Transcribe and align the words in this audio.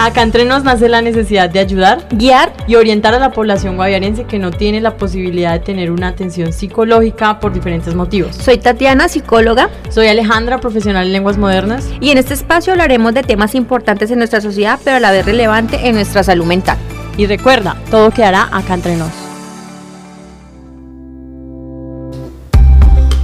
Acá 0.00 0.22
entre 0.22 0.44
nos 0.44 0.62
nace 0.62 0.88
la 0.88 1.02
necesidad 1.02 1.50
de 1.50 1.58
ayudar, 1.58 2.06
guiar 2.12 2.52
y 2.68 2.76
orientar 2.76 3.14
a 3.14 3.18
la 3.18 3.32
población 3.32 3.74
guaviarense 3.74 4.26
que 4.26 4.38
no 4.38 4.52
tiene 4.52 4.80
la 4.80 4.96
posibilidad 4.96 5.54
de 5.54 5.58
tener 5.58 5.90
una 5.90 6.06
atención 6.06 6.52
psicológica 6.52 7.40
por 7.40 7.52
diferentes 7.52 7.96
motivos. 7.96 8.36
Soy 8.36 8.58
Tatiana, 8.58 9.08
psicóloga. 9.08 9.70
Soy 9.90 10.06
Alejandra, 10.06 10.60
profesional 10.60 11.08
en 11.08 11.12
lenguas 11.12 11.36
modernas. 11.36 11.90
Y 12.00 12.10
en 12.10 12.18
este 12.18 12.34
espacio 12.34 12.74
hablaremos 12.74 13.12
de 13.12 13.24
temas 13.24 13.56
importantes 13.56 14.12
en 14.12 14.18
nuestra 14.18 14.40
sociedad, 14.40 14.78
pero 14.84 14.98
a 14.98 15.00
la 15.00 15.10
vez 15.10 15.26
relevante 15.26 15.88
en 15.88 15.96
nuestra 15.96 16.22
salud 16.22 16.46
mental. 16.46 16.78
Y 17.16 17.26
recuerda, 17.26 17.76
todo 17.90 18.12
quedará 18.12 18.48
acá 18.52 18.74
entre 18.74 18.94
nos. 18.94 19.10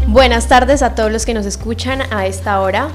Buenas 0.08 0.48
tardes 0.48 0.82
a 0.82 0.96
todos 0.96 1.12
los 1.12 1.24
que 1.24 1.34
nos 1.34 1.46
escuchan 1.46 2.02
a 2.10 2.26
esta 2.26 2.60
hora. 2.60 2.88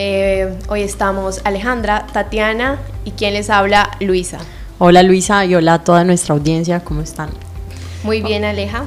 Eh, 0.00 0.56
hoy 0.68 0.82
estamos 0.82 1.40
Alejandra, 1.42 2.06
Tatiana 2.12 2.78
y 3.04 3.10
quien 3.10 3.34
les 3.34 3.50
habla, 3.50 3.90
Luisa. 3.98 4.38
Hola 4.78 5.02
Luisa 5.02 5.44
y 5.44 5.56
hola 5.56 5.74
a 5.74 5.78
toda 5.82 6.04
nuestra 6.04 6.36
audiencia, 6.36 6.78
¿cómo 6.84 7.02
están? 7.02 7.30
Muy 8.04 8.22
bien, 8.22 8.44
Aleja. 8.44 8.84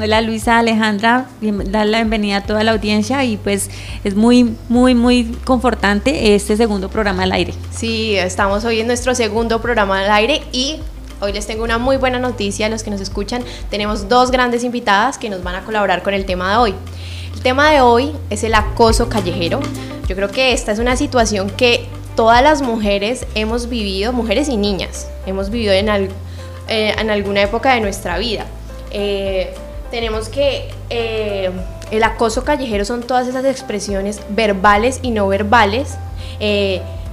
Hola 0.00 0.20
Luisa, 0.20 0.60
Alejandra, 0.60 1.26
dar 1.40 1.86
la 1.88 1.98
bienvenida 1.98 2.36
a 2.36 2.40
toda 2.44 2.62
la 2.62 2.70
audiencia 2.70 3.24
y 3.24 3.36
pues 3.36 3.68
es 4.04 4.14
muy, 4.14 4.54
muy, 4.68 4.94
muy 4.94 5.24
confortante 5.44 6.36
este 6.36 6.56
segundo 6.56 6.88
programa 6.88 7.24
al 7.24 7.32
aire. 7.32 7.52
Sí, 7.72 8.14
estamos 8.14 8.64
hoy 8.64 8.78
en 8.78 8.86
nuestro 8.86 9.16
segundo 9.16 9.60
programa 9.60 10.04
al 10.04 10.10
aire 10.12 10.42
y 10.52 10.76
Hoy 11.20 11.32
les 11.32 11.46
tengo 11.46 11.64
una 11.64 11.78
muy 11.78 11.96
buena 11.96 12.18
noticia 12.18 12.66
a 12.66 12.68
los 12.68 12.82
que 12.82 12.90
nos 12.90 13.00
escuchan. 13.00 13.42
Tenemos 13.70 14.08
dos 14.10 14.30
grandes 14.30 14.62
invitadas 14.62 15.16
que 15.16 15.30
nos 15.30 15.42
van 15.42 15.54
a 15.54 15.64
colaborar 15.64 16.02
con 16.02 16.12
el 16.12 16.26
tema 16.26 16.50
de 16.50 16.56
hoy. 16.58 16.74
Tema 17.44 17.70
de 17.72 17.82
hoy 17.82 18.16
es 18.30 18.42
el 18.42 18.54
acoso 18.54 19.10
callejero. 19.10 19.60
Yo 20.08 20.16
creo 20.16 20.30
que 20.30 20.54
esta 20.54 20.72
es 20.72 20.78
una 20.78 20.96
situación 20.96 21.50
que 21.50 21.86
todas 22.16 22.42
las 22.42 22.62
mujeres 22.62 23.26
hemos 23.34 23.68
vivido, 23.68 24.14
mujeres 24.14 24.48
y 24.48 24.56
niñas, 24.56 25.10
hemos 25.26 25.50
vivido 25.50 25.74
en, 25.74 25.90
eh, 25.90 26.08
en 26.98 27.10
alguna 27.10 27.42
época 27.42 27.74
de 27.74 27.82
nuestra 27.82 28.16
vida. 28.16 28.46
Eh, 28.92 29.52
tenemos 29.90 30.30
que 30.30 30.70
eh, 30.88 31.50
el 31.90 32.02
acoso 32.02 32.44
callejero 32.44 32.86
son 32.86 33.02
todas 33.02 33.28
esas 33.28 33.44
expresiones 33.44 34.22
verbales 34.30 35.00
y 35.02 35.10
no 35.10 35.28
verbales 35.28 35.98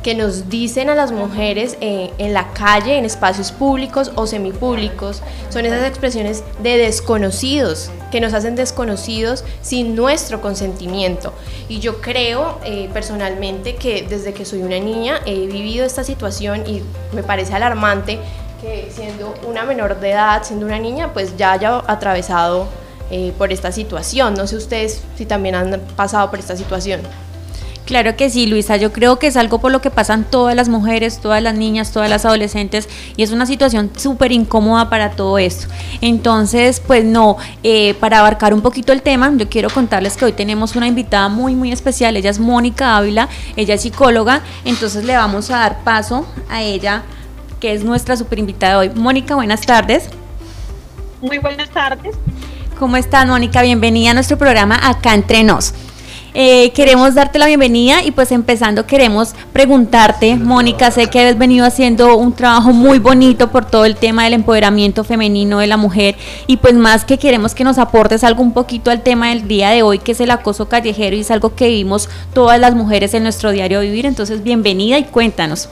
que 0.03 0.15
nos 0.15 0.49
dicen 0.49 0.89
a 0.89 0.95
las 0.95 1.11
mujeres 1.11 1.77
eh, 1.81 2.11
en 2.17 2.33
la 2.33 2.53
calle, 2.53 2.97
en 2.97 3.05
espacios 3.05 3.51
públicos 3.51 4.11
o 4.15 4.25
semipúblicos, 4.25 5.21
son 5.49 5.65
esas 5.65 5.87
expresiones 5.87 6.43
de 6.63 6.77
desconocidos, 6.77 7.91
que 8.11 8.19
nos 8.19 8.33
hacen 8.33 8.55
desconocidos 8.55 9.43
sin 9.61 9.95
nuestro 9.95 10.41
consentimiento. 10.41 11.33
Y 11.69 11.79
yo 11.79 12.01
creo 12.01 12.59
eh, 12.65 12.89
personalmente 12.93 13.75
que 13.75 14.05
desde 14.07 14.33
que 14.33 14.45
soy 14.45 14.63
una 14.63 14.79
niña 14.79 15.19
he 15.25 15.45
vivido 15.47 15.85
esta 15.85 16.03
situación 16.03 16.63
y 16.67 16.81
me 17.13 17.23
parece 17.23 17.53
alarmante 17.53 18.19
que 18.61 18.91
siendo 18.93 19.33
una 19.47 19.63
menor 19.63 19.99
de 19.99 20.11
edad, 20.11 20.43
siendo 20.43 20.65
una 20.65 20.79
niña, 20.79 21.13
pues 21.13 21.35
ya 21.37 21.53
haya 21.53 21.81
atravesado 21.87 22.67
eh, 23.09 23.33
por 23.37 23.51
esta 23.51 23.71
situación. 23.71 24.35
No 24.35 24.47
sé 24.47 24.55
ustedes 24.55 25.03
si 25.17 25.25
también 25.25 25.55
han 25.55 25.81
pasado 25.95 26.29
por 26.29 26.39
esta 26.39 26.55
situación. 26.55 27.01
Claro 27.91 28.15
que 28.15 28.29
sí, 28.29 28.45
Luisa. 28.45 28.77
Yo 28.77 28.93
creo 28.93 29.19
que 29.19 29.27
es 29.27 29.35
algo 29.35 29.59
por 29.59 29.69
lo 29.69 29.81
que 29.81 29.89
pasan 29.89 30.23
todas 30.23 30.55
las 30.55 30.69
mujeres, 30.69 31.19
todas 31.19 31.43
las 31.43 31.55
niñas, 31.55 31.91
todas 31.91 32.09
las 32.09 32.23
adolescentes 32.23 32.87
y 33.17 33.23
es 33.23 33.31
una 33.31 33.45
situación 33.45 33.91
súper 33.97 34.31
incómoda 34.31 34.89
para 34.89 35.11
todo 35.11 35.37
esto. 35.37 35.67
Entonces, 35.99 36.79
pues 36.79 37.03
no, 37.03 37.35
eh, 37.63 37.93
para 37.95 38.19
abarcar 38.19 38.53
un 38.53 38.61
poquito 38.61 38.93
el 38.93 39.01
tema, 39.01 39.29
yo 39.35 39.49
quiero 39.49 39.69
contarles 39.69 40.15
que 40.15 40.23
hoy 40.23 40.31
tenemos 40.31 40.77
una 40.77 40.87
invitada 40.87 41.27
muy, 41.27 41.53
muy 41.53 41.73
especial. 41.73 42.15
Ella 42.15 42.29
es 42.29 42.39
Mónica 42.39 42.95
Ávila, 42.95 43.27
ella 43.57 43.73
es 43.73 43.81
psicóloga. 43.81 44.41
Entonces 44.63 45.03
le 45.03 45.17
vamos 45.17 45.49
a 45.49 45.57
dar 45.57 45.83
paso 45.83 46.25
a 46.49 46.61
ella, 46.61 47.03
que 47.59 47.73
es 47.73 47.83
nuestra 47.83 48.15
súper 48.15 48.39
invitada 48.39 48.77
hoy. 48.77 48.89
Mónica, 48.95 49.35
buenas 49.35 49.65
tardes. 49.65 50.07
Muy 51.21 51.39
buenas 51.39 51.69
tardes. 51.71 52.15
¿Cómo 52.79 52.95
estás, 52.95 53.27
Mónica? 53.27 53.61
Bienvenida 53.61 54.11
a 54.11 54.13
nuestro 54.13 54.37
programa 54.37 54.79
Acá 54.81 55.13
Entre 55.13 55.43
Nos. 55.43 55.73
Eh, 56.33 56.71
queremos 56.71 57.13
darte 57.13 57.39
la 57.39 57.47
bienvenida 57.47 58.03
y 58.03 58.11
pues 58.11 58.31
empezando 58.31 58.85
queremos 58.85 59.33
preguntarte, 59.51 60.37
Mónica, 60.37 60.89
sé 60.89 61.07
que 61.07 61.19
has 61.19 61.37
venido 61.37 61.65
haciendo 61.65 62.15
un 62.15 62.33
trabajo 62.33 62.71
muy 62.71 62.99
bonito 62.99 63.51
por 63.51 63.65
todo 63.65 63.83
el 63.83 63.97
tema 63.97 64.23
del 64.23 64.33
empoderamiento 64.33 65.03
femenino 65.03 65.59
de 65.59 65.67
la 65.67 65.75
mujer 65.75 66.15
y 66.47 66.57
pues 66.57 66.73
más 66.73 67.03
que 67.03 67.17
queremos 67.17 67.53
que 67.53 67.65
nos 67.65 67.77
aportes 67.77 68.23
algo 68.23 68.43
un 68.43 68.53
poquito 68.53 68.91
al 68.91 69.01
tema 69.01 69.29
del 69.29 69.47
día 69.47 69.71
de 69.71 69.83
hoy, 69.83 69.99
que 69.99 70.13
es 70.13 70.21
el 70.21 70.31
acoso 70.31 70.69
callejero 70.69 71.17
y 71.17 71.21
es 71.21 71.31
algo 71.31 71.53
que 71.53 71.67
vivimos 71.67 72.09
todas 72.33 72.59
las 72.59 72.75
mujeres 72.75 73.13
en 73.13 73.23
nuestro 73.23 73.51
diario 73.51 73.81
vivir. 73.81 74.05
Entonces, 74.05 74.41
bienvenida 74.41 74.97
y 74.99 75.03
cuéntanos. 75.03 75.69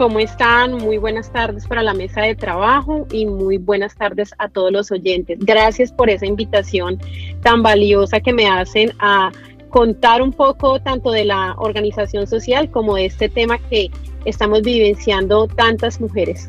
¿Cómo 0.00 0.18
están? 0.18 0.78
Muy 0.78 0.96
buenas 0.96 1.30
tardes 1.30 1.66
para 1.66 1.82
la 1.82 1.92
mesa 1.92 2.22
de 2.22 2.34
trabajo 2.34 3.06
y 3.12 3.26
muy 3.26 3.58
buenas 3.58 3.94
tardes 3.94 4.30
a 4.38 4.48
todos 4.48 4.72
los 4.72 4.90
oyentes. 4.90 5.38
Gracias 5.42 5.92
por 5.92 6.08
esa 6.08 6.24
invitación 6.24 6.98
tan 7.42 7.62
valiosa 7.62 8.18
que 8.18 8.32
me 8.32 8.48
hacen 8.48 8.92
a 8.98 9.30
contar 9.68 10.22
un 10.22 10.32
poco 10.32 10.80
tanto 10.80 11.10
de 11.10 11.26
la 11.26 11.54
organización 11.58 12.26
social 12.26 12.70
como 12.70 12.96
de 12.96 13.04
este 13.04 13.28
tema 13.28 13.58
que 13.58 13.90
estamos 14.24 14.62
vivenciando 14.62 15.46
tantas 15.48 16.00
mujeres 16.00 16.48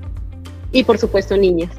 y 0.71 0.85
por 0.85 0.97
supuesto 0.97 1.35
niñas. 1.35 1.71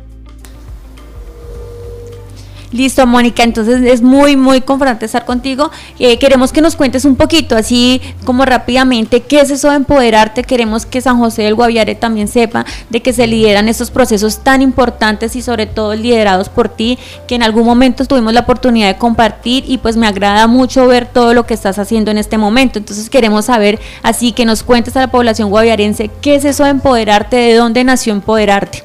Listo, 2.73 3.07
Mónica, 3.07 3.43
entonces 3.43 3.83
es 3.83 4.03
muy, 4.03 4.37
muy 4.37 4.63
confortante 4.63 5.07
estar 5.07 5.25
contigo. 5.25 5.71
Eh, 5.99 6.19
queremos 6.19 6.53
que 6.53 6.61
nos 6.61 6.75
cuentes 6.75 7.05
un 7.05 7.17
poquito, 7.17 7.55
así 7.55 8.01
como 8.25 8.45
rápidamente, 8.45 9.21
qué 9.21 9.41
es 9.41 9.51
eso 9.51 9.71
de 9.71 9.77
empoderarte. 9.77 10.43
Queremos 10.43 10.87
que 10.87 11.01
San 11.01 11.19
José 11.19 11.43
del 11.43 11.55
Guaviare 11.55 11.95
también 11.95 12.29
sepa 12.29 12.65
de 12.89 13.03
que 13.03 13.13
se 13.13 13.27
lideran 13.27 13.69
estos 13.69 13.91
procesos 13.91 14.39
tan 14.39 14.63
importantes 14.63 15.37
y 15.37 15.43
sobre 15.43 15.67
todo 15.67 15.95
liderados 15.95 16.49
por 16.49 16.69
ti, 16.69 16.99
que 17.29 17.35
en 17.35 17.43
algún 17.43 17.67
momento 17.67 18.05
tuvimos 18.07 18.33
la 18.33 18.41
oportunidad 18.41 18.89
de 18.89 18.97
compartir 18.97 19.65
y 19.67 19.79
pues 19.79 19.97
me 19.97 20.07
agrada 20.07 20.47
mucho 20.47 20.87
ver 20.87 21.07
todo 21.07 21.35
lo 21.35 21.45
que 21.45 21.55
estás 21.55 21.79
haciendo 21.79 22.11
en 22.11 22.19
este 22.19 22.39
momento. 22.39 22.79
Entonces 22.79 23.11
queremos 23.11 23.47
saber, 23.47 23.79
así 24.03 24.33
que 24.33 24.45
nos 24.45 24.63
cuentes 24.63 24.97
a 24.97 25.01
la 25.01 25.11
población 25.11 25.51
guaviarense, 25.51 26.11
qué 26.21 26.37
es 26.37 26.45
eso 26.45 26.65
de 26.65 26.71
empoderarte, 26.71 27.37
de 27.37 27.55
dónde 27.55 27.85
nació 27.85 28.13
empoderarte. 28.13 28.83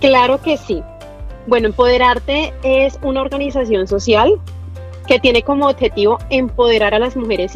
Claro 0.00 0.42
que 0.42 0.58
sí. 0.58 0.82
Bueno, 1.46 1.68
Empoderarte 1.68 2.52
es 2.64 2.98
una 3.02 3.20
organización 3.20 3.86
social 3.86 4.40
que 5.06 5.20
tiene 5.20 5.42
como 5.42 5.68
objetivo 5.68 6.18
empoderar 6.28 6.92
a 6.94 6.98
las 6.98 7.16
mujeres. 7.16 7.52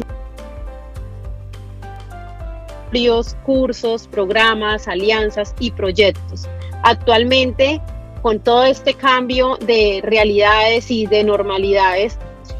Cursos, 3.45 4.07
programas, 4.07 4.87
alianzas 4.87 5.53
y 5.59 5.71
proyectos. 5.71 6.47
Actualmente, 6.83 7.81
con 8.21 8.39
todo 8.39 8.65
este 8.65 8.93
cambio 8.93 9.57
de 9.57 10.01
realidades 10.03 10.89
y 10.89 11.05
de 11.05 11.23
normalidades, 11.23 12.17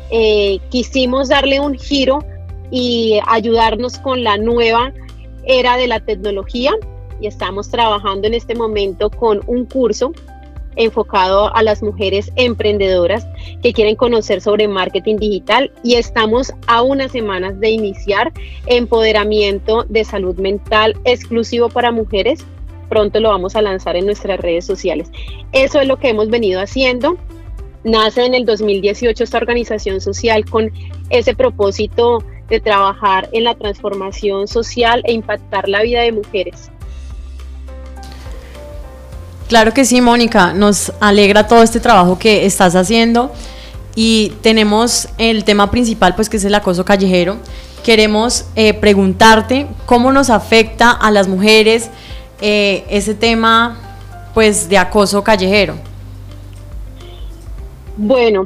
eh, 0.10 0.60
quisimos 0.70 1.30
darle 1.30 1.60
un 1.60 1.76
giro 1.76 2.20
y 2.72 3.20
ayudarnos 3.28 3.98
con 4.00 4.24
la 4.24 4.38
nueva 4.38 4.94
era 5.46 5.78
de 5.78 5.88
la 5.88 6.00
tecnología 6.00 6.72
y 7.20 7.28
estamos 7.28 7.70
trabajando 7.70 8.28
en 8.28 8.34
este 8.34 8.56
momento 8.56 9.10
con 9.10 9.42
un 9.48 9.66
curso 9.66 10.14
enfocado 10.76 11.54
a 11.56 11.64
las 11.64 11.84
mujeres 11.84 12.32
emprendedoras 12.36 13.28
que 13.62 13.74
quieren 13.74 13.96
conocer 13.96 14.42
sobre 14.42 14.68
marketing 14.68 15.18
digital 15.18 15.72
y 15.84 15.96
estamos 15.96 16.54
a 16.68 16.82
unas 16.82 17.12
semanas 17.12 17.60
de 17.60 17.70
iniciar 17.70 18.32
empoderamiento 18.66 19.86
de 19.90 20.04
salud 20.04 20.36
mental 20.38 20.96
exclusivo 21.04 21.70
para 21.70 21.92
mujeres. 21.92 22.46
Pronto 22.90 23.20
lo 23.20 23.30
vamos 23.30 23.56
a 23.56 23.62
lanzar 23.62 23.96
en 23.96 24.06
nuestras 24.06 24.40
redes 24.40 24.66
sociales. 24.66 25.10
Eso 25.52 25.80
es 25.80 25.88
lo 25.88 25.98
que 25.98 26.10
hemos 26.10 26.30
venido 26.30 26.62
haciendo. 26.62 27.18
Nace 27.84 28.26
en 28.26 28.36
el 28.36 28.46
2018 28.46 29.24
esta 29.24 29.38
organización 29.38 30.02
social 30.02 30.46
con 30.46 30.72
ese 31.10 31.36
propósito 31.36 32.24
de 32.50 32.60
trabajar 32.60 33.30
en 33.32 33.46
la 33.46 33.56
transformación 33.56 34.48
social 34.48 35.02
e 35.06 35.14
impactar 35.14 35.68
la 35.70 35.82
vida 35.82 36.02
de 36.02 36.12
mujeres. 36.12 36.70
Claro 39.52 39.74
que 39.74 39.84
sí, 39.84 40.00
Mónica, 40.00 40.54
nos 40.54 40.94
alegra 41.02 41.46
todo 41.46 41.62
este 41.62 41.82
trabajo 41.82 42.18
que 42.18 42.46
estás 42.46 42.74
haciendo 42.74 43.34
y 43.96 44.32
tenemos 44.42 45.10
el 45.18 45.44
tema 45.44 45.70
principal, 45.70 46.16
pues 46.16 46.30
que 46.30 46.38
es 46.38 46.46
el 46.46 46.56
acoso 46.56 46.86
callejero. 46.86 47.36
Queremos 47.84 48.46
eh, 48.56 48.74
preguntarte 48.74 49.68
cómo 49.86 50.14
nos 50.14 50.30
afecta 50.30 50.92
a 50.92 51.12
las 51.12 51.28
mujeres 51.28 51.90
eh, 52.40 52.86
ese 52.90 53.14
tema, 53.14 53.78
pues, 54.34 54.70
de 54.70 54.78
acoso 54.78 55.22
callejero. 55.22 55.76
Bueno, 57.98 58.46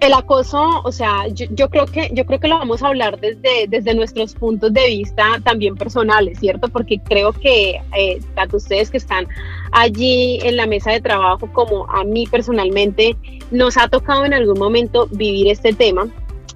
el 0.00 0.12
acoso, 0.12 0.82
o 0.84 0.92
sea, 0.92 1.26
yo, 1.28 1.70
creo 1.70 1.86
que 1.86 2.10
yo 2.12 2.26
creo 2.26 2.38
que 2.38 2.48
lo 2.48 2.58
vamos 2.58 2.82
a 2.82 2.88
hablar 2.88 3.18
desde, 3.18 3.66
desde 3.68 3.94
nuestros 3.94 4.34
puntos 4.34 4.72
de 4.72 4.86
vista 4.88 5.40
también 5.42 5.74
personales, 5.74 6.38
¿cierto? 6.38 6.68
Porque 6.68 6.98
creo 6.98 7.32
que 7.32 7.80
eh, 7.96 8.20
tanto 8.34 8.58
ustedes 8.58 8.90
que 8.90 8.98
están 8.98 9.26
allí 9.72 10.38
en 10.42 10.56
la 10.56 10.66
mesa 10.66 10.92
de 10.92 11.00
trabajo 11.00 11.50
como 11.52 11.90
a 11.90 12.04
mí 12.04 12.26
personalmente 12.26 13.16
nos 13.50 13.76
ha 13.78 13.88
tocado 13.88 14.24
en 14.24 14.34
algún 14.34 14.58
momento 14.58 15.08
vivir 15.12 15.48
este 15.48 15.72
tema. 15.72 16.08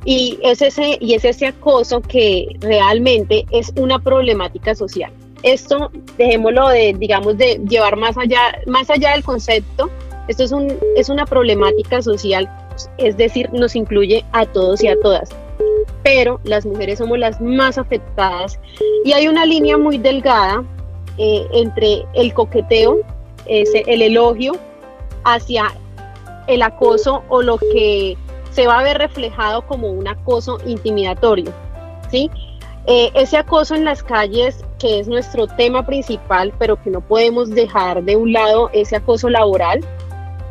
Y 0.04 0.38
es, 0.43 0.62
ese, 0.62 0.96
y 1.00 1.14
es 1.14 1.25
ese 1.25 1.46
acoso 1.46 2.00
que 2.00 2.56
realmente 2.60 3.46
es 3.50 3.72
una 3.76 3.98
problemática 3.98 4.75
social. 4.75 5.12
Esto, 5.43 5.90
dejémoslo 6.16 6.69
de, 6.69 6.94
digamos, 6.98 7.36
de 7.36 7.60
llevar 7.69 7.96
más 7.96 8.16
allá, 8.16 8.58
más 8.66 8.88
allá 8.88 9.12
del 9.12 9.25
concepto, 9.25 9.90
esto 10.28 10.44
es, 10.44 10.52
un, 10.52 10.78
es 10.96 11.08
una 11.08 11.26
problemática 11.26 12.00
social, 12.02 12.48
es 12.99 13.17
decir, 13.17 13.50
nos 13.52 13.76
incluye 13.76 14.25
a 14.32 14.46
todos 14.46 14.82
y 14.82 14.88
a 14.88 15.00
todas. 15.00 15.31
Pero 16.02 16.40
las 16.44 16.64
mujeres 16.64 16.99
somos 16.99 17.19
las 17.19 17.40
más 17.40 17.78
afectadas 17.78 18.58
y 19.05 19.12
hay 19.12 19.28
una 19.28 19.44
línea 19.44 19.76
muy 19.76 19.99
delgada 19.99 20.64
eh, 21.19 21.46
entre 21.52 22.06
el 22.14 22.32
coqueteo, 22.32 23.00
el 23.46 24.02
elogio, 24.02 24.52
hacia 25.25 25.72
el 26.46 26.62
acoso 26.62 27.22
o 27.28 27.43
lo 27.43 27.58
que 27.58 28.17
se 28.50 28.67
va 28.67 28.81
a 28.81 28.82
ver 28.82 28.99
reflejado 28.99 29.62
como 29.67 29.88
un 29.88 30.08
acoso 30.08 30.58
intimidatorio. 30.67 31.52
¿sí? 32.11 32.31
Eh, 32.87 33.11
ese 33.14 33.37
acoso 33.37 33.75
en 33.75 33.84
las 33.84 34.02
calles, 34.02 34.64
que 34.78 34.99
es 34.99 35.08
nuestro 35.08 35.46
tema 35.46 35.84
principal, 35.84 36.52
pero 36.58 36.81
que 36.82 36.90
no 36.90 37.00
podemos 37.00 37.50
dejar 37.50 38.02
de 38.02 38.17
un 38.17 38.32
lado, 38.32 38.70
ese 38.72 38.96
acoso 38.96 39.28
laboral, 39.28 39.81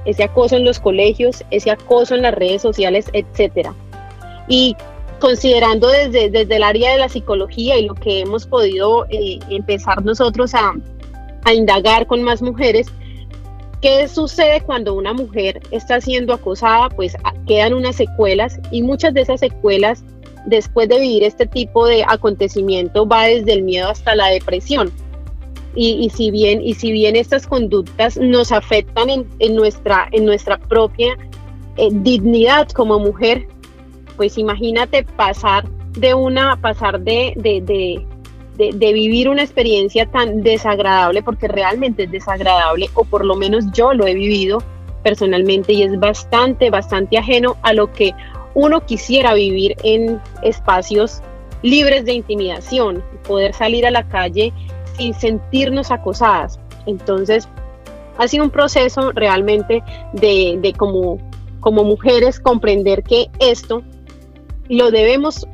ese 0.09 0.23
acoso 0.23 0.55
en 0.55 0.65
los 0.65 0.79
colegios, 0.79 1.43
ese 1.51 1.71
acoso 1.71 2.15
en 2.15 2.21
las 2.23 2.33
redes 2.33 2.61
sociales, 2.61 3.07
etcétera. 3.13 3.73
Y 4.47 4.75
considerando 5.19 5.89
desde, 5.89 6.29
desde 6.29 6.55
el 6.55 6.63
área 6.63 6.91
de 6.91 6.99
la 6.99 7.09
psicología 7.09 7.77
y 7.77 7.85
lo 7.85 7.95
que 7.95 8.21
hemos 8.21 8.45
podido 8.45 9.05
eh, 9.09 9.39
empezar 9.49 10.03
nosotros 10.03 10.55
a, 10.55 10.73
a 11.43 11.53
indagar 11.53 12.07
con 12.07 12.23
más 12.23 12.41
mujeres, 12.41 12.87
¿Qué 13.81 14.09
sucede 14.09 14.59
cuando 14.59 14.93
una 14.93 15.13
mujer 15.13 15.61
está 15.71 16.01
siendo 16.01 16.33
acosada? 16.33 16.89
Pues 16.89 17.15
quedan 17.47 17.73
unas 17.73 17.95
secuelas 17.95 18.59
y 18.71 18.81
muchas 18.81 19.13
de 19.13 19.21
esas 19.21 19.39
secuelas 19.39 20.03
después 20.45 20.89
de 20.89 20.99
vivir 20.99 21.23
este 21.23 21.45
tipo 21.45 21.87
de 21.87 22.03
acontecimiento 22.05 23.07
va 23.07 23.23
desde 23.23 23.53
el 23.53 23.63
miedo 23.63 23.87
hasta 23.87 24.15
la 24.15 24.27
depresión. 24.27 24.91
Y, 25.81 26.09
si, 26.09 26.29
bien, 26.29 26.61
y 26.61 26.73
si 26.73 26.91
bien 26.91 27.15
estas 27.15 27.47
conductas 27.47 28.17
nos 28.17 28.51
afectan 28.51 29.07
en, 29.09 29.55
nuestra, 29.55 30.09
en 30.11 30.25
nuestra 30.25 30.57
propia 30.57 31.17
eh, 31.77 31.87
dignidad 31.89 32.67
como 32.67 32.99
mujer, 32.99 33.47
pues 34.17 34.37
imagínate 34.37 35.05
pasar 35.05 35.65
de 35.93 36.13
una, 36.13 36.59
pasar 36.59 36.99
de, 36.99 37.33
de, 37.37 38.05
de, 38.57 38.93
vivir 38.93 39.29
una 39.29 39.41
experiencia 39.41 40.05
tan 40.05 40.43
desagradable, 40.43 41.23
porque 41.23 41.47
realmente 41.47 42.03
es 42.03 42.11
desagradable, 42.11 42.89
o 42.93 43.05
por 43.05 43.23
lo 43.23 43.37
menos 43.37 43.63
yo 43.71 43.93
lo 43.93 44.05
he 44.05 44.13
vivido 44.13 44.61
personalmente 45.01 45.71
y 45.71 45.83
es 45.83 45.97
bastante, 45.97 46.69
bastante 46.69 47.17
ajeno 47.17 47.55
a 47.61 47.71
lo 47.71 47.89
que 47.93 48.13
uno 48.53 48.85
quisiera 48.85 49.33
vivir 49.33 49.77
en 49.85 50.19
espacios 50.43 51.21
libres 51.61 52.03
de 52.03 52.13
intimidación, 52.13 53.01
poder 53.25 53.53
salir 53.53 53.87
a 53.87 53.91
la 53.91 54.03
calle 54.09 54.51
sin 54.99 55.13
sentirnos 55.13 55.91
acosadas. 55.91 56.59
Entonces, 56.85 57.47
ha 58.17 58.27
sido 58.27 58.43
un 58.43 58.51
proceso 58.51 59.11
realmente 59.13 59.81
de, 60.13 60.59
de 60.61 60.73
como, 60.73 61.17
como 61.61 61.85
mujeres 61.85 62.39
comprender 62.39 63.01
que 63.03 63.29
esto 63.39 63.81
lo 64.67 64.91
debemos 64.91 65.47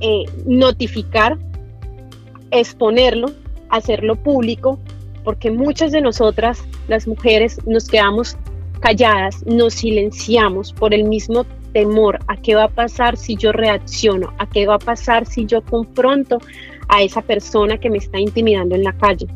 eh, 0.00 0.24
notificar 0.46 1.36
exponerlo, 2.52 3.32
hacerlo 3.70 4.14
público, 4.14 4.78
porque 5.24 5.50
muchas 5.50 5.90
de 5.90 6.00
nosotras, 6.00 6.62
las 6.86 7.08
mujeres, 7.08 7.58
nos 7.66 7.88
quedamos 7.88 8.36
calladas, 8.78 9.44
nos 9.44 9.74
silenciamos 9.74 10.72
por 10.72 10.94
el 10.94 11.04
mismo 11.04 11.44
temor 11.72 12.20
a 12.28 12.36
qué 12.36 12.54
va 12.54 12.64
a 12.64 12.68
pasar 12.68 13.16
si 13.16 13.36
yo 13.36 13.50
reacciono, 13.50 14.32
a 14.38 14.48
qué 14.48 14.64
va 14.66 14.76
a 14.76 14.78
pasar 14.78 15.26
si 15.26 15.44
yo 15.44 15.60
confronto 15.62 16.38
a 16.88 17.02
esa 17.02 17.22
persona 17.22 17.78
que 17.78 17.90
me 17.90 17.98
está 17.98 18.18
intimidando 18.18 18.74
en 18.74 18.84
la 18.84 18.92
calle. 18.92 19.26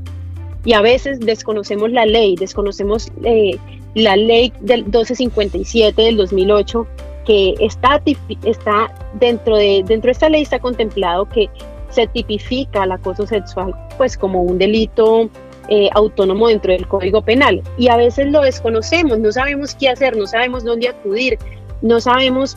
Y 0.65 0.75
a 0.75 0.83
veces 0.83 1.21
desconocemos 1.21 1.91
la 1.91 2.07
ley, 2.07 2.37
desconocemos 2.37 3.11
eh, 3.25 3.59
la 3.95 4.17
ley 4.17 4.53
del 4.61 4.85
1257 4.85 6.03
del 6.03 6.17
2008 6.17 6.87
que 7.27 7.55
está, 7.61 8.03
está 8.45 8.93
dentro, 9.15 9.57
de, 9.57 9.83
dentro 9.87 10.09
de 10.09 10.13
esta 10.13 10.29
ley 10.29 10.43
está 10.43 10.59
contemplado 10.59 11.29
que 11.29 11.49
se 11.91 12.07
tipifica 12.07 12.85
el 12.85 12.93
acoso 12.93 13.27
sexual 13.27 13.75
pues 13.99 14.17
como 14.17 14.43
un 14.43 14.59
delito 14.59 15.29
eh, 15.69 15.89
autónomo 15.93 16.49
dentro 16.49 16.73
del 16.73 16.87
Código 16.87 17.23
Penal 17.23 17.63
y 17.79 17.89
a 17.89 17.97
veces 17.97 18.31
lo 18.33 18.41
desconocemos, 18.41 19.19
no 19.19 19.31
sabemos 19.33 19.75
qué 19.75 19.89
hacer, 19.89 20.17
no 20.17 20.27
sabemos 20.27 20.65
dónde 20.65 20.89
acudir, 20.89 21.39
no 21.83 22.01
sabemos 22.01 22.57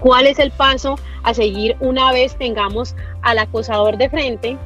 cuál 0.00 0.26
es 0.26 0.38
el 0.38 0.50
paso 0.50 0.96
a 1.22 1.34
seguir 1.34 1.76
una 1.80 2.12
vez 2.12 2.36
tengamos 2.36 2.94
al 3.30 3.38
acosador 3.38 3.96
de 3.96 4.08
frente 4.08 4.58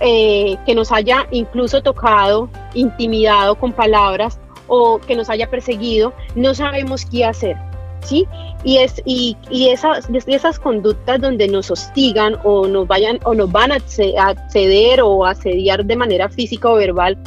eh, 0.00 0.56
que 0.66 0.74
nos 0.74 0.90
haya 0.90 1.26
incluso 1.30 1.82
tocado, 1.82 2.48
intimidado 2.74 3.54
con 3.54 3.72
palabras 3.72 4.38
o 4.66 4.98
que 4.98 5.14
nos 5.14 5.30
haya 5.30 5.48
perseguido, 5.50 6.12
no 6.34 6.54
sabemos 6.54 7.04
qué 7.06 7.24
hacer. 7.24 7.56
¿sí? 8.04 8.26
Y, 8.64 8.78
es, 8.78 9.00
y, 9.04 9.36
y 9.50 9.68
esas, 9.68 10.08
esas 10.26 10.58
conductas 10.58 11.20
donde 11.20 11.48
nos 11.48 11.70
hostigan 11.70 12.36
o 12.44 12.66
nos, 12.66 12.86
vayan, 12.86 13.18
o 13.24 13.34
nos 13.34 13.50
van 13.50 13.72
a 13.72 13.76
acceder 13.76 15.00
o 15.02 15.24
asediar 15.24 15.84
de 15.84 15.96
manera 15.96 16.28
física 16.28 16.68
o 16.68 16.74
verbal, 16.74 17.18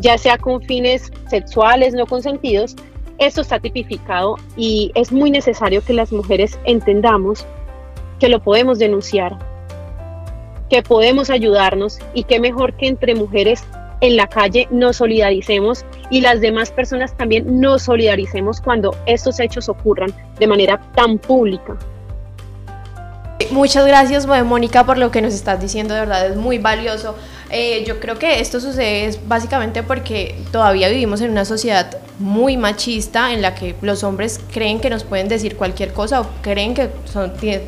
ya 0.00 0.18
sea 0.18 0.38
con 0.38 0.60
fines 0.62 1.12
sexuales 1.28 1.94
no 1.94 2.06
consentidos, 2.06 2.76
esto 3.18 3.40
está 3.40 3.58
tipificado 3.60 4.36
y 4.56 4.90
es 4.94 5.12
muy 5.12 5.30
necesario 5.30 5.82
que 5.84 5.92
las 5.92 6.12
mujeres 6.12 6.58
entendamos 6.64 7.46
que 8.18 8.28
lo 8.28 8.42
podemos 8.42 8.78
denunciar, 8.78 9.38
que 10.72 10.82
podemos 10.82 11.28
ayudarnos 11.28 11.98
y 12.14 12.24
que 12.24 12.40
mejor 12.40 12.74
que 12.78 12.86
entre 12.88 13.14
mujeres 13.14 13.62
en 14.00 14.16
la 14.16 14.26
calle 14.26 14.68
nos 14.70 14.96
solidaricemos 14.96 15.84
y 16.08 16.22
las 16.22 16.40
demás 16.40 16.70
personas 16.70 17.14
también 17.14 17.60
nos 17.60 17.82
solidaricemos 17.82 18.62
cuando 18.62 18.96
estos 19.04 19.38
hechos 19.38 19.68
ocurran 19.68 20.14
de 20.38 20.46
manera 20.46 20.80
tan 20.94 21.18
pública. 21.18 21.76
Muchas 23.50 23.86
gracias, 23.86 24.26
Mónica, 24.26 24.86
por 24.86 24.96
lo 24.96 25.10
que 25.10 25.20
nos 25.20 25.34
estás 25.34 25.60
diciendo, 25.60 25.92
de 25.92 26.00
verdad 26.00 26.28
es 26.28 26.36
muy 26.36 26.56
valioso. 26.56 27.16
Eh, 27.54 27.84
yo 27.86 28.00
creo 28.00 28.18
que 28.18 28.40
esto 28.40 28.60
sucede 28.60 29.14
básicamente 29.26 29.82
porque 29.82 30.34
todavía 30.52 30.88
vivimos 30.88 31.20
en 31.20 31.30
una 31.30 31.44
sociedad 31.44 31.98
muy 32.18 32.56
machista 32.56 33.34
en 33.34 33.42
la 33.42 33.54
que 33.54 33.74
los 33.82 34.04
hombres 34.04 34.40
creen 34.50 34.80
que 34.80 34.88
nos 34.88 35.04
pueden 35.04 35.28
decir 35.28 35.58
cualquier 35.58 35.92
cosa 35.92 36.22
o 36.22 36.26
creen 36.40 36.72
que 36.72 36.88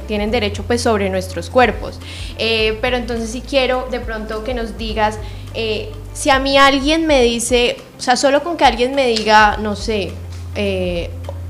tienen 0.06 0.30
derecho 0.30 0.64
pues 0.66 0.80
sobre 0.80 1.10
nuestros 1.10 1.50
cuerpos. 1.50 2.00
Eh, 2.38 2.78
pero 2.80 2.96
entonces 2.96 3.28
si 3.28 3.42
quiero 3.42 3.86
de 3.90 4.00
pronto 4.00 4.42
que 4.42 4.54
nos 4.54 4.78
digas 4.78 5.18
eh, 5.52 5.92
si 6.14 6.30
a 6.30 6.38
mí 6.38 6.56
alguien 6.56 7.06
me 7.06 7.22
dice, 7.22 7.76
o 7.98 8.00
sea, 8.00 8.16
solo 8.16 8.42
con 8.42 8.56
que 8.56 8.64
alguien 8.64 8.94
me 8.94 9.06
diga, 9.06 9.58
no 9.58 9.76
sé, 9.76 10.12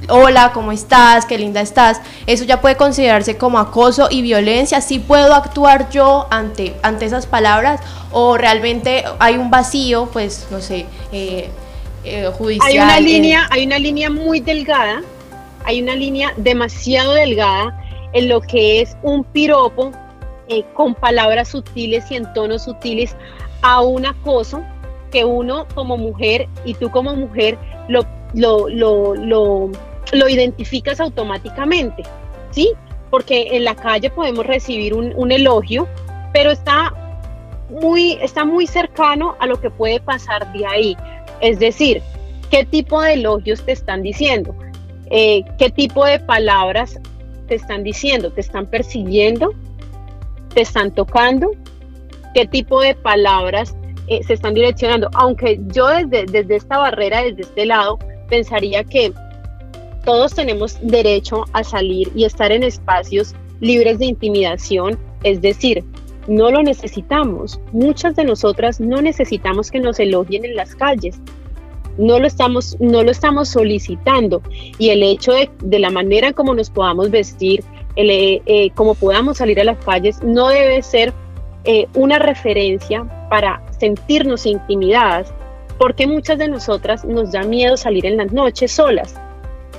hola, 0.08 0.52
¿cómo 0.52 0.72
estás? 0.72 1.26
Qué 1.26 1.38
linda 1.38 1.60
estás, 1.60 2.00
eso 2.26 2.44
ya 2.44 2.60
puede 2.60 2.76
considerarse 2.76 3.36
como 3.36 3.58
acoso 3.58 4.08
y 4.10 4.22
violencia. 4.22 4.80
¿Sí 4.80 4.98
puedo 4.98 5.34
actuar 5.34 5.90
yo 5.90 6.26
ante, 6.30 6.74
ante 6.82 7.06
esas 7.06 7.26
palabras? 7.26 7.80
¿O 8.12 8.36
realmente 8.36 9.04
hay 9.18 9.36
un 9.36 9.50
vacío, 9.50 10.08
pues, 10.12 10.46
no 10.50 10.60
sé, 10.60 10.86
eh, 11.12 11.48
eh, 12.04 12.30
judicial? 12.36 12.68
Hay 12.68 12.78
una, 12.78 13.00
línea, 13.00 13.48
hay 13.50 13.66
una 13.66 13.78
línea 13.78 14.10
muy 14.10 14.40
delgada, 14.40 15.02
hay 15.64 15.82
una 15.82 15.94
línea 15.94 16.32
demasiado 16.36 17.14
delgada 17.14 17.80
en 18.12 18.28
lo 18.28 18.40
que 18.40 18.80
es 18.80 18.96
un 19.02 19.24
piropo 19.24 19.92
con 20.74 20.94
palabras 20.94 21.48
sutiles 21.48 22.10
y 22.10 22.16
en 22.16 22.32
tonos 22.34 22.64
sutiles 22.64 23.16
a 23.62 23.80
un 23.80 24.06
acoso 24.06 24.62
que 25.10 25.24
uno 25.24 25.66
como 25.74 25.96
mujer 25.96 26.48
y 26.64 26.74
tú 26.74 26.90
como 26.90 27.14
mujer 27.14 27.56
lo, 27.88 28.04
lo, 28.34 28.68
lo, 28.68 29.14
lo, 29.14 29.70
identificas 30.12 31.00
automáticamente, 31.00 32.02
¿sí? 32.50 32.72
Porque 33.10 33.48
en 33.52 33.64
la 33.64 33.74
calle 33.74 34.10
podemos 34.10 34.46
recibir 34.46 34.94
un, 34.94 35.12
un, 35.16 35.32
elogio, 35.32 35.88
pero 36.32 36.50
está 36.50 36.92
muy, 37.70 38.18
está 38.22 38.44
muy 38.44 38.66
cercano 38.66 39.36
a 39.38 39.46
lo 39.46 39.60
que 39.60 39.70
puede 39.70 40.00
pasar 40.00 40.52
de 40.52 40.66
ahí. 40.66 40.96
Es 41.40 41.58
decir, 41.58 42.02
¿qué 42.50 42.64
tipo 42.64 43.00
de 43.00 43.14
elogios 43.14 43.64
te 43.64 43.72
están 43.72 44.02
diciendo? 44.02 44.54
Eh, 45.10 45.44
¿Qué 45.58 45.70
tipo 45.70 46.04
de 46.04 46.18
palabras 46.18 46.98
te 47.48 47.54
están 47.54 47.84
diciendo? 47.84 48.32
¿Te 48.32 48.40
están 48.40 48.66
persiguiendo? 48.66 49.52
¿Te 50.54 50.62
están 50.62 50.92
tocando? 50.92 51.50
qué 52.34 52.46
tipo 52.46 52.80
de 52.82 52.94
palabras 52.94 53.74
eh, 54.08 54.22
se 54.24 54.34
están 54.34 54.54
direccionando. 54.54 55.08
Aunque 55.14 55.58
yo 55.68 55.86
desde, 55.86 56.26
desde 56.26 56.56
esta 56.56 56.78
barrera, 56.78 57.22
desde 57.22 57.42
este 57.42 57.64
lado, 57.64 57.98
pensaría 58.28 58.84
que 58.84 59.12
todos 60.04 60.34
tenemos 60.34 60.78
derecho 60.82 61.44
a 61.52 61.64
salir 61.64 62.10
y 62.14 62.24
estar 62.24 62.52
en 62.52 62.62
espacios 62.62 63.34
libres 63.60 63.98
de 63.98 64.06
intimidación, 64.06 64.98
es 65.22 65.40
decir, 65.40 65.84
no 66.26 66.50
lo 66.50 66.62
necesitamos. 66.62 67.60
Muchas 67.72 68.16
de 68.16 68.24
nosotras 68.24 68.80
no 68.80 69.02
necesitamos 69.02 69.70
que 69.70 69.80
nos 69.80 69.98
elogien 70.00 70.44
en 70.44 70.56
las 70.56 70.74
calles. 70.74 71.18
No 71.98 72.18
lo 72.18 72.26
estamos, 72.26 72.76
no 72.80 73.02
lo 73.02 73.10
estamos 73.10 73.48
solicitando. 73.48 74.42
Y 74.78 74.90
el 74.90 75.02
hecho 75.02 75.32
de, 75.32 75.78
la 75.78 75.90
manera 75.90 76.32
como 76.32 76.54
nos 76.54 76.70
podamos 76.70 77.10
vestir, 77.10 77.62
el, 77.96 78.10
eh, 78.10 78.42
eh, 78.46 78.70
cómo 78.74 78.94
podamos 78.94 79.38
salir 79.38 79.60
a 79.60 79.64
las 79.64 79.78
calles, 79.84 80.22
no 80.22 80.48
debe 80.48 80.82
ser 80.82 81.12
eh, 81.64 81.86
una 81.94 82.18
referencia 82.18 83.04
para 83.30 83.62
sentirnos 83.78 84.44
intimidadas, 84.46 85.32
porque 85.78 86.06
muchas 86.06 86.38
de 86.38 86.48
nosotras 86.48 87.04
nos 87.04 87.32
da 87.32 87.42
miedo 87.42 87.76
salir 87.76 88.06
en 88.06 88.16
las 88.16 88.32
noches 88.32 88.72
solas, 88.72 89.14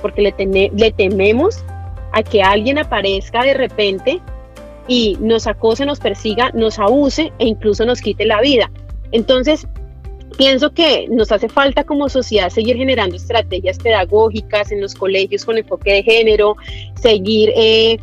porque 0.06 0.22
le, 0.22 0.70
le 0.72 0.90
tememos 0.92 1.64
a 2.12 2.22
que 2.22 2.42
alguien 2.42 2.78
aparezca 2.78 3.42
de 3.42 3.54
repente 3.54 4.20
y 4.86 5.16
nos 5.20 5.48
acose, 5.48 5.84
nos 5.84 5.98
persiga, 5.98 6.50
nos 6.54 6.78
abuse 6.78 7.32
e 7.40 7.46
incluso 7.46 7.84
nos 7.84 8.00
quite 8.00 8.24
la 8.24 8.40
vida. 8.40 8.70
Entonces, 9.10 9.66
pienso 10.38 10.72
que 10.72 11.08
nos 11.08 11.32
hace 11.32 11.48
falta 11.48 11.82
como 11.84 12.08
sociedad 12.08 12.50
seguir 12.50 12.76
generando 12.76 13.16
estrategias 13.16 13.78
pedagógicas 13.78 14.70
en 14.70 14.80
los 14.80 14.94
colegios 14.94 15.44
con 15.44 15.58
enfoque 15.58 15.92
de 15.92 16.02
género, 16.04 16.56
seguir, 16.94 17.52
eh, 17.56 17.98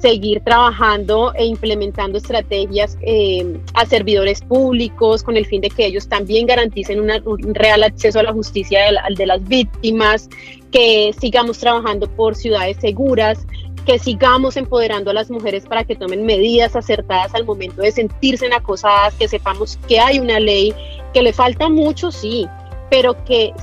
seguir 0.00 0.40
trabajando 0.44 1.32
e 1.34 1.44
implementando 1.44 2.18
estrategias 2.18 2.96
eh, 3.02 3.58
a 3.74 3.84
servidores 3.84 4.42
públicos 4.42 5.24
con 5.24 5.36
el 5.36 5.44
fin 5.44 5.60
de 5.60 5.70
que 5.70 5.86
ellos 5.86 6.08
también 6.08 6.46
garanticen 6.46 7.00
un 7.00 7.54
real 7.54 7.82
acceso 7.82 8.20
a 8.20 8.22
la 8.22 8.32
justicia 8.32 8.80
de 9.16 9.26
las 9.26 9.42
víctimas, 9.48 10.28
que 10.70 11.14
sigamos 11.18 11.58
trabajando 11.58 12.08
por 12.08 12.34
ciudades 12.34 12.76
seguras, 12.80 13.46
que 13.88 13.98
sigamos 13.98 14.58
empoderando 14.58 15.10
a 15.10 15.14
las 15.14 15.30
mujeres 15.30 15.64
para 15.64 15.82
que 15.82 15.96
tomen 15.96 16.26
medidas 16.26 16.76
acertadas 16.76 17.34
al 17.34 17.46
momento 17.46 17.80
de 17.80 17.90
sentirse 17.90 18.46
acosadas, 18.52 19.14
que 19.14 19.28
sepamos 19.28 19.78
que 19.88 19.98
hay 19.98 20.18
una 20.18 20.38
ley, 20.38 20.74
que 21.14 21.22
le 21.22 21.32
falta 21.32 21.70
mucho, 21.70 22.12
sí, 22.12 22.46
pero 22.90 23.24
que 23.24 23.54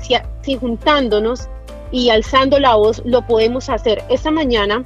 si, 0.41 0.55
juntándonos 0.55 1.47
y 1.91 2.09
alzando 2.09 2.59
la 2.59 2.73
voz 2.73 3.03
lo 3.05 3.21
podemos 3.27 3.69
hacer. 3.69 4.03
Esta 4.09 4.31
mañana, 4.31 4.83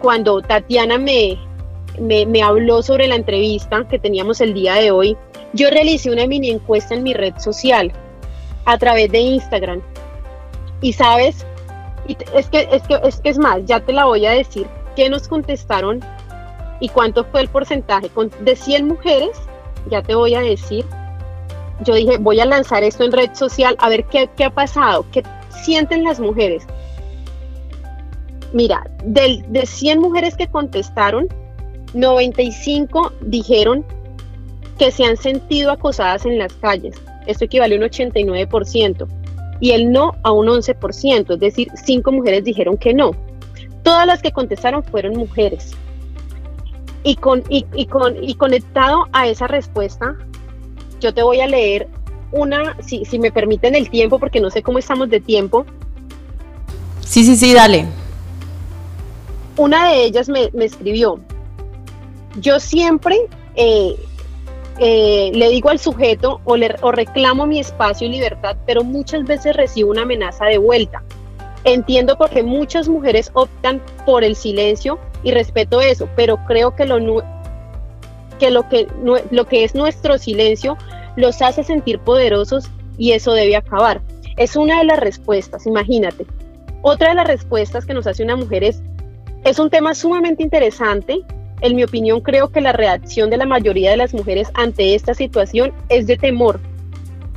cuando 0.00 0.42
Tatiana 0.42 0.98
me, 0.98 1.38
me, 1.98 2.26
me, 2.26 2.42
habló 2.42 2.82
sobre 2.82 3.08
la 3.08 3.14
entrevista 3.14 3.86
que 3.88 3.98
teníamos 3.98 4.42
el 4.42 4.52
día 4.52 4.74
de 4.74 4.90
hoy, 4.90 5.16
yo 5.54 5.70
realicé 5.70 6.10
una 6.10 6.26
mini 6.26 6.50
encuesta 6.50 6.94
en 6.94 7.04
mi 7.04 7.14
red 7.14 7.32
social 7.38 7.90
a 8.66 8.76
través 8.76 9.10
de 9.10 9.20
Instagram. 9.20 9.80
Y 10.80 10.92
sabes, 10.92 11.44
es 12.34 12.48
que, 12.48 12.68
es 12.70 12.82
que, 12.82 13.00
es 13.02 13.20
que 13.20 13.28
es 13.28 13.38
más, 13.38 13.64
ya 13.64 13.80
te 13.80 13.92
la 13.92 14.04
voy 14.04 14.24
a 14.26 14.30
decir, 14.30 14.66
¿qué 14.96 15.10
nos 15.10 15.28
contestaron 15.28 16.00
y 16.80 16.88
cuánto 16.88 17.24
fue 17.24 17.42
el 17.42 17.48
porcentaje? 17.48 18.10
De 18.44 18.56
100 18.56 18.86
mujeres, 18.86 19.30
ya 19.90 20.02
te 20.02 20.14
voy 20.14 20.34
a 20.34 20.40
decir, 20.40 20.84
yo 21.84 21.94
dije, 21.94 22.18
voy 22.18 22.40
a 22.40 22.46
lanzar 22.46 22.82
esto 22.84 23.04
en 23.04 23.12
red 23.12 23.34
social, 23.34 23.76
a 23.78 23.88
ver 23.88 24.04
qué, 24.06 24.28
qué 24.36 24.44
ha 24.44 24.50
pasado, 24.50 25.04
qué 25.12 25.22
sienten 25.50 26.04
las 26.04 26.20
mujeres. 26.20 26.64
Mira, 28.52 28.88
de, 29.04 29.44
de 29.48 29.66
100 29.66 30.00
mujeres 30.00 30.36
que 30.36 30.48
contestaron, 30.48 31.28
95 31.94 33.12
dijeron 33.20 33.84
que 34.78 34.90
se 34.90 35.04
han 35.04 35.16
sentido 35.16 35.72
acosadas 35.72 36.24
en 36.24 36.38
las 36.38 36.52
calles. 36.54 36.96
Esto 37.26 37.44
equivale 37.44 37.74
a 37.74 37.78
un 37.78 37.84
89% 37.84 39.06
y 39.60 39.72
el 39.72 39.90
no 39.90 40.14
a 40.22 40.32
un 40.32 40.46
11%, 40.46 41.34
es 41.34 41.40
decir, 41.40 41.68
cinco 41.74 42.12
mujeres 42.12 42.44
dijeron 42.44 42.76
que 42.76 42.94
no. 42.94 43.12
Todas 43.82 44.06
las 44.06 44.22
que 44.22 44.32
contestaron 44.32 44.82
fueron 44.84 45.16
mujeres. 45.16 45.72
Y, 47.02 47.16
con, 47.16 47.42
y, 47.48 47.86
con, 47.86 48.22
y 48.22 48.34
conectado 48.34 49.06
a 49.12 49.28
esa 49.28 49.46
respuesta, 49.46 50.16
yo 51.00 51.14
te 51.14 51.22
voy 51.22 51.40
a 51.40 51.46
leer 51.46 51.88
una, 52.32 52.76
si, 52.82 53.04
si 53.04 53.18
me 53.18 53.32
permiten 53.32 53.74
el 53.74 53.88
tiempo, 53.88 54.18
porque 54.18 54.40
no 54.40 54.50
sé 54.50 54.62
cómo 54.62 54.78
estamos 54.78 55.08
de 55.08 55.20
tiempo. 55.20 55.64
Sí, 57.00 57.24
sí, 57.24 57.36
sí, 57.36 57.54
dale. 57.54 57.86
Una 59.56 59.90
de 59.90 60.04
ellas 60.04 60.28
me, 60.28 60.50
me 60.52 60.66
escribió, 60.66 61.18
yo 62.40 62.60
siempre 62.60 63.16
eh, 63.54 63.96
eh, 64.80 65.32
le 65.34 65.48
digo 65.48 65.70
al 65.70 65.78
sujeto 65.80 66.40
o, 66.44 66.56
reclamo 66.92 67.46
mi 67.46 67.58
espacio 67.58 68.06
y 68.06 68.10
libertad, 68.10 68.56
pero 68.64 68.84
muchas 68.84 69.24
veces 69.24 69.56
recibo 69.56 69.90
una 69.90 70.02
amenaza 70.02 70.46
de 70.46 70.58
vuelta. 70.58 71.02
Entiendo 71.64 72.16
porque 72.16 72.44
muchas 72.44 72.88
mujeres 72.88 73.30
optan 73.34 73.82
por 74.06 74.22
el 74.22 74.36
silencio 74.36 74.98
y 75.24 75.32
respeto 75.32 75.80
eso, 75.80 76.08
pero 76.14 76.38
creo 76.46 76.76
que 76.76 76.86
lo, 76.86 76.98
que 78.38 78.50
que, 78.70 78.86
lo 79.30 79.44
que 79.46 79.64
es 79.64 79.74
nuestro 79.74 80.16
silencio 80.16 80.78
los 81.16 81.42
hace 81.42 81.64
sentir 81.64 81.98
poderosos 81.98 82.70
y 82.96 83.12
eso 83.12 83.32
debe 83.32 83.56
acabar. 83.56 84.00
Es 84.36 84.54
una 84.54 84.78
de 84.78 84.84
las 84.84 85.00
respuestas, 85.00 85.66
imagínate. 85.66 86.24
Otra 86.82 87.08
de 87.08 87.16
las 87.16 87.26
respuestas 87.26 87.84
que 87.84 87.94
nos 87.94 88.06
hace 88.06 88.22
una 88.22 88.36
mujer 88.36 88.62
es, 88.62 88.80
es 89.42 89.58
un 89.58 89.70
tema 89.70 89.96
sumamente 89.96 90.44
interesante 90.44 91.24
en 91.60 91.76
mi 91.76 91.84
opinión, 91.84 92.20
creo 92.20 92.50
que 92.50 92.60
la 92.60 92.72
reacción 92.72 93.30
de 93.30 93.36
la 93.36 93.46
mayoría 93.46 93.90
de 93.90 93.96
las 93.96 94.14
mujeres 94.14 94.48
ante 94.54 94.94
esta 94.94 95.14
situación 95.14 95.72
es 95.88 96.06
de 96.06 96.16
temor. 96.16 96.60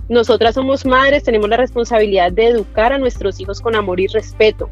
Nosotras 0.10 0.56
somos 0.56 0.86
madres, 0.86 1.24
tenemos 1.24 1.50
la 1.50 1.58
responsabilidad 1.58 2.32
de 2.32 2.48
educar 2.48 2.94
a 2.94 2.98
nuestros 2.98 3.40
hijos 3.40 3.62
con 3.62 3.76
amor 3.76 4.00
y 4.00 4.08
respeto 4.08 4.70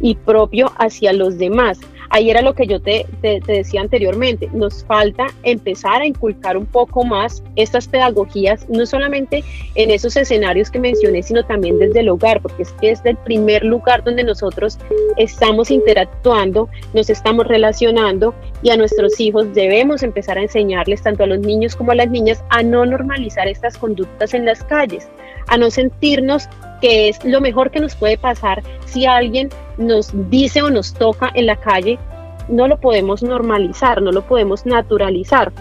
y 0.00 0.16
propio 0.16 0.72
hacia 0.78 1.12
los 1.12 1.38
demás. 1.38 1.78
Ahí 2.10 2.30
era 2.30 2.42
lo 2.42 2.54
que 2.54 2.66
yo 2.66 2.80
te, 2.80 3.06
decía 3.46 3.80
anteriormente, 3.80 4.48
nos 4.52 4.84
falta 4.84 5.26
empezar 5.42 6.02
a 6.02 6.06
inculcar 6.06 6.56
un 6.56 6.66
poco 6.66 7.04
más 7.04 7.42
estas 7.56 7.88
pedagogías, 7.88 8.68
no 8.68 8.86
solamente 8.86 9.42
en 9.74 9.90
esos 9.90 10.16
escenarios 10.16 10.70
que 10.70 10.78
mencioné, 10.78 11.22
sino 11.22 11.44
también 11.44 11.78
desde 11.78 12.00
el 12.00 12.08
hogar, 12.08 12.40
porque 12.40 12.62
es 12.62 12.72
que 12.72 12.90
es 12.90 13.00
el 13.04 13.16
primer 13.16 13.64
lugar 13.64 14.04
donde 14.04 14.24
nosotros 14.24 14.78
estamos 15.16 15.70
interactuando, 15.70 16.68
nos 16.92 17.10
estamos 17.10 17.46
relacionando 17.46 18.34
y 18.62 18.70
a 18.70 18.76
nuestros 18.76 19.18
hijos 19.20 19.52
debemos 19.54 20.02
empezar 20.02 20.38
a 20.38 20.42
enseñarles, 20.42 21.02
tanto 21.02 21.24
a 21.24 21.26
los 21.26 21.40
niños 21.40 21.76
como 21.76 21.92
a 21.92 21.94
las 21.94 22.10
niñas, 22.10 22.44
a 22.50 22.62
no 22.62 22.84
normalizar 22.86 23.48
estas 23.48 23.76
conductas 23.78 24.34
en 24.34 24.44
las 24.44 24.62
calles, 24.64 25.08
a 25.48 25.56
no 25.56 25.70
sentirnos 25.70 26.48
que 26.80 27.08
es 27.08 27.24
lo 27.24 27.40
mejor 27.40 27.70
que 27.70 27.80
nos 27.80 27.94
puede 27.94 28.18
pasar 28.18 28.62
si 28.86 29.06
alguien 29.06 29.48
nos 29.78 30.10
dice 30.30 30.62
o 30.62 30.70
nos 30.70 30.94
toca 30.94 31.30
en 31.34 31.46
la 31.46 31.56
calle, 31.56 31.98
no 32.48 32.68
lo 32.68 32.78
podemos 32.78 33.22
normalizar, 33.22 34.02
no 34.02 34.12
lo 34.12 34.22
podemos 34.22 34.66
naturalizar. 34.66 35.52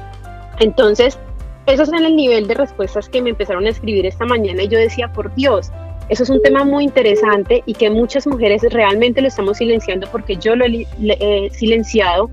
Entonces, 0.59 1.17
eso 1.65 1.83
es 1.83 1.89
en 1.93 2.05
el 2.05 2.15
nivel 2.15 2.47
de 2.47 2.55
respuestas 2.55 3.07
que 3.07 3.21
me 3.21 3.29
empezaron 3.29 3.65
a 3.65 3.69
escribir 3.69 4.05
esta 4.05 4.25
mañana 4.25 4.63
y 4.63 4.67
yo 4.67 4.77
decía, 4.77 5.11
por 5.13 5.33
Dios, 5.35 5.71
eso 6.09 6.23
es 6.23 6.29
un 6.29 6.41
tema 6.41 6.65
muy 6.65 6.83
interesante 6.83 7.63
y 7.65 7.73
que 7.73 7.89
muchas 7.89 8.27
mujeres 8.27 8.61
realmente 8.69 9.21
lo 9.21 9.29
estamos 9.29 9.57
silenciando 9.57 10.07
porque 10.11 10.35
yo 10.35 10.55
lo 10.55 10.65
he 10.65 11.49
silenciado 11.51 12.29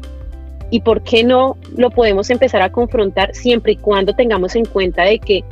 y 0.71 0.80
por 0.80 1.02
qué 1.02 1.23
no 1.23 1.57
lo 1.76 1.90
podemos 1.90 2.30
empezar 2.30 2.62
a 2.62 2.73
confrontar 2.73 3.35
siempre 3.35 3.73
y 3.73 3.76
cuando 3.76 4.14
tengamos 4.14 4.57
en 4.57 4.64
cuenta 4.64 5.04
de 5.04 5.19
que, 5.19 5.45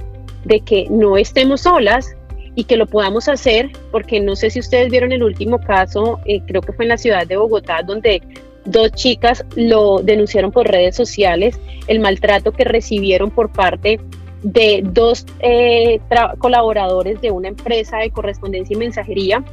de 0.45 0.61
que 0.61 0.87
no 0.91 1.17
estemos 1.17 1.63
solas, 1.63 2.17
y 2.59 2.65
que 2.65 2.77
lo 2.77 2.89
podamos 2.89 3.29
hacer, 3.29 3.71
porque 3.93 4.19
no 4.19 4.35
sé 4.35 4.51
si 4.51 4.59
ustedes 4.59 4.91
vieron 4.91 5.13
el 5.13 5.23
último 5.23 5.61
caso, 5.61 6.19
eh, 6.25 6.41
creo 6.45 6.61
que 6.61 6.73
fue 6.73 6.87
en 6.87 6.89
la 6.89 6.99
ciudad 6.99 7.25
de 7.25 7.37
Bogotá, 7.37 7.83
donde 7.85 8.21
dos 8.65 8.91
chicas 8.91 9.45
lo 9.55 9.99
denunciaron 10.03 10.51
por 10.51 10.67
redes 10.67 10.97
sociales, 10.97 11.57
el 11.87 12.01
maltrato 12.01 12.51
que 12.51 12.65
recibieron 12.65 13.31
por 13.31 13.53
parte 13.53 14.01
de 14.43 14.81
dos 14.83 15.25
eh, 15.39 16.01
colaboradores 16.39 17.21
de 17.21 17.31
una 17.31 17.47
empresa 17.47 17.99
de 17.99 18.11
correspondencia 18.11 18.75
y 18.75 18.79
mensajería, 18.79 19.45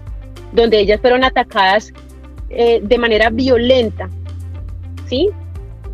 donde 0.51 0.79
ellas 0.79 0.99
fueron 0.99 1.23
atacadas 1.23 1.93
eh, 2.49 2.79
de 2.81 2.97
manera 2.97 3.29
violenta, 3.29 4.09
¿sí? 5.07 5.29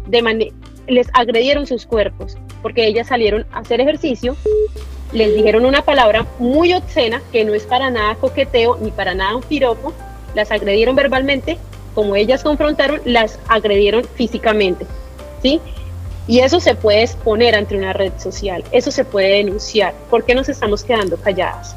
De 0.07 0.53
les 0.87 1.09
agredieron 1.13 1.67
sus 1.67 1.85
cuerpos, 1.85 2.37
porque 2.61 2.85
ellas 2.85 3.07
salieron 3.07 3.45
a 3.51 3.59
hacer 3.59 3.81
ejercicio 3.81 4.35
les 5.13 5.35
dijeron 5.35 5.65
una 5.65 5.83
palabra 5.83 6.25
muy 6.39 6.73
obscena 6.73 7.21
que 7.31 7.43
no 7.43 7.53
es 7.53 7.63
para 7.63 7.89
nada 7.89 8.15
coqueteo 8.15 8.77
ni 8.81 8.91
para 8.91 9.13
nada 9.13 9.35
un 9.35 9.43
piropo, 9.43 9.93
las 10.35 10.51
agredieron 10.51 10.95
verbalmente, 10.95 11.57
como 11.93 12.15
ellas 12.15 12.43
confrontaron, 12.43 13.01
las 13.05 13.39
agredieron 13.47 14.05
físicamente, 14.15 14.85
¿sí? 15.41 15.59
Y 16.27 16.39
eso 16.39 16.59
se 16.59 16.75
puede 16.75 17.03
exponer 17.03 17.55
ante 17.55 17.75
una 17.75 17.93
red 17.93 18.13
social, 18.17 18.63
eso 18.71 18.91
se 18.91 19.03
puede 19.03 19.37
denunciar. 19.37 19.93
¿Por 20.09 20.23
qué 20.23 20.33
nos 20.33 20.47
estamos 20.47 20.83
quedando 20.83 21.17
calladas? 21.17 21.75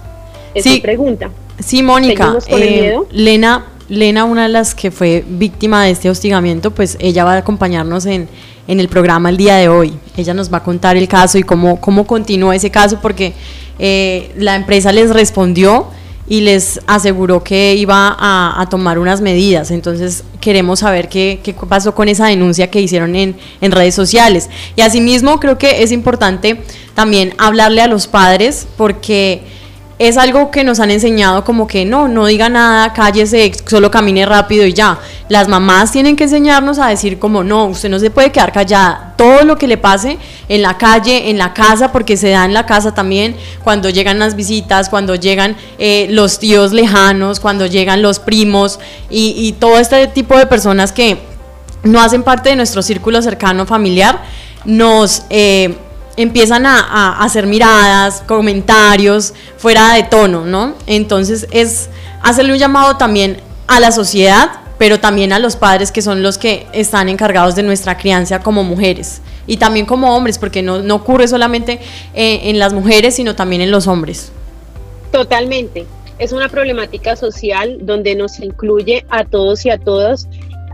Esa 0.55 0.71
sí, 0.71 0.81
pregunta. 0.81 1.31
Sí, 1.59 1.83
Mónica. 1.83 2.37
Eh, 2.49 2.97
Lena, 3.11 3.67
Lena, 3.89 4.25
una 4.25 4.45
de 4.45 4.51
las 4.51 4.75
que 4.75 4.93
fue 4.93 5.25
víctima 5.27 5.85
de 5.85 5.91
este 5.91 6.11
hostigamiento, 6.11 6.71
pues 6.71 6.97
ella 7.01 7.25
va 7.25 7.33
a 7.33 7.39
acompañarnos 7.39 8.07
en, 8.07 8.29
en 8.67 8.81
el 8.81 8.89
programa 8.89 9.31
el 9.31 9.37
día 9.37 9.57
de 9.57 9.69
hoy. 9.69 9.99
Ella 10.17 10.35
nos 10.35 10.53
va 10.53 10.59
a 10.59 10.63
contar 10.63 10.97
el 10.97 11.09
caso 11.09 11.39
y 11.39 11.43
cómo, 11.43 11.81
cómo 11.81 12.07
continuó 12.07 12.53
ese 12.53 12.71
caso, 12.71 12.99
porque 13.01 13.35
eh, 13.79 14.33
la 14.37 14.55
empresa 14.55 14.93
les 14.93 15.11
respondió 15.11 15.89
y 16.27 16.41
les 16.41 16.81
aseguró 16.87 17.45
que 17.45 17.75
iba 17.75 18.17
a, 18.19 18.67
tomar 18.71 18.99
unas 18.99 19.21
medidas. 19.21 19.71
Entonces 19.71 20.25
queremos 20.41 20.81
saber 20.81 21.09
qué, 21.09 21.41
qué, 21.43 21.53
pasó 21.53 21.95
con 21.95 22.09
esa 22.09 22.27
denuncia 22.27 22.71
que 22.71 22.81
hicieron 22.81 23.15
en, 23.15 23.37
en 23.61 23.73
redes 23.73 23.95
sociales. 23.95 24.49
Y 24.77 24.81
asimismo 24.81 25.39
creo 25.39 25.59
que 25.59 25.83
es 25.83 25.93
importante 25.93 26.63
también 26.95 27.35
hablarle 27.37 27.83
a 27.83 27.89
los 27.89 28.07
padres 28.07 28.67
porque 28.77 29.43
es 29.99 30.17
algo 30.17 30.51
que 30.51 30.65
nos 30.65 30.81
han 30.81 30.91
enseñado 30.91 31.45
como 31.45 31.69
que 31.69 31.85
no, 31.85 32.09
no 32.09 32.27
diga 32.27 32.49
nada, 32.49 32.93
cállese, 32.93 33.53
solo 33.65 33.91
camine 33.91 34.27
rápido 34.27 34.67
y 34.67 34.73
ya. 34.73 34.99
Las 35.29 35.47
mamás 35.47 35.93
tienen 35.93 36.17
que 36.17 36.25
enseñarnos 36.25 36.81
a 36.81 36.89
decir 36.89 37.21
como 37.21 37.45
no, 37.45 37.67
usted 37.67 37.89
no 37.89 38.01
se 38.01 38.11
puede 38.11 38.33
quedar 38.33 38.53
callada. 38.53 39.15
Todo 39.17 39.45
lo 39.45 39.57
que 39.57 39.69
le 39.69 39.77
pase 39.77 40.19
en 40.49 40.63
la 40.63 40.77
calle, 40.79 41.31
en 41.31 41.39
la 41.39 41.55
casa, 41.55 41.93
porque 41.93 42.17
se 42.17 42.31
da 42.31 42.45
en 42.45 42.55
la 42.55 42.67
casa 42.67 42.93
también, 42.93 43.37
cuando 43.63 43.89
llegan 43.89 44.19
las 44.19 44.35
visitas, 44.35 44.89
cuando 44.89 45.15
llegan 45.15 45.57
eh, 45.79 46.09
los 46.11 46.41
tíos 46.41 46.73
lejanos, 46.73 47.39
cuando 47.39 47.67
llegan 47.67 48.03
los 48.03 48.19
primos 48.19 48.81
y, 49.11 49.55
todo 49.61 49.79
este 49.79 50.09
tipo 50.09 50.37
de 50.37 50.47
personas 50.47 50.91
que 50.91 51.19
no 51.85 52.01
hacen 52.01 52.25
parte 52.25 52.49
de 52.49 52.57
nuestro 52.57 52.83
círculo 52.83 53.23
cercano 53.23 53.65
familiar, 53.65 54.23
nos... 54.65 55.23
Eh, 55.31 55.77
empiezan 56.17 56.67
a, 56.67 57.19
hacer 57.19 57.47
miradas, 57.47 58.23
comentarios 58.27 59.35
fuera 59.57 59.95
de 59.95 60.05
tono, 60.05 60.45
¿no? 60.45 60.75
Entonces 60.87 61.47
es 61.51 61.89
hacerle 62.23 62.53
un 62.53 62.59
llamado 62.59 62.97
también 62.97 63.39
a 63.67 63.81
la 63.81 63.93
sociedad, 63.93 64.51
pero 64.79 65.01
también 65.01 65.33
a 65.33 65.39
los 65.39 65.57
padres 65.57 65.93
que 65.93 66.03
son 66.03 66.23
los 66.23 66.39
que 66.39 66.67
están 66.73 67.09
encargados 67.09 67.55
de 67.55 67.63
nuestra 67.63 67.97
crianza 67.97 68.41
como 68.41 68.65
mujeres 68.65 69.21
y 69.47 69.57
también 69.57 69.87
como 69.87 70.17
hombres, 70.17 70.39
porque 70.39 70.63
no, 70.63 70.83
ocurre 70.95 71.29
solamente 71.29 71.81
eh, 72.15 72.41
en 72.45 72.59
las 72.59 72.73
mujeres, 72.73 73.17
sino 73.17 73.35
también 73.35 73.63
en 73.63 73.71
los 73.71 73.87
hombres. 73.87 74.33
Totalmente. 75.13 75.87
Es 76.19 76.33
una 76.33 76.49
problemática 76.49 77.17
social 77.17 77.79
donde 77.83 78.15
nos 78.15 78.41
incluye 78.41 79.05
a 79.11 79.25
todos 79.25 79.67
y 79.67 79.71
a 79.71 79.79
todas, 79.79 80.29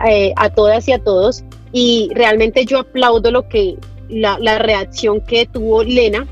eh, 0.08 0.32
a 0.36 0.50
todas 0.50 0.86
y 0.88 0.92
a 0.92 0.98
todos. 0.98 1.42
Y 1.72 2.10
realmente 2.14 2.64
yo 2.64 2.80
aplaudo 2.80 3.30
lo 3.30 3.48
que 3.48 3.76
la, 4.10 4.58
reacción 4.58 5.20
que 5.20 5.46
tuvo 5.46 5.82
Lena 5.82 6.26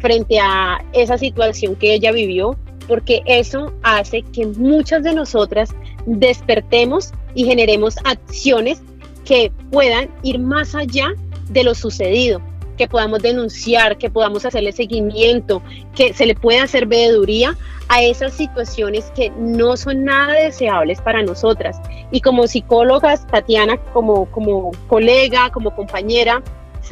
frente 0.00 0.38
a 0.40 0.84
esa 0.92 1.18
situación 1.18 1.76
que 1.76 1.94
ella 1.94 2.12
vivió, 2.12 2.56
porque 2.88 3.22
eso 3.26 3.72
hace 3.82 4.22
que 4.22 4.46
muchas 4.46 5.02
de 5.02 5.14
nosotras 5.14 5.70
despertemos 6.06 7.12
y 7.34 7.44
generemos 7.44 7.96
acciones 8.04 8.82
que 9.24 9.52
puedan 9.70 10.10
ir 10.22 10.38
más 10.38 10.74
allá 10.74 11.14
de 11.48 11.64
lo 11.64 11.74
sucedido, 11.74 12.42
que 12.76 12.88
podamos 12.88 13.22
denunciar, 13.22 13.96
que 13.98 14.10
podamos 14.10 14.44
hacerle 14.44 14.72
seguimiento, 14.72 15.62
que 15.94 16.12
se 16.12 16.26
le 16.26 16.34
pueda 16.34 16.64
hacer 16.64 16.86
veeduría 16.86 17.56
a 17.88 18.02
esas 18.02 18.32
situaciones 18.32 19.12
que 19.14 19.30
no 19.38 19.76
son 19.76 20.04
nada 20.04 20.32
deseables 20.32 21.00
para 21.00 21.22
nosotras. 21.22 21.80
Y 22.10 22.20
como 22.20 22.46
psicólogas, 22.46 23.26
Tatiana, 23.26 23.76
como, 23.92 24.26
como 24.30 24.72
colega, 24.88 25.50
como 25.50 25.74
compañera, 25.76 26.42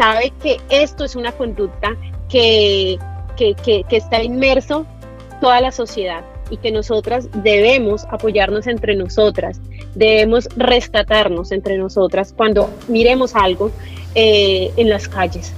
sabe 0.00 0.32
que 0.42 0.58
esto 0.70 1.04
es 1.04 1.14
una 1.14 1.30
conducta 1.30 1.94
que, 2.30 2.98
que, 3.36 3.84
está 3.90 4.22
inmerso 4.22 4.86
toda 5.42 5.60
la 5.60 5.70
sociedad 5.72 6.24
y 6.48 6.56
que 6.56 6.72
nosotras 6.72 7.28
debemos 7.34 8.06
apoyarnos 8.10 8.66
entre 8.66 8.96
nosotras, 8.96 9.60
debemos 9.94 10.48
rescatarnos 10.56 11.52
entre 11.52 11.76
nosotras 11.76 12.32
cuando 12.34 12.70
miremos 12.88 13.36
algo 13.36 13.70
eh, 14.14 14.72
en 14.78 14.88
las 14.88 15.06
calles. 15.06 15.52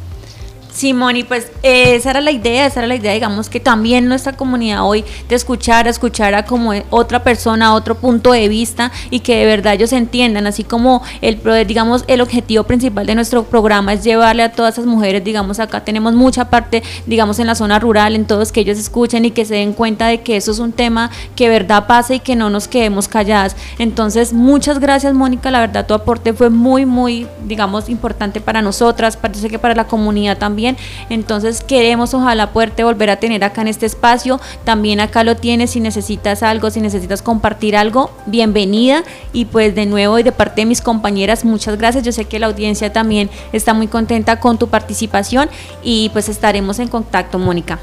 Simón, 0.73 1.17
y 1.17 1.25
pues 1.25 1.53
eh, 1.63 1.97
esa 1.97 2.11
era 2.11 2.21
la 2.21 2.31
idea, 2.31 2.67
esa 2.67 2.81
era 2.81 2.87
la 2.87 2.97
idea, 2.97 3.13
digamos, 3.13 3.51
que 3.51 3.61
también 3.61 4.09
nuestra 4.09 4.33
comunidad 4.33 4.85
hoy 4.85 5.05
de 5.29 5.35
escuchar, 5.35 5.87
escuchar 5.87 6.35
a 6.35 6.47
como 6.47 6.73
otra 6.91 7.23
persona, 7.23 7.75
otro 7.75 7.95
punto 7.95 8.33
de 8.33 8.49
vista 8.49 8.91
y 9.11 9.21
que 9.21 9.37
de 9.37 9.47
verdad 9.47 9.75
ellos 9.75 9.93
entiendan, 9.93 10.47
así 10.47 10.65
como 10.65 11.03
el, 11.21 11.41
digamos, 11.67 12.05
el 12.07 12.23
objetivo 12.23 12.65
principal 12.65 13.07
de 13.07 13.15
nuestro 13.15 13.45
programa 13.45 13.93
es 13.93 14.03
llevarle 14.03 14.45
a 14.45 14.53
todas 14.53 14.75
esas 14.75 14.87
mujeres, 14.87 15.23
digamos, 15.23 15.61
acá 15.61 15.85
tenemos 15.85 16.15
mucha 16.15 16.49
parte, 16.49 16.83
digamos, 17.07 17.39
en 17.39 17.49
la 17.49 17.55
zona 17.55 17.79
rural, 17.79 18.15
en 18.15 18.25
todos 18.25 18.51
que 18.51 18.61
ellos 18.61 18.79
escuchen 18.79 19.27
y 19.27 19.31
que 19.31 19.45
se 19.45 19.57
den 19.57 19.75
cuenta 19.75 20.07
de 20.07 20.23
que 20.23 20.37
eso 20.37 20.53
es 20.53 20.59
un 20.59 20.73
tema 20.73 21.11
que 21.37 21.51
verdad 21.51 21.87
pasa 21.87 22.15
y 22.15 22.21
que 22.21 22.35
no 22.35 22.49
nos 22.49 22.67
quedemos 22.67 23.09
calladas. 23.09 23.57
Entonces, 23.79 24.33
muchas 24.33 24.79
gracias, 24.81 25.13
Mónica, 25.13 25.51
la 25.51 25.61
verdad 25.61 25.87
tu 25.87 25.93
aporte 25.93 26.33
fue 26.33 26.49
muy, 26.49 26.87
muy, 26.87 27.27
digamos, 27.45 27.91
importante 27.91 28.41
para 28.41 28.63
nosotras, 28.63 29.19
parece 29.19 29.51
que 29.51 29.59
para 29.59 29.75
la 29.75 29.87
comunidad 29.87 30.39
también 30.39 30.62
entonces 31.11 31.63
queremos 31.63 32.15
ojalá 32.15 32.53
poderte 32.53 32.85
volver 32.85 33.11
a 33.11 33.17
tener 33.17 33.45
acá 33.45 33.63
en 33.63 33.69
este 33.69 33.87
espacio. 33.87 34.41
También 34.65 35.01
acá 35.01 35.25
lo 35.25 35.37
tienes 35.37 35.71
si 35.71 35.81
necesitas 35.81 36.43
algo, 36.43 36.71
si 36.71 36.81
necesitas 36.81 37.23
compartir 37.23 37.77
algo, 37.77 38.11
bienvenida. 38.27 39.05
Y 39.33 39.47
pues 39.47 39.75
de 39.75 39.87
nuevo 39.87 40.19
y 40.19 40.23
de 40.23 40.33
parte 40.33 40.63
de 40.63 40.67
mis 40.67 40.81
compañeras, 40.81 41.45
muchas 41.45 41.79
gracias. 41.79 42.05
Yo 42.05 42.13
sé 42.13 42.25
que 42.25 42.39
la 42.39 42.47
audiencia 42.47 42.93
también 42.93 43.31
está 43.53 43.75
muy 43.75 43.89
contenta 43.89 44.41
con 44.41 44.59
tu 44.59 44.69
participación 44.69 45.49
y 45.83 46.11
pues 46.11 46.29
estaremos 46.29 46.79
en 46.79 46.89
contacto, 46.89 47.39
Mónica. 47.39 47.79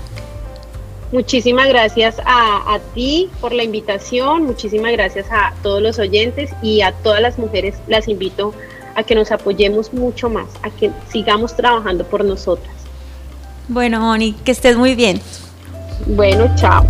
Muchísimas 1.11 1.67
gracias 1.67 2.19
a, 2.23 2.75
a, 2.75 2.79
ti 2.93 3.31
por 3.41 3.51
la 3.51 3.63
invitación, 3.63 4.43
muchísimas 4.43 4.91
gracias 4.91 5.25
a 5.31 5.53
todos 5.63 5.81
los 5.81 5.97
oyentes 5.97 6.51
y 6.61 6.81
a 6.81 6.91
todas 6.91 7.19
las 7.19 7.39
mujeres 7.39 7.75
las 7.87 8.07
invito 8.07 8.53
a 8.95 9.03
que 9.03 9.15
nos 9.15 9.31
apoyemos 9.31 9.93
mucho 9.93 10.29
más, 10.29 10.47
a 10.63 10.69
que 10.69 10.91
sigamos 11.11 11.55
trabajando 11.55 12.03
por 12.03 12.23
nosotras. 12.23 12.73
Bueno, 13.67 13.99
Moni, 13.99 14.33
que 14.33 14.51
estés 14.51 14.77
muy 14.77 14.95
bien. 14.95 15.21
Bueno, 16.07 16.49
chao. 16.55 16.85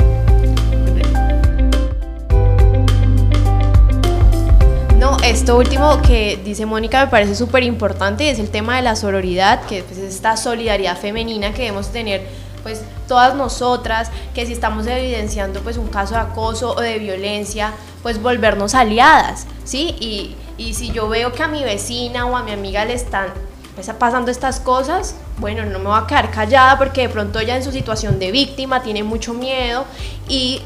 No, 4.98 5.18
esto 5.24 5.58
último 5.58 6.02
que 6.02 6.40
dice 6.44 6.66
Mónica 6.66 7.06
me 7.06 7.12
parece 7.12 7.36
súper 7.36 7.64
importante, 7.64 8.30
es 8.30 8.40
el 8.40 8.50
tema 8.50 8.78
de 8.78 8.82
la 8.82 8.96
sororidad, 8.96 9.64
que 9.66 9.84
pues, 9.84 9.98
es 9.98 10.16
esta 10.16 10.38
solidaridad 10.38 10.98
femenina 10.98 11.54
que 11.54 11.64
debemos 11.64 11.90
tener 11.92 12.22
pues 12.64 12.82
todas 13.08 13.36
nosotras, 13.36 14.12
que 14.34 14.46
si 14.46 14.54
estamos 14.54 14.86
evidenciando 14.88 15.62
pues 15.62 15.78
un 15.78 15.88
caso 15.88 16.16
de 16.16 16.22
acoso 16.22 16.76
o 16.76 16.82
de 16.82 17.00
violencia, 17.00 17.74
pues 18.04 18.22
volvernos 18.22 18.76
aliadas, 18.76 19.48
¿sí? 19.64 19.96
Y, 20.00 20.36
y 20.60 20.74
si 20.74 20.92
yo 20.92 21.08
veo 21.08 21.32
que 21.32 21.42
a 21.42 21.48
mi 21.48 21.64
vecina 21.64 22.26
o 22.26 22.36
a 22.36 22.44
mi 22.44 22.52
amiga 22.52 22.84
le 22.84 22.94
están 22.94 23.28
pues, 23.76 23.90
pasando 23.98 24.30
estas 24.30 24.60
cosas, 24.60 25.16
bueno, 25.38 25.66
no 25.66 25.80
me 25.80 25.86
voy 25.86 25.98
a 25.98 26.06
quedar 26.06 26.30
callada 26.30 26.78
porque 26.78 27.02
de 27.04 27.10
pronto 27.10 27.40
ella 27.40 27.56
en 27.56 27.64
su 27.64 27.72
situación 27.72 28.20
de 28.20 28.32
víctima 28.32 28.84
tiene 28.84 29.02
mucho 29.04 29.34
miedo 29.34 29.86
y 30.28 30.62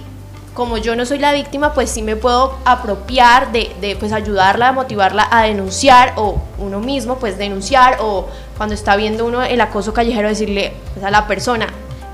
como 0.56 0.78
yo 0.78 0.96
no 0.96 1.06
soy 1.06 1.20
la 1.20 1.32
víctima, 1.32 1.74
pues 1.74 1.92
sí 1.92 2.02
me 2.02 2.16
puedo 2.16 2.58
apropiar 2.66 3.52
de, 3.52 3.72
de 3.82 3.96
pues 3.96 4.12
ayudarla, 4.12 4.72
motivarla 4.72 5.28
a 5.32 5.44
denunciar 5.44 6.14
o 6.16 6.42
uno 6.58 6.80
mismo 6.80 7.18
pues 7.18 7.38
denunciar 7.38 7.98
o 8.02 8.28
cuando 8.58 8.74
está 8.74 8.96
viendo 8.96 9.26
uno 9.26 9.44
el 9.44 9.62
acoso 9.62 9.94
callejero 9.94 10.28
decirle 10.28 10.74
pues, 10.94 11.06
a 11.06 11.12
la 11.12 11.28
persona, 11.28 11.68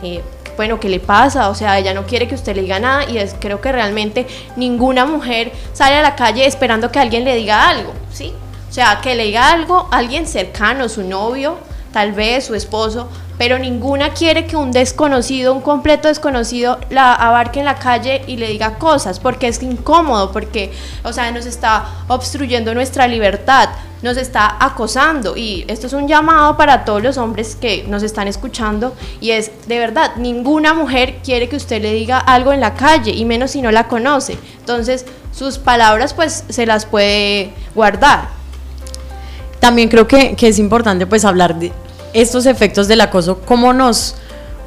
eh, 0.04 0.22
bueno, 0.60 0.78
¿qué 0.78 0.90
le 0.90 1.00
pasa? 1.00 1.48
O 1.48 1.56
sea, 1.56 1.80
ella 1.80 1.94
no 1.94 2.06
quiere 2.06 2.28
que 2.28 2.36
usted 2.36 2.54
le 2.54 2.64
diga 2.64 2.82
nada 2.82 3.10
y 3.10 3.18
es, 3.18 3.34
creo 3.40 3.62
que 3.62 3.72
realmente 3.72 4.28
ninguna 4.58 5.06
mujer 5.06 5.54
sale 5.72 5.96
a 5.96 6.02
la 6.02 6.18
calle 6.18 6.46
esperando 6.46 6.92
que 6.92 7.00
alguien 7.00 7.24
le 7.24 7.34
diga 7.34 7.70
algo, 7.70 7.94
¿sí? 8.12 8.34
O 8.70 8.74
sea, 8.74 9.00
que 9.02 9.16
le 9.16 9.24
diga 9.24 9.54
algo 9.54 9.88
alguien 9.90 10.28
cercano, 10.28 10.90
su 10.90 11.04
novio, 11.04 11.56
tal 11.94 12.12
vez 12.12 12.46
su 12.46 12.56
esposo, 12.56 13.08
pero 13.40 13.58
ninguna 13.58 14.10
quiere 14.14 14.46
que 14.46 14.58
un 14.58 14.74
desconocido, 14.74 15.54
un 15.54 15.62
completo 15.62 16.10
desconocido, 16.10 16.78
la 16.90 17.14
abarque 17.14 17.60
en 17.60 17.66
la 17.66 17.76
calle 17.76 18.22
y 18.28 18.36
le 18.36 18.50
diga 18.50 18.78
cosas, 18.78 19.22
porque 19.22 19.48
es 19.48 19.64
incómodo, 19.64 20.34
porque, 20.34 20.74
o 21.06 21.14
sea, 21.14 21.32
nos 21.32 21.46
está 21.46 21.86
obstruyendo 22.10 22.76
nuestra 22.76 23.08
libertad, 23.08 23.70
nos 24.02 24.18
está 24.18 24.58
acosando. 24.60 25.38
Y 25.38 25.64
esto 25.70 25.88
es 25.88 25.94
un 25.94 26.10
llamado 26.10 26.58
para 26.58 26.84
todos 26.84 27.02
los 27.02 27.18
hombres 27.18 27.56
que 27.56 27.86
nos 27.88 28.04
están 28.04 28.28
escuchando, 28.28 28.94
y 29.22 29.32
es, 29.32 29.52
de 29.70 29.80
verdad, 29.80 30.18
ninguna 30.18 30.74
mujer 30.74 31.20
quiere 31.24 31.48
que 31.48 31.56
usted 31.56 31.82
le 31.82 31.94
diga 31.94 32.20
algo 32.20 32.52
en 32.52 32.60
la 32.60 32.74
calle, 32.74 33.12
y 33.12 33.24
menos 33.24 33.52
si 33.52 33.62
no 33.62 33.72
la 33.72 33.88
conoce. 33.88 34.38
Entonces, 34.60 35.06
sus 35.32 35.58
palabras, 35.60 36.14
pues, 36.14 36.44
se 36.50 36.66
las 36.66 36.86
puede 36.86 37.54
guardar. 37.74 38.28
También 39.62 39.88
creo 39.88 40.10
que, 40.10 40.36
es 40.38 40.60
importante, 40.60 41.08
pues, 41.08 41.24
hablar 41.24 41.58
de 41.58 41.72
estos 42.14 42.46
efectos 42.46 42.88
del 42.88 43.02
acoso, 43.02 43.40
cómo 43.46 43.74
nos 43.74 44.16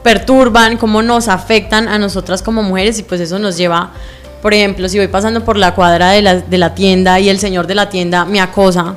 perturban, 0.03 0.77
cómo 0.77 1.03
nos 1.03 1.29
afectan 1.29 1.89
a 1.89 1.99
nosotras 1.99 2.43
como 2.43 2.63
mujeres 2.63 2.99
y 2.99 3.03
pues 3.03 3.21
eso 3.21 3.39
nos 3.39 3.57
lleva, 3.57 3.93
por 4.41 4.55
ejemplo, 4.55 4.89
si 4.89 4.99
voy 4.99 5.09
pasando 5.09 5.45
por 5.45 5.57
la 5.57 5.75
cuadra 5.75 6.11
de 6.11 6.23
la, 6.23 6.37
de 6.37 6.59
la 6.59 6.75
tienda 6.75 7.21
y 7.21 7.29
el 7.29 7.39
señor 7.39 7.67
de 7.67 7.75
la 7.75 7.89
tienda 7.89 8.25
me 8.25 8.41
acosa, 8.41 8.97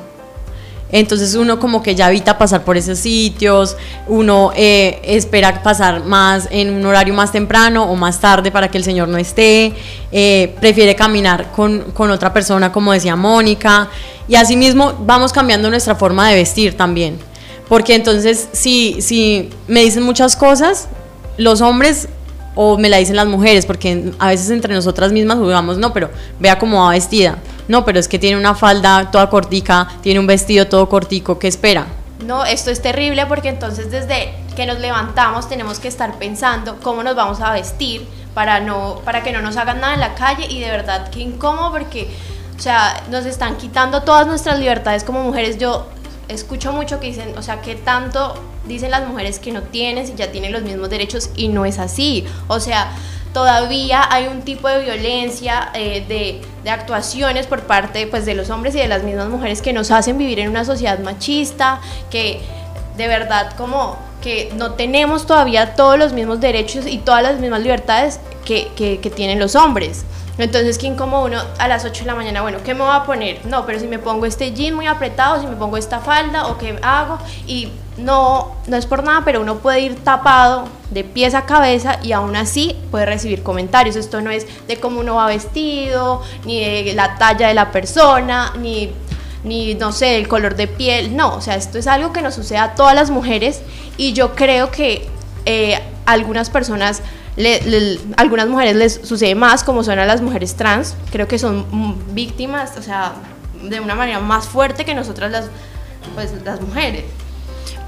entonces 0.92 1.34
uno 1.34 1.58
como 1.58 1.82
que 1.82 1.94
ya 1.94 2.08
evita 2.08 2.38
pasar 2.38 2.62
por 2.62 2.76
esos 2.76 2.98
sitios, 2.98 3.76
uno 4.06 4.52
eh, 4.54 5.00
espera 5.04 5.62
pasar 5.62 6.04
más 6.04 6.46
en 6.50 6.72
un 6.72 6.86
horario 6.86 7.12
más 7.12 7.32
temprano 7.32 7.90
o 7.90 7.96
más 7.96 8.20
tarde 8.20 8.52
para 8.52 8.68
que 8.68 8.78
el 8.78 8.84
señor 8.84 9.08
no 9.08 9.18
esté, 9.18 9.74
eh, 10.12 10.54
prefiere 10.60 10.94
caminar 10.94 11.50
con, 11.50 11.90
con, 11.92 12.10
otra 12.10 12.32
persona 12.32 12.70
como 12.70 12.92
decía 12.92 13.16
Mónica 13.16 13.88
y 14.28 14.36
asimismo 14.36 14.94
vamos 15.00 15.32
cambiando 15.32 15.68
nuestra 15.70 15.96
forma 15.96 16.28
de 16.28 16.36
vestir 16.36 16.76
también. 16.76 17.18
Porque 17.68 17.94
entonces, 17.94 18.48
si, 18.52 19.00
si 19.00 19.50
me 19.66 19.80
dicen 19.80 20.02
muchas 20.02 20.36
cosas, 20.36 20.88
los 21.36 21.60
hombres 21.60 22.08
o 22.54 22.78
me 22.78 22.88
la 22.88 22.96
dicen 22.96 23.16
las 23.16 23.26
mujeres, 23.26 23.66
porque 23.66 24.12
a 24.18 24.28
veces 24.28 24.50
entre 24.50 24.74
nosotras 24.74 25.12
mismas 25.12 25.38
jugamos, 25.38 25.76
no, 25.76 25.92
pero 25.92 26.10
vea 26.40 26.58
cómo 26.58 26.82
va 26.82 26.90
vestida. 26.90 27.38
No, 27.68 27.84
pero 27.84 27.98
es 27.98 28.08
que 28.08 28.18
tiene 28.18 28.38
una 28.38 28.54
falda 28.54 29.10
toda 29.10 29.28
cortica, 29.28 29.88
tiene 30.00 30.20
un 30.20 30.26
vestido 30.26 30.66
todo 30.66 30.88
cortico, 30.88 31.38
¿qué 31.38 31.48
espera? 31.48 31.86
No, 32.24 32.44
esto 32.44 32.70
es 32.70 32.80
terrible 32.80 33.26
porque 33.26 33.48
entonces 33.50 33.90
desde 33.90 34.32
que 34.56 34.64
nos 34.64 34.78
levantamos 34.78 35.48
tenemos 35.48 35.78
que 35.80 35.88
estar 35.88 36.18
pensando 36.18 36.78
cómo 36.82 37.02
nos 37.02 37.14
vamos 37.14 37.40
a 37.40 37.52
vestir, 37.52 38.06
para, 38.36 38.60
no, 38.60 39.00
para 39.02 39.22
que 39.22 39.32
no 39.32 39.40
nos 39.40 39.56
hagan 39.56 39.80
nada 39.80 39.94
en 39.94 40.00
la 40.00 40.14
calle 40.14 40.46
y 40.46 40.60
de 40.60 40.70
verdad 40.70 41.08
que 41.08 41.20
incómodo 41.20 41.72
porque, 41.72 42.10
o 42.54 42.60
sea, 42.60 43.02
nos 43.10 43.24
están 43.24 43.56
quitando 43.56 44.02
todas 44.02 44.26
nuestras 44.26 44.58
libertades 44.58 45.04
como 45.04 45.22
mujeres. 45.22 45.56
Yo 45.56 45.86
escucho 46.28 46.72
mucho 46.72 47.00
que 47.00 47.06
dicen, 47.08 47.36
o 47.36 47.42
sea, 47.42 47.60
que 47.60 47.74
tanto 47.74 48.34
dicen 48.66 48.90
las 48.90 49.06
mujeres 49.06 49.38
que 49.38 49.52
no 49.52 49.62
tienen 49.62 50.06
si 50.06 50.14
ya 50.14 50.30
tienen 50.32 50.52
los 50.52 50.62
mismos 50.62 50.90
derechos 50.90 51.30
y 51.36 51.48
no 51.48 51.64
es 51.64 51.78
así. 51.78 52.24
O 52.48 52.60
sea, 52.60 52.92
todavía 53.32 54.06
hay 54.10 54.26
un 54.28 54.42
tipo 54.42 54.68
de 54.68 54.80
violencia, 54.82 55.70
eh, 55.74 56.04
de, 56.08 56.70
actuaciones 56.70 57.46
por 57.46 57.62
parte 57.62 58.06
pues, 58.08 58.26
de 58.26 58.34
los 58.34 58.50
hombres 58.50 58.74
y 58.74 58.78
de 58.78 58.88
las 58.88 59.04
mismas 59.04 59.28
mujeres 59.28 59.62
que 59.62 59.72
nos 59.72 59.90
hacen 59.90 60.18
vivir 60.18 60.40
en 60.40 60.48
una 60.48 60.64
sociedad 60.64 60.98
machista, 60.98 61.80
que 62.10 62.40
de 62.96 63.06
verdad 63.06 63.52
como 63.56 63.96
que 64.20 64.50
no 64.56 64.72
tenemos 64.72 65.26
todavía 65.26 65.76
todos 65.76 65.96
los 65.98 66.12
mismos 66.12 66.40
derechos 66.40 66.86
y 66.86 66.98
todas 66.98 67.22
las 67.22 67.38
mismas 67.38 67.60
libertades 67.60 68.18
que, 68.44 68.68
que 68.74 69.10
tienen 69.10 69.38
los 69.38 69.54
hombres. 69.54 70.04
Entonces, 70.38 70.76
¿quién 70.76 70.96
como 70.96 71.24
uno 71.24 71.40
a 71.58 71.68
las 71.68 71.84
8 71.84 72.00
de 72.00 72.06
la 72.06 72.14
mañana? 72.14 72.42
Bueno, 72.42 72.58
¿qué 72.62 72.74
me 72.74 72.80
voy 72.80 72.94
a 72.94 73.04
poner? 73.04 73.44
No, 73.46 73.64
pero 73.64 73.80
si 73.80 73.86
me 73.86 73.98
pongo 73.98 74.26
este 74.26 74.52
jean 74.52 74.74
muy 74.74 74.86
apretado, 74.86 75.40
si 75.40 75.46
me 75.46 75.56
pongo 75.56 75.78
esta 75.78 76.00
falda 76.00 76.48
o 76.48 76.58
qué 76.58 76.78
hago 76.82 77.18
y 77.46 77.70
no, 77.96 78.54
no 78.66 78.76
es 78.76 78.84
por 78.84 79.02
nada, 79.02 79.22
pero 79.24 79.40
uno 79.40 79.56
puede 79.58 79.80
ir 79.80 79.96
tapado 79.96 80.68
de 80.90 81.04
pies 81.04 81.34
a 81.34 81.46
cabeza 81.46 81.98
y 82.02 82.12
aún 82.12 82.36
así 82.36 82.76
puede 82.90 83.06
recibir 83.06 83.42
comentarios. 83.42 83.96
Esto 83.96 84.20
no 84.20 84.30
es 84.30 84.46
de 84.66 84.76
cómo 84.78 85.00
uno 85.00 85.14
va 85.14 85.26
vestido, 85.26 86.22
ni 86.44 86.60
de 86.60 86.92
la 86.92 87.16
talla 87.16 87.48
de 87.48 87.54
la 87.54 87.72
persona, 87.72 88.52
ni, 88.58 88.92
ni 89.42 89.74
no 89.74 89.92
sé, 89.92 90.18
el 90.18 90.28
color 90.28 90.54
de 90.54 90.68
piel. 90.68 91.16
No, 91.16 91.34
o 91.34 91.40
sea, 91.40 91.56
esto 91.56 91.78
es 91.78 91.86
algo 91.86 92.12
que 92.12 92.20
nos 92.20 92.34
sucede 92.34 92.58
a 92.58 92.74
todas 92.74 92.94
las 92.94 93.08
mujeres 93.08 93.62
y 93.96 94.12
yo 94.12 94.34
creo 94.34 94.70
que 94.70 95.08
eh, 95.46 95.80
algunas 96.04 96.50
personas 96.50 97.02
algunas 98.16 98.48
mujeres 98.48 98.76
les 98.76 98.94
sucede 99.02 99.34
más, 99.34 99.62
como 99.62 99.84
son 99.84 99.98
a 99.98 100.06
las 100.06 100.22
mujeres 100.22 100.54
trans, 100.54 100.94
creo 101.10 101.28
que 101.28 101.38
son 101.38 101.66
víctimas, 102.14 102.76
o 102.78 102.82
sea, 102.82 103.12
de 103.62 103.80
una 103.80 103.94
manera 103.94 104.20
más 104.20 104.46
fuerte 104.48 104.84
que 104.84 104.94
nosotras 104.94 105.30
las, 105.30 105.50
pues, 106.14 106.32
las 106.44 106.60
mujeres. 106.60 107.04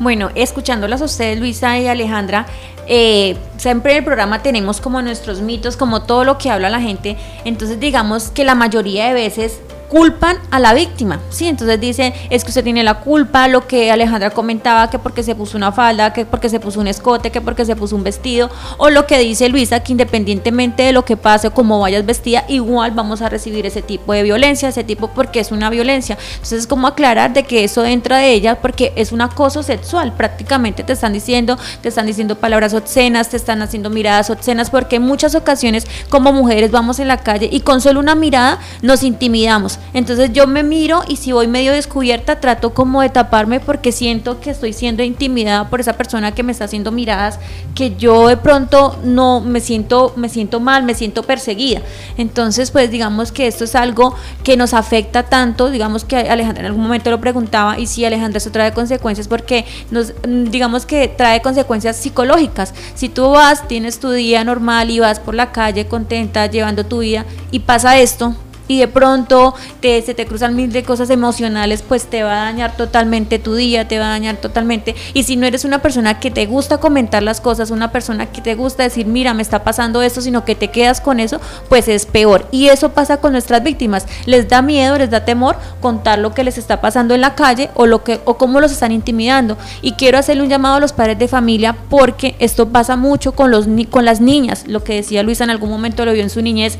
Bueno, 0.01 0.31
escuchándolas 0.35 1.03
a 1.03 1.07
ustedes, 1.07 1.41
Luisa 1.41 1.79
y 1.79 1.89
Alejandra, 1.89 2.47
eh, 2.87 3.37
siempre 3.57 3.93
en 3.93 3.99
el 3.99 4.05
programa 4.05 4.43
tenemos 4.43 4.81
como 4.81 5.03
nuestros 5.03 5.41
mitos, 5.41 5.77
como 5.77 6.03
todo 6.03 6.25
lo 6.25 6.39
que 6.39 6.51
habla 6.51 6.71
la 6.71 6.81
gente, 6.81 7.17
entonces 7.45 7.81
digamos 7.81 8.31
que 8.31 8.45
la 8.45 8.55
mayoría 8.55 9.07
de 9.07 9.15
veces 9.15 9.61
culpan 9.89 10.37
a 10.51 10.59
la 10.61 10.75
víctima, 10.75 11.21
¿sí? 11.31 11.47
Entonces 11.49 11.81
dicen, 11.81 12.13
es 12.31 12.45
que 12.45 12.51
usted 12.51 12.65
tiene 12.65 12.83
la 12.83 13.01
culpa, 13.01 13.49
lo 13.49 13.67
que 13.67 13.91
Alejandra 13.91 14.31
comentaba, 14.31 14.91
que 14.91 14.99
porque 14.99 15.23
se 15.23 15.35
puso 15.35 15.57
una 15.57 15.73
falda, 15.73 16.13
que 16.13 16.27
porque 16.27 16.49
se 16.49 16.61
puso 16.61 16.81
un 16.81 16.89
escote, 16.89 17.31
que 17.31 17.41
porque 17.41 17.65
se 17.65 17.75
puso 17.75 17.97
un 17.97 18.05
vestido, 18.05 18.51
o 18.77 18.91
lo 18.91 19.07
que 19.07 19.19
dice 19.19 19.49
Luisa, 19.49 19.81
que 19.81 19.93
independientemente 19.93 20.83
de 20.83 20.93
lo 20.93 21.05
que 21.05 21.17
pase 21.17 21.49
o 21.49 21.55
cómo 21.55 21.81
vayas 21.81 22.05
vestida, 22.05 22.45
igual 22.49 22.93
vamos 22.93 23.23
a 23.23 23.29
recibir 23.29 23.67
ese 23.67 23.83
tipo 23.83 24.13
de 24.13 24.23
violencia, 24.23 24.69
ese 24.69 24.85
tipo 24.85 25.09
porque 25.09 25.41
es 25.41 25.51
una 25.51 25.71
violencia. 25.71 26.19
Entonces 26.35 26.61
es 26.61 26.67
como 26.67 26.87
aclarar 26.87 27.33
de 27.33 27.45
que 27.45 27.65
eso 27.65 27.85
entra 27.85 28.19
de 28.19 28.33
ella 28.33 28.61
porque 28.61 28.93
es 28.97 29.13
un 29.13 29.21
acoso 29.23 29.63
sexual, 29.63 30.13
prácticamente 30.13 30.83
te 30.83 30.93
están 30.93 31.13
diciendo, 31.13 31.59
te 31.81 31.89
están 31.89 32.07
diciendo 32.07 32.37
palabras 32.37 32.75
obscenas, 32.75 33.31
te 33.31 33.37
están 33.37 33.63
haciendo 33.63 33.91
miradas 33.91 34.31
obscenas, 34.31 34.71
porque 34.71 34.97
en 34.97 35.03
muchas 35.03 35.35
ocasiones 35.35 35.87
como 36.11 36.33
mujeres 36.33 36.71
vamos 36.71 36.99
en 36.99 37.09
la 37.09 37.19
calle 37.19 37.49
y 37.51 37.61
con 37.61 37.81
solo 37.81 38.01
una 38.01 38.15
mirada 38.15 38.59
nos 38.83 39.03
intimidamos 39.03 39.78
entonces 39.95 40.33
yo 40.33 40.47
me 40.47 40.63
miro 40.63 41.03
y 41.09 41.17
si 41.17 41.33
voy 41.33 41.47
medio 41.47 41.73
descubierta 41.73 42.41
trato 42.41 42.75
como 42.75 43.03
de 43.03 43.09
taparme 43.09 43.61
porque 43.61 43.93
siento 43.93 44.41
que 44.41 44.51
estoy 44.51 44.73
siendo 44.73 45.03
intimidada 45.03 45.69
por 45.69 45.81
esa 45.81 45.95
persona 45.95 46.33
que 46.33 46.43
me 46.43 46.53
está 46.53 46.65
haciendo 46.65 46.93
miradas 46.93 47.39
que 47.75 47.97
yo 47.97 48.29
de 48.29 48.37
pronto 48.37 48.99
no 49.05 49.41
me 49.41 49.61
siento 49.61 50.13
me 50.17 50.29
siento 50.29 50.61
mal, 50.61 50.83
me 50.83 50.95
siento 50.95 51.23
perseguida. 51.23 51.83
Entonces, 52.17 52.71
pues 52.71 52.91
digamos 52.91 53.33
que 53.33 53.47
esto 53.47 53.65
es 53.65 53.75
algo 53.75 54.15
que 54.45 54.57
nos 54.57 54.75
afecta 54.75 55.25
tanto, 55.25 55.71
digamos 55.71 56.05
que 56.05 56.17
Alejandra 56.17 56.61
en 56.61 56.67
algún 56.67 56.83
momento 56.83 57.11
lo 57.11 57.21
preguntaba 57.21 57.79
y 57.79 57.87
sí 57.87 58.05
Alejandra 58.05 58.39
eso 58.39 58.51
trae 58.51 58.73
consecuencias 58.73 59.29
porque 59.29 59.65
nos 59.91 60.13
digamos 60.51 60.87
que 60.87 61.09
trae 61.09 61.41
consecuencias 61.43 61.97
psicológicas. 61.97 62.75
Si 62.95 63.09
tú 63.09 63.31
vas, 63.31 63.67
tienes 63.69 64.01
tu 64.01 64.11
día 64.11 64.45
normal 64.45 64.91
y 64.91 65.01
vas 65.01 65.21
por 65.21 65.35
la 65.35 65.53
calle 65.53 65.87
contenta 65.87 66.47
llevando 66.47 66.85
tu 66.85 67.01
vida 67.01 67.25
y 67.51 67.61
pasa 67.61 67.99
esto, 67.99 68.35
y 68.69 68.79
de 68.79 68.87
pronto 68.87 69.55
te, 69.81 70.01
se 70.03 70.15
te 70.15 70.27
cruzan 70.27 70.55
mil 70.55 70.71
de 70.71 70.85
cosas 70.85 71.11
emocionales, 71.11 71.83
pues 71.83 72.07
te 72.07 72.23
va 72.23 72.43
a 72.43 72.45
dañar 72.45 72.77
totalmente 72.77 73.39
tu 73.39 73.55
día, 73.55 73.89
te 73.89 73.99
va 73.99 74.07
a 74.07 74.11
dañar 74.11 74.37
totalmente. 74.37 74.95
Y 75.15 75.25
si 75.25 75.37
no 75.37 75.47
eres 75.47 75.65
una 75.65 75.81
persona 75.81 76.21
que 76.21 76.31
te 76.31 76.47
gusta 76.47 76.79
comentar 76.79 77.23
las 77.23 77.41
cosas, 77.41 77.71
una 77.71 77.91
persona 77.91 78.27
que 78.27 78.41
te 78.41 78.55
gusta 78.55 78.83
decir, 78.83 79.07
mira, 79.07 79.35
me 79.35 79.43
está 79.43 79.65
pasando 79.65 80.03
esto, 80.03 80.21
sino 80.21 80.45
que 80.45 80.55
te 80.55 80.69
quedas 80.69 81.01
con 81.01 81.19
eso, 81.19 81.41
pues 81.69 81.89
es 81.89 82.07
peor. 82.07 82.47
Y 82.53 82.69
eso 82.69 82.91
pasa 82.91 83.17
con 83.17 83.33
nuestras 83.33 83.63
víctimas. 83.63 84.07
Les 84.27 84.49
da 84.49 84.63
miedo, 84.63 84.99
les 84.99 85.11
da 85.11 85.25
temor 85.25 85.57
contar 85.81 86.19
lo 86.19 86.35
que 86.35 86.45
les 86.45 86.59
está 86.59 86.81
pasando 86.81 87.15
en 87.15 87.23
la 87.23 87.35
calle 87.35 87.71
o, 87.75 87.87
lo 87.87 88.05
que, 88.05 88.21
o 88.25 88.37
cómo 88.37 88.61
los 88.61 88.73
están 88.73 88.93
intimidando. 88.93 89.57
Y 89.83 89.93
quiero 89.93 90.19
hacerle 90.19 90.43
un 90.43 90.49
llamado 90.49 90.77
a 90.77 90.81
los 90.81 90.93
padres 90.93 91.19
de 91.19 91.29
familia 91.29 91.77
porque 91.89 92.37
esto 92.39 92.69
pasa 92.69 92.97
mucho 92.97 93.33
con, 93.33 93.51
los, 93.51 93.67
con 93.91 94.05
las 94.05 94.21
niñas. 94.21 94.65
Lo 94.67 94.85
que 94.85 94.95
decía 94.95 95.23
Luisa 95.23 95.45
en 95.45 95.51
algún 95.51 95.71
momento 95.71 96.05
lo 96.05 96.13
vio 96.13 96.23
en 96.23 96.31
su 96.31 96.43
niñez 96.43 96.79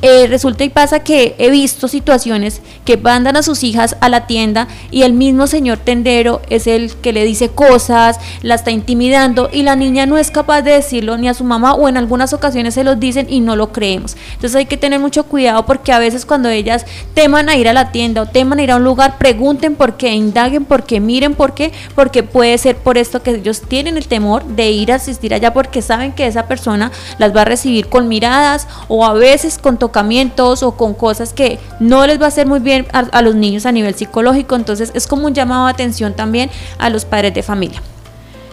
eh, 0.00 0.26
resulta 0.28 0.62
y 0.62 0.68
pasa 0.68 1.00
que 1.00 1.34
he 1.38 1.50
visto 1.50 1.88
situaciones 1.88 2.60
que 2.84 2.96
mandan 2.96 3.36
a 3.36 3.42
sus 3.42 3.64
hijas 3.64 3.96
a 4.00 4.08
la 4.08 4.26
tienda 4.26 4.68
y 4.92 5.02
el 5.02 5.12
mismo 5.12 5.48
señor 5.48 5.78
tendero 5.78 6.40
es 6.50 6.68
el 6.68 6.94
que 6.96 7.12
le 7.12 7.24
dice 7.24 7.48
cosas, 7.48 8.20
la 8.42 8.54
está 8.54 8.70
intimidando 8.70 9.50
y 9.52 9.62
la 9.62 9.74
niña 9.74 10.06
no 10.06 10.16
es 10.16 10.30
capaz 10.30 10.62
de 10.62 10.72
decirlo 10.72 11.16
ni 11.16 11.28
a 11.28 11.34
su 11.34 11.42
mamá 11.42 11.74
o 11.74 11.88
en 11.88 11.96
algunas 11.96 12.32
ocasiones 12.32 12.74
se 12.74 12.84
los 12.84 13.00
dicen 13.00 13.26
y 13.28 13.40
no 13.40 13.56
lo 13.56 13.72
creemos. 13.72 14.16
Entonces 14.34 14.54
hay 14.54 14.66
que 14.66 14.76
tener 14.76 15.00
mucho 15.00 15.24
cuidado 15.24 15.66
porque 15.66 15.92
a 15.92 15.98
veces 15.98 16.24
cuando 16.24 16.48
ellas 16.48 16.86
teman 17.14 17.48
a 17.48 17.56
ir 17.56 17.68
a 17.68 17.72
la 17.72 17.90
tienda 17.90 18.22
o 18.22 18.26
teman 18.26 18.60
a 18.60 18.62
ir 18.62 18.70
a 18.70 18.76
un 18.76 18.84
lugar, 18.84 19.18
pregunten 19.18 19.74
por 19.74 19.96
qué, 19.96 20.14
indaguen 20.14 20.64
por 20.64 20.84
qué, 20.84 21.00
miren 21.00 21.34
por 21.34 21.54
qué, 21.54 21.72
porque 21.94 22.22
puede 22.22 22.56
ser 22.58 22.76
por 22.76 22.98
esto 22.98 23.22
que 23.22 23.32
ellos 23.32 23.62
tienen 23.62 23.96
el 23.96 24.06
temor 24.06 24.44
de 24.44 24.70
ir 24.70 24.92
a 24.92 24.96
asistir 24.96 25.34
allá 25.34 25.52
porque 25.52 25.82
saben 25.82 26.12
que 26.12 26.26
esa 26.26 26.46
persona 26.46 26.92
las 27.18 27.34
va 27.34 27.42
a 27.42 27.46
recibir 27.46 27.88
con 27.88 28.06
miradas 28.06 28.68
o 28.86 29.04
a 29.04 29.12
veces 29.12 29.58
con 29.58 29.76
o 30.62 30.76
con 30.76 30.94
cosas 30.94 31.32
que 31.32 31.58
no 31.80 32.06
les 32.06 32.20
va 32.20 32.26
a 32.26 32.28
hacer 32.28 32.46
muy 32.46 32.60
bien 32.60 32.86
a, 32.92 33.22
los 33.22 33.34
niños 33.34 33.66
a 33.66 33.72
nivel 33.72 33.94
psicológico. 33.94 34.56
Entonces 34.56 34.92
es 34.94 35.06
como 35.06 35.26
un 35.26 35.34
llamado 35.34 35.66
de 35.66 35.72
atención 35.72 36.14
también 36.14 36.50
a 36.78 36.90
los 36.90 37.04
padres 37.04 37.34
de 37.34 37.42
familia. 37.42 37.82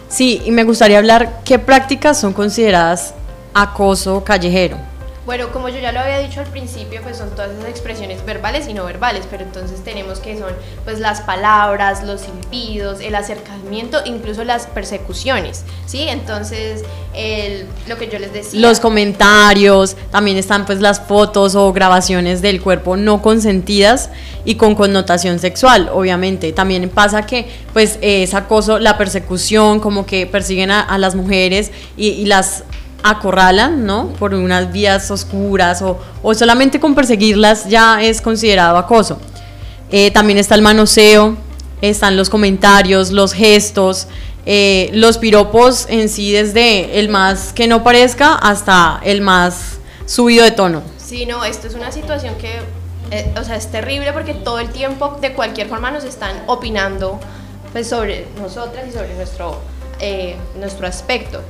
Sí, 0.08 0.40
y 0.44 0.50
me 0.50 0.64
gustaría 0.64 0.98
hablar 0.98 1.40
qué 1.44 1.58
prácticas 1.58 2.20
son 2.20 2.32
consideradas 2.32 3.14
acoso 3.54 4.22
callejero. 4.24 4.95
Bueno, 5.26 5.50
como 5.50 5.68
yo 5.68 5.80
ya 5.80 5.90
lo 5.90 5.98
había 5.98 6.20
dicho 6.20 6.38
al 6.38 6.46
principio, 6.46 7.02
pues 7.02 7.16
son 7.16 7.30
todas 7.30 7.50
esas 7.50 7.68
expresiones 7.68 8.24
verbales 8.24 8.68
y 8.68 8.74
no 8.74 8.84
verbales, 8.84 9.26
pero 9.28 9.42
entonces 9.42 9.82
tenemos 9.82 10.20
que 10.20 10.38
son 10.38 10.52
pues 10.84 11.00
las 11.00 11.20
palabras, 11.20 12.04
los 12.04 12.28
impidos, 12.28 13.00
el 13.00 13.16
acercamiento, 13.16 13.98
incluso 14.04 14.44
las 14.44 14.68
persecuciones, 14.68 15.64
¿sí? 15.84 16.02
Entonces, 16.02 16.84
el, 17.12 17.66
lo 17.88 17.98
que 17.98 18.06
yo 18.08 18.20
les 18.20 18.32
decía. 18.32 18.60
Los 18.60 18.78
comentarios, 18.78 19.96
también 20.12 20.36
están 20.36 20.64
pues 20.64 20.80
las 20.80 21.00
fotos 21.00 21.56
o 21.56 21.72
grabaciones 21.72 22.40
del 22.40 22.62
cuerpo 22.62 22.96
no 22.96 23.20
consentidas 23.20 24.10
y 24.44 24.54
con 24.54 24.76
connotación 24.76 25.40
sexual, 25.40 25.90
obviamente. 25.92 26.52
También 26.52 26.88
pasa 26.88 27.26
que 27.26 27.48
pues 27.72 27.98
es 28.00 28.32
acoso, 28.32 28.78
la 28.78 28.96
persecución, 28.96 29.80
como 29.80 30.06
que 30.06 30.24
persiguen 30.26 30.70
a, 30.70 30.96
las 30.98 31.16
mujeres 31.16 31.72
y, 31.96 32.10
y 32.10 32.26
las 32.26 32.62
acorralan, 33.10 33.86
¿no? 33.86 34.08
Por 34.18 34.34
unas 34.34 34.72
vías 34.72 35.10
oscuras 35.10 35.82
o, 35.82 35.98
o 36.22 36.34
solamente 36.34 36.80
con 36.80 36.94
perseguirlas 36.94 37.68
ya 37.68 38.02
es 38.02 38.20
considerado 38.20 38.76
acoso. 38.78 39.18
Eh, 39.90 40.10
también 40.10 40.38
está 40.38 40.56
el 40.56 40.62
manoseo, 40.62 41.36
están 41.80 42.16
los 42.16 42.28
comentarios, 42.28 43.12
los 43.12 43.32
gestos, 43.32 44.08
eh, 44.44 44.90
los 44.92 45.18
piropos 45.18 45.86
en 45.88 46.08
sí 46.08 46.32
desde 46.32 46.98
el 46.98 47.08
más 47.08 47.52
que 47.52 47.68
no 47.68 47.84
parezca 47.84 48.34
hasta 48.34 49.00
el 49.04 49.20
más 49.20 49.78
subido 50.06 50.44
de 50.44 50.50
tono. 50.50 50.82
Sí, 50.98 51.24
no, 51.26 51.44
esto 51.44 51.68
es 51.68 51.74
una 51.74 51.92
situación 51.92 52.34
que, 52.36 52.58
eh, 53.12 53.32
o 53.38 53.44
sea, 53.44 53.56
es 53.56 53.70
terrible 53.70 54.12
porque 54.12 54.34
todo 54.34 54.58
el 54.58 54.70
tiempo 54.70 55.18
de 55.20 55.34
cualquier 55.34 55.68
forma 55.68 55.92
nos 55.92 56.02
están 56.02 56.42
opinando 56.46 57.20
pues, 57.72 57.88
sobre 57.88 58.26
nosotras 58.40 58.86
y 58.88 58.92
sobre 58.92 59.14
nuestro, 59.14 59.60
nuestro 60.58 60.86
aspecto. 60.88 61.42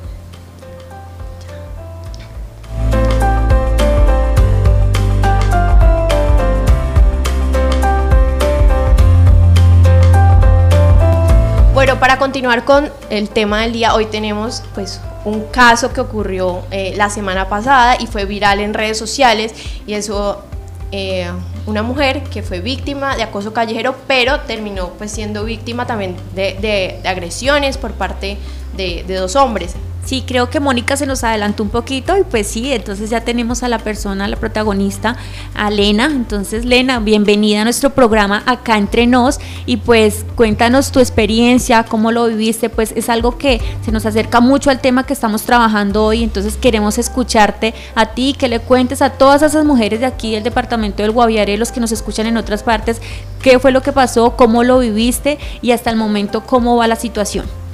Bueno, 11.76 12.00
para 12.00 12.18
continuar 12.18 12.64
con 12.64 12.90
el 13.10 13.28
tema 13.28 13.60
del 13.60 13.74
día, 13.74 13.94
hoy 13.94 14.06
tenemos 14.06 14.62
pues 14.74 14.98
un 15.26 15.42
caso 15.48 15.92
que 15.92 16.00
ocurrió 16.00 16.62
eh, 16.70 16.94
la 16.96 17.10
semana 17.10 17.50
pasada 17.50 17.98
y 18.00 18.06
fue 18.06 18.24
viral 18.24 18.60
en 18.60 18.72
redes 18.72 18.96
sociales 18.96 19.52
y 19.86 19.92
eso 19.92 20.42
eh, 20.90 21.30
una 21.66 21.82
mujer 21.82 22.22
que 22.30 22.42
fue 22.42 22.60
víctima 22.60 23.14
de 23.14 23.24
acoso 23.24 23.52
callejero, 23.52 23.94
pero 24.08 24.40
terminó 24.40 24.92
pues 24.96 25.10
siendo 25.10 25.44
víctima 25.44 25.86
también 25.86 26.16
de, 26.34 26.98
agresiones 27.04 27.76
por 27.76 27.92
parte 27.92 28.38
de, 28.74 29.04
dos 29.06 29.36
hombres. 29.36 29.74
Sí, 30.06 30.22
creo 30.24 30.50
que 30.50 30.60
Mónica 30.60 30.96
se 30.96 31.04
nos 31.04 31.24
adelantó 31.24 31.64
un 31.64 31.68
poquito 31.68 32.16
y 32.16 32.22
pues 32.22 32.46
sí, 32.46 32.72
entonces 32.72 33.10
ya 33.10 33.22
tenemos 33.22 33.64
a 33.64 33.68
la 33.68 33.80
persona, 33.80 34.26
a 34.26 34.28
la 34.28 34.36
protagonista, 34.36 35.16
a 35.52 35.68
Lena. 35.68 36.06
Entonces, 36.06 36.64
Lena, 36.64 37.00
bienvenida 37.00 37.62
a 37.62 37.64
nuestro 37.64 37.90
programa 37.90 38.44
acá 38.46 38.78
entre 38.78 39.08
nos 39.08 39.40
y 39.66 39.78
pues 39.78 40.24
cuéntanos 40.36 40.92
tu 40.92 41.00
experiencia, 41.00 41.82
cómo 41.82 42.12
lo 42.12 42.26
viviste, 42.26 42.70
pues 42.70 42.92
es 42.94 43.08
algo 43.08 43.36
que 43.36 43.60
se 43.84 43.90
nos 43.90 44.06
acerca 44.06 44.40
mucho 44.40 44.70
al 44.70 44.80
tema 44.80 45.04
que 45.04 45.12
estamos 45.12 45.42
trabajando 45.42 46.04
hoy, 46.04 46.22
entonces 46.22 46.56
queremos 46.56 46.98
escucharte 46.98 47.74
a 47.96 48.06
ti, 48.06 48.36
que 48.38 48.46
le 48.46 48.60
cuentes 48.60 49.02
a 49.02 49.10
todas 49.10 49.42
esas 49.42 49.64
mujeres 49.64 49.98
de 49.98 50.06
aquí 50.06 50.34
del 50.34 50.44
departamento 50.44 51.02
del 51.02 51.10
Guaviare, 51.10 51.58
los 51.58 51.72
que 51.72 51.80
nos 51.80 51.90
escuchan 51.90 52.28
en 52.28 52.36
otras 52.36 52.62
partes, 52.62 53.02
qué 53.42 53.58
fue 53.58 53.72
lo 53.72 53.82
que 53.82 53.90
pasó, 53.90 54.36
cómo 54.36 54.62
lo 54.62 54.78
viviste 54.78 55.40
y 55.62 55.72
hasta 55.72 55.90
el 55.90 55.96
momento 55.96 56.46
cómo 56.46 56.76
va 56.76 56.86
la 56.86 56.94
situación. 56.94 57.65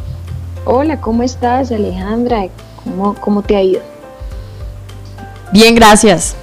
Hola, 0.64 1.00
¿cómo 1.00 1.24
estás 1.24 1.72
Alejandra? 1.72 2.46
¿Cómo, 2.84 3.14
cómo 3.14 3.42
te 3.42 3.56
ha 3.56 3.62
ido? 3.62 3.80
Bien, 5.52 5.74
gracias. 5.74 6.36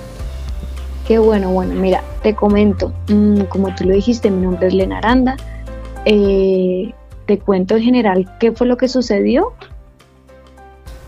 Qué 1.08 1.18
bueno, 1.20 1.52
bueno, 1.52 1.74
mira, 1.76 2.04
te 2.22 2.36
comento, 2.36 2.92
mm, 3.08 3.44
como 3.44 3.74
tú 3.74 3.86
lo 3.86 3.94
dijiste, 3.94 4.30
mi 4.30 4.42
nombre 4.42 4.68
es 4.68 4.74
Lena 4.74 4.98
Aranda, 4.98 5.38
eh, 6.06 6.94
te 7.26 7.40
cuento 7.40 7.78
en 7.78 7.84
general 7.84 8.30
qué 8.40 8.52
fue 8.52 8.68
lo 8.68 8.76
que 8.76 8.90
sucedió. 8.90 9.54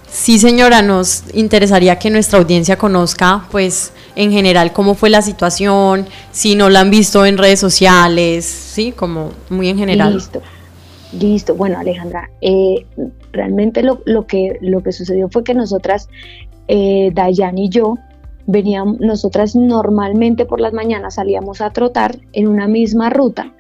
Sí, 0.10 0.40
señora, 0.40 0.82
nos 0.82 1.24
interesaría 1.34 2.00
que 2.00 2.10
nuestra 2.10 2.40
audiencia 2.40 2.78
conozca, 2.78 3.46
pues, 3.52 3.92
en 4.16 4.32
general 4.32 4.72
cómo 4.72 4.96
fue 4.96 5.10
la 5.10 5.22
situación, 5.22 6.08
si 6.32 6.56
no 6.56 6.70
la 6.70 6.80
han 6.80 6.90
visto 6.90 7.26
en 7.26 7.38
redes 7.38 7.60
sociales, 7.60 8.46
sí, 8.46 8.94
como 8.94 9.32
muy 9.50 9.68
en 9.68 9.78
general. 9.78 10.14
Listo. 10.14 10.42
Listo, 11.20 11.56
bueno 11.56 11.78
Alejandra, 11.78 12.30
eh, 12.40 12.86
realmente 13.34 13.84
lo, 13.84 14.28
que, 14.28 14.58
lo 14.62 14.82
que 14.82 14.92
sucedió 14.94 15.30
fue 15.30 15.44
que 15.44 15.54
nosotras, 15.54 16.08
eh, 16.68 17.12
Dayan 17.14 17.58
y 17.58 17.70
yo, 17.70 17.96
veníamos, 18.48 19.00
nosotras 19.00 19.56
normalmente 19.56 20.46
por 20.46 20.62
las 20.62 20.72
mañanas 20.72 21.16
salíamos 21.16 21.60
a 21.60 21.72
trotar 21.72 22.18
en 22.32 22.48
una 22.48 22.68
misma 22.68 23.10
ruta. 23.10 23.54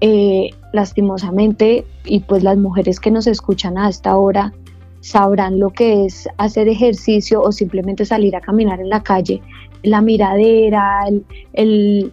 Eh, 0.00 0.50
lastimosamente, 0.72 1.86
y 2.04 2.20
pues 2.20 2.42
las 2.42 2.58
mujeres 2.58 3.00
que 3.00 3.10
nos 3.10 3.26
escuchan 3.26 3.78
a 3.78 3.88
esta 3.88 4.16
hora 4.18 4.52
sabrán 5.00 5.58
lo 5.58 5.70
que 5.70 6.04
es 6.04 6.28
hacer 6.36 6.68
ejercicio 6.68 7.40
o 7.40 7.50
simplemente 7.50 8.04
salir 8.04 8.36
a 8.36 8.40
caminar 8.42 8.80
en 8.80 8.90
la 8.90 9.02
calle, 9.02 9.40
la 9.82 10.02
miradera, 10.02 11.04
el 11.08 11.24
el 11.54 12.12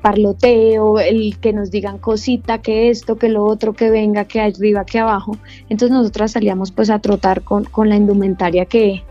parloteo, 0.00 0.98
el 0.98 1.38
que 1.38 1.52
nos 1.52 1.70
digan 1.70 1.98
cosita, 1.98 2.58
que 2.58 2.90
esto, 2.90 3.16
que 3.16 3.28
lo 3.28 3.44
otro, 3.44 3.72
que 3.72 3.90
venga, 3.90 4.24
que 4.24 4.40
arriba, 4.40 4.84
que 4.84 4.98
abajo. 4.98 5.36
Entonces 5.68 5.90
nosotras 5.90 6.32
salíamos 6.32 6.72
pues 6.72 6.90
a 6.90 6.98
trotar 6.98 7.42
con, 7.42 7.64
con 7.64 7.88
la 7.88 7.96
indumentaria 7.96 8.64
que 8.66 9.02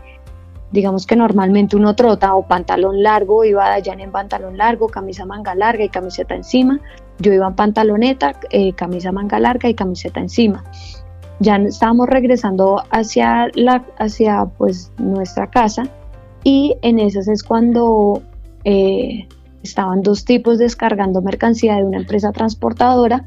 digamos 0.70 1.06
que 1.06 1.16
normalmente 1.16 1.76
uno 1.76 1.94
trota 1.94 2.34
o 2.34 2.46
pantalón 2.46 3.02
largo, 3.02 3.44
iba 3.44 3.72
allá 3.72 3.94
en 3.94 4.10
pantalón 4.10 4.56
largo, 4.58 4.88
camisa 4.88 5.24
manga 5.24 5.54
larga 5.54 5.84
y 5.84 5.88
camiseta 5.88 6.34
encima. 6.34 6.80
Yo 7.18 7.32
iba 7.32 7.46
en 7.46 7.54
pantaloneta, 7.54 8.38
eh, 8.50 8.72
camisa 8.74 9.12
manga 9.12 9.38
larga 9.38 9.68
y 9.68 9.74
camiseta 9.74 10.20
encima. 10.20 10.64
Ya 11.40 11.56
estábamos 11.56 12.08
regresando 12.08 12.82
hacia, 12.90 13.48
la, 13.54 13.84
hacia 13.98 14.44
pues 14.58 14.90
nuestra 14.98 15.48
casa 15.48 15.84
y 16.44 16.76
en 16.82 16.98
esas 16.98 17.28
es 17.28 17.42
cuando 17.42 18.22
eh, 18.64 19.26
estaban 19.68 20.02
dos 20.02 20.24
tipos 20.24 20.58
descargando 20.58 21.22
mercancía 21.22 21.76
de 21.76 21.84
una 21.84 21.98
empresa 21.98 22.32
transportadora 22.32 23.24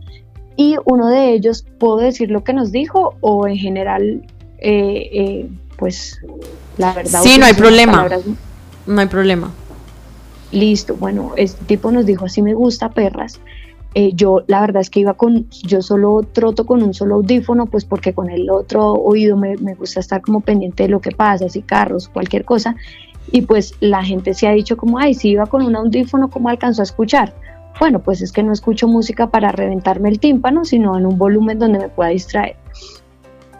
y 0.55 0.75
uno 0.85 1.07
de 1.07 1.33
ellos, 1.33 1.65
¿puedo 1.79 1.97
decir 1.97 2.29
lo 2.29 2.43
que 2.43 2.53
nos 2.53 2.71
dijo 2.71 3.15
o 3.21 3.47
en 3.47 3.57
general, 3.57 4.21
eh, 4.59 5.09
eh, 5.11 5.49
pues 5.77 6.19
la 6.77 6.93
verdad? 6.93 7.21
Sí, 7.23 7.37
no 7.39 7.45
hay 7.45 7.53
problema. 7.53 8.07
No 8.85 9.01
hay 9.01 9.07
problema. 9.07 9.51
Listo, 10.51 10.95
bueno, 10.95 11.33
este 11.37 11.63
tipo 11.65 11.91
nos 11.91 12.05
dijo, 12.05 12.25
así 12.25 12.41
me 12.41 12.53
gusta 12.53 12.89
perras. 12.89 13.39
Eh, 13.93 14.11
yo 14.13 14.43
la 14.47 14.61
verdad 14.61 14.81
es 14.81 14.89
que 14.89 15.01
iba 15.01 15.15
con, 15.15 15.49
yo 15.49 15.81
solo 15.81 16.25
troto 16.31 16.65
con 16.65 16.81
un 16.81 16.93
solo 16.93 17.15
audífono, 17.15 17.65
pues 17.65 17.83
porque 17.83 18.13
con 18.13 18.29
el 18.29 18.49
otro 18.49 18.93
oído 18.93 19.35
me, 19.37 19.57
me 19.57 19.75
gusta 19.75 19.99
estar 19.99 20.21
como 20.21 20.41
pendiente 20.41 20.83
de 20.83 20.89
lo 20.89 21.01
que 21.01 21.11
pasa, 21.11 21.49
si 21.49 21.61
carros, 21.61 22.07
cualquier 22.07 22.45
cosa 22.45 22.75
y 23.31 23.41
pues 23.41 23.73
la 23.79 24.03
gente 24.03 24.33
se 24.33 24.47
ha 24.47 24.51
dicho 24.51 24.77
como, 24.77 24.99
ay, 24.99 25.13
si 25.13 25.29
iba 25.29 25.45
con 25.45 25.63
un 25.63 25.75
audífono, 25.75 26.29
¿cómo 26.29 26.49
alcanzó 26.49 26.81
a 26.81 26.83
escuchar? 26.83 27.33
Bueno, 27.79 27.99
pues 27.99 28.21
es 28.21 28.31
que 28.31 28.43
no 28.43 28.51
escucho 28.51 28.87
música 28.87 29.29
para 29.29 29.51
reventarme 29.51 30.09
el 30.09 30.19
tímpano, 30.19 30.65
sino 30.65 30.97
en 30.97 31.05
un 31.05 31.17
volumen 31.17 31.59
donde 31.59 31.79
me 31.79 31.89
pueda 31.89 32.09
distraer. 32.09 32.55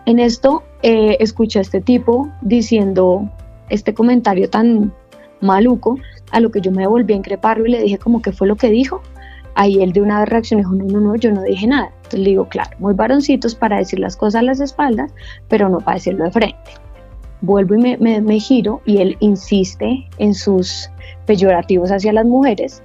En 0.06 0.19
esto 0.19 0.63
eh, 0.84 1.17
escuché 1.19 1.60
a 1.60 1.62
este 1.62 1.82
tipo 1.82 2.30
diciendo 2.41 3.30
este 3.69 3.93
comentario 3.93 4.50
tan 4.50 4.93
maluco, 5.39 5.97
a 6.32 6.39
lo 6.39 6.52
que 6.52 6.62
yo 6.62 6.71
me 6.71 6.88
volví 6.88 7.13
a 7.13 7.17
increparlo 7.17 7.65
y 7.65 7.71
le 7.71 7.82
dije 7.82 7.97
como 7.97 8.21
que 8.21 8.32
fue 8.32 8.47
lo 8.47 8.56
que 8.56 8.69
dijo. 8.69 9.02
Ahí 9.56 9.82
él 9.82 9.91
de 9.91 10.02
una 10.02 10.19
vez 10.19 10.30
reaccionó, 10.30 10.60
dijo, 10.60 10.76
no, 10.76 10.86
no, 10.86 11.02
no, 11.02 11.15
yo 11.15 11.32
no 11.32 11.43
dije 11.43 11.67
nada. 11.67 11.91
Entonces 11.97 12.19
le 12.19 12.30
digo, 12.30 12.47
claro, 12.47 12.71
muy 12.80 12.93
varoncitos 12.93 13.56
para 13.56 13.78
decir 13.78 14.00
las 14.00 14.15
cosas 14.15 14.39
a 14.39 14.43
las 14.43 14.60
espaldas, 14.60 15.13
pero 15.50 15.67
no 15.69 15.80
para 15.80 15.95
decirlo 15.95 16.26
de 16.26 16.32
frente 16.32 16.58
vuelvo 17.41 17.75
y 17.75 17.97
me, 17.97 18.39
giro 18.39 18.82
y 18.86 18.97
él 18.97 19.17
insiste 19.19 20.08
en 20.17 20.34
sus 20.34 20.89
peyorativos 21.25 21.91
hacia 21.91 22.13
las 22.13 22.25
mujeres. 22.25 22.84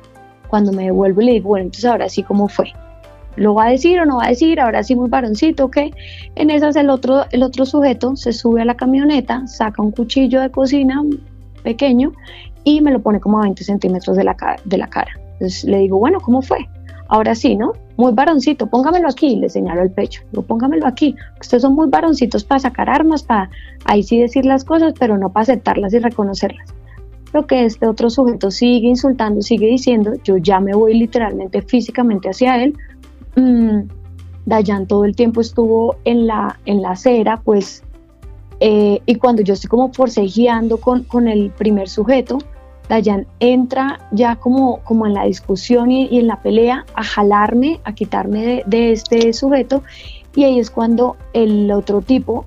Cuando 0.49 0.73
me 0.73 0.85
devuelvo 0.85 1.21
y 1.21 1.27
le 1.27 1.33
digo, 1.33 1.51
bueno, 1.51 1.65
entonces 1.67 1.85
ahora 1.85 2.09
sí, 2.09 2.23
¿cómo 2.23 2.49
fue? 2.49 2.73
¿Lo 3.37 3.55
va 3.55 3.67
a 3.67 3.71
decir 3.71 4.01
o 4.01 4.07
no 4.07 4.17
va 4.17 4.27
a 4.27 4.29
decir? 4.31 4.61
Ahora 4.61 4.83
sí, 4.83 4.95
muy 4.95 5.11
varoncito, 5.11 5.67
¿ok? 5.67 5.77
En 6.37 6.51
esas 6.51 6.77
el 6.77 6.89
otro, 6.89 7.25
el 7.33 7.43
otro 7.43 7.67
sujeto 7.67 8.17
se 8.17 8.33
sube 8.33 8.63
a 8.63 8.65
la 8.65 8.77
camioneta, 8.77 9.47
saca 9.47 9.83
un 9.83 9.91
cuchillo 9.91 10.41
de 10.41 10.51
cocina 10.51 11.03
pequeño 11.63 12.13
y 12.65 12.81
me 12.81 12.91
lo 12.93 13.01
pone 13.01 13.21
como 13.21 13.39
a 13.39 13.43
20 13.43 13.63
centímetros 13.63 14.17
de 14.17 14.25
la, 14.25 14.37
de 14.65 14.79
la 14.79 14.87
cara. 14.87 15.11
Entonces 15.35 15.65
le 15.65 15.79
digo, 15.79 15.99
bueno, 15.99 16.21
¿cómo 16.21 16.41
fue? 16.41 16.67
Ahora 17.09 17.35
sí, 17.35 17.57
¿no? 17.57 17.73
Muy 17.97 18.13
varoncito, 18.13 18.67
póngamelo 18.67 19.09
aquí, 19.09 19.37
le 19.37 19.49
señalo 19.49 19.83
el 19.83 19.91
pecho. 19.91 20.23
Digo, 20.33 20.43
póngamelo 20.43 20.87
aquí. 20.87 21.15
Ustedes 21.41 21.63
son 21.63 21.75
muy 21.75 21.89
varoncitos 21.89 22.45
para 22.45 22.61
sacar 22.61 22.91
armas, 22.91 23.23
para 23.23 23.51
ahí 23.85 24.03
sí 24.03 24.19
decir 24.19 24.45
las 24.45 24.65
cosas, 24.65 24.95
pero 24.99 25.17
no 25.17 25.31
para 25.33 25.43
aceptarlas 25.43 25.95
y 25.95 25.99
reconocerlas. 25.99 26.75
Lo 27.33 27.47
que 27.47 27.65
este 27.65 27.87
otro 27.87 28.11
sujeto 28.11 28.51
sigue 28.51 28.89
insultando, 28.89 29.43
sigue 29.43 29.67
diciendo, 29.67 30.15
yo 30.25 30.37
ya 30.37 30.61
me 30.61 30.75
voy 30.75 30.99
literalmente 30.99 31.63
físicamente 31.63 32.31
hacia 32.31 32.63
él. 32.63 32.77
Mm, 33.37 33.83
Dayan 34.47 34.87
todo 34.87 35.05
el 35.05 35.17
tiempo 35.17 35.41
estuvo 35.41 35.97
en 36.05 36.29
la, 36.29 36.59
en 36.67 36.81
la 36.81 36.93
acera, 36.93 37.41
pues, 37.45 37.83
eh, 38.61 39.01
y 39.05 39.17
cuando 39.17 39.43
yo 39.43 39.55
estoy 39.55 39.69
como 39.69 39.93
forcejeando 39.93 40.79
con, 40.79 41.03
con 41.03 41.27
el 41.27 41.51
primer 41.51 41.89
sujeto, 41.89 42.39
Dayan 42.89 43.27
entra 43.41 43.99
ya 44.13 44.37
como, 44.37 44.79
como 44.85 45.07
en 45.07 45.15
la 45.15 45.25
discusión 45.25 45.91
y, 45.91 46.19
en 46.19 46.27
la 46.27 46.41
pelea 46.43 46.85
a 46.95 47.03
jalarme, 47.03 47.81
a 47.85 47.95
quitarme 47.95 48.63
de, 48.67 48.93
este 48.93 49.33
sujeto. 49.33 49.83
Y 50.35 50.45
ahí 50.45 50.59
es 50.59 50.71
cuando 50.71 51.17
el 51.33 51.71
otro 51.73 52.03
tipo 52.03 52.45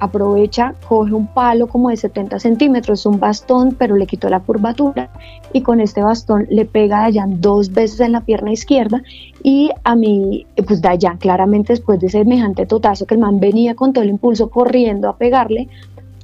aprovecha, 0.00 0.74
coge 0.88 1.12
un 1.12 1.26
palo 1.26 1.66
como 1.66 1.90
de 1.90 1.96
70 1.96 2.38
centímetros, 2.38 3.04
un 3.06 3.18
bastón, 3.18 3.74
pero 3.76 3.96
le 3.96 4.06
quitó 4.06 4.28
la 4.28 4.38
curvatura 4.38 5.10
y 5.52 5.62
con 5.62 5.80
este 5.80 6.02
bastón 6.02 6.46
le 6.50 6.66
pega 6.66 6.98
a 6.98 7.02
Dayan 7.02 7.40
dos 7.40 7.72
veces 7.72 8.00
en 8.00 8.12
la 8.12 8.20
pierna 8.20 8.52
izquierda. 8.52 9.02
Y 9.42 9.70
a 9.84 9.96
mí, 9.96 10.46
pues 10.66 10.82
Dayan 10.82 11.16
claramente 11.16 11.72
después 11.72 11.98
de 12.00 12.10
semejante 12.10 12.66
totazo 12.66 13.06
que 13.06 13.14
el 13.14 13.20
man 13.20 13.40
venía 13.40 13.74
con 13.74 13.92
todo 13.92 14.04
el 14.04 14.10
impulso 14.10 14.50
corriendo 14.50 15.08
a 15.08 15.16
pegarle, 15.16 15.68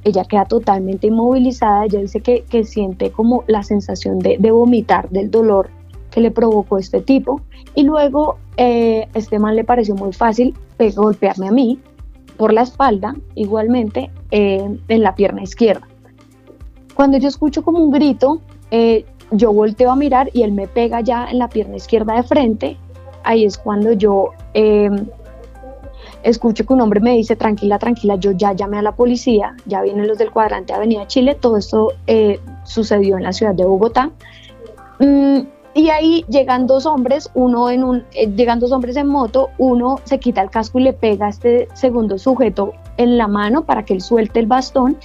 ella 0.05 0.23
queda 0.23 0.45
totalmente 0.45 1.07
inmovilizada, 1.07 1.85
ella 1.85 1.99
dice 1.99 2.21
que, 2.21 2.63
siente 2.63 3.11
como 3.11 3.43
la 3.47 3.63
sensación 3.63 4.19
de, 4.19 4.37
vomitar 4.37 5.09
del 5.09 5.29
dolor 5.31 5.69
que 6.11 6.21
le 6.21 6.31
provocó 6.31 6.77
este 6.77 7.01
tipo 7.01 7.41
y 7.73 7.83
luego 7.83 8.37
eh, 8.55 9.07
este 9.15 9.39
man 9.39 9.55
le 9.55 9.63
pareció 9.63 9.95
muy 9.95 10.13
fácil 10.13 10.55
golpearme 10.95 11.47
a 11.47 11.51
mí 11.51 11.79
por 12.37 12.53
la 12.53 12.61
espalda, 12.61 13.15
igualmente 13.33 14.11
eh, 14.29 14.77
en 14.87 15.01
la 15.01 15.15
pierna 15.15 15.41
izquierda. 15.41 15.87
Cuando 16.93 17.17
yo 17.17 17.27
escucho 17.27 17.63
como 17.63 17.79
un 17.79 17.91
grito, 17.91 18.41
eh, 18.71 19.05
yo 19.31 19.51
volteo 19.51 19.89
a 19.89 19.95
mirar 19.95 20.29
y 20.33 20.43
él 20.43 20.51
me 20.51 20.67
pega 20.67 21.01
ya 21.01 21.27
en 21.29 21.39
la 21.39 21.49
pierna 21.49 21.77
izquierda 21.77 22.13
de 22.13 22.23
frente. 22.23 22.77
Ahí 23.23 23.43
es 23.43 23.57
cuando 23.57 23.93
yo 23.93 24.29
escucho 26.25 26.65
que 26.65 26.73
un 26.73 26.81
hombre 26.81 26.99
me 26.99 27.11
dice, 27.11 27.35
tranquila, 27.35 27.77
tranquila, 27.77 28.15
yo 28.15 28.31
ya 28.31 28.53
llamé 28.53 28.79
a 28.79 28.81
la 28.81 28.95
policía, 28.95 29.55
ya 29.65 29.81
vienen 29.81 30.07
los 30.07 30.17
del 30.17 30.31
cuadrante 30.31 30.73
Avenida 30.73 31.05
Chile, 31.07 31.35
todo 31.35 31.57
esto 31.57 31.93
eh, 32.07 32.39
sucedió 32.63 33.17
en 33.17 33.23
la 33.23 33.31
ciudad 33.31 33.53
de 33.53 33.63
Bogotá. 33.63 34.09
Mm, 34.99 35.41
y 35.75 35.89
ahí 35.89 36.25
llegan 36.27 36.65
dos 36.65 36.87
hombres, 36.87 37.29
uno 37.35 37.69
en 37.69 37.83
un, 37.83 38.03
eh, 38.13 38.27
llegan 38.35 38.59
dos 38.59 38.71
hombres 38.71 38.97
en 38.97 39.07
moto, 39.07 39.49
uno 39.59 39.99
se 40.03 40.19
quita 40.19 40.41
el 40.41 40.49
casco 40.49 40.79
y 40.79 40.83
le 40.83 40.93
pega 40.93 41.27
a 41.27 41.29
este 41.29 41.67
segundo 41.73 42.17
sujeto 42.17 42.73
en 42.97 43.17
la 43.17 43.27
mano 43.27 43.65
para 43.65 43.85
que 43.85 43.93
él 43.93 44.01
suelte 44.01 44.39
el 44.39 44.47
bastón 44.47 44.97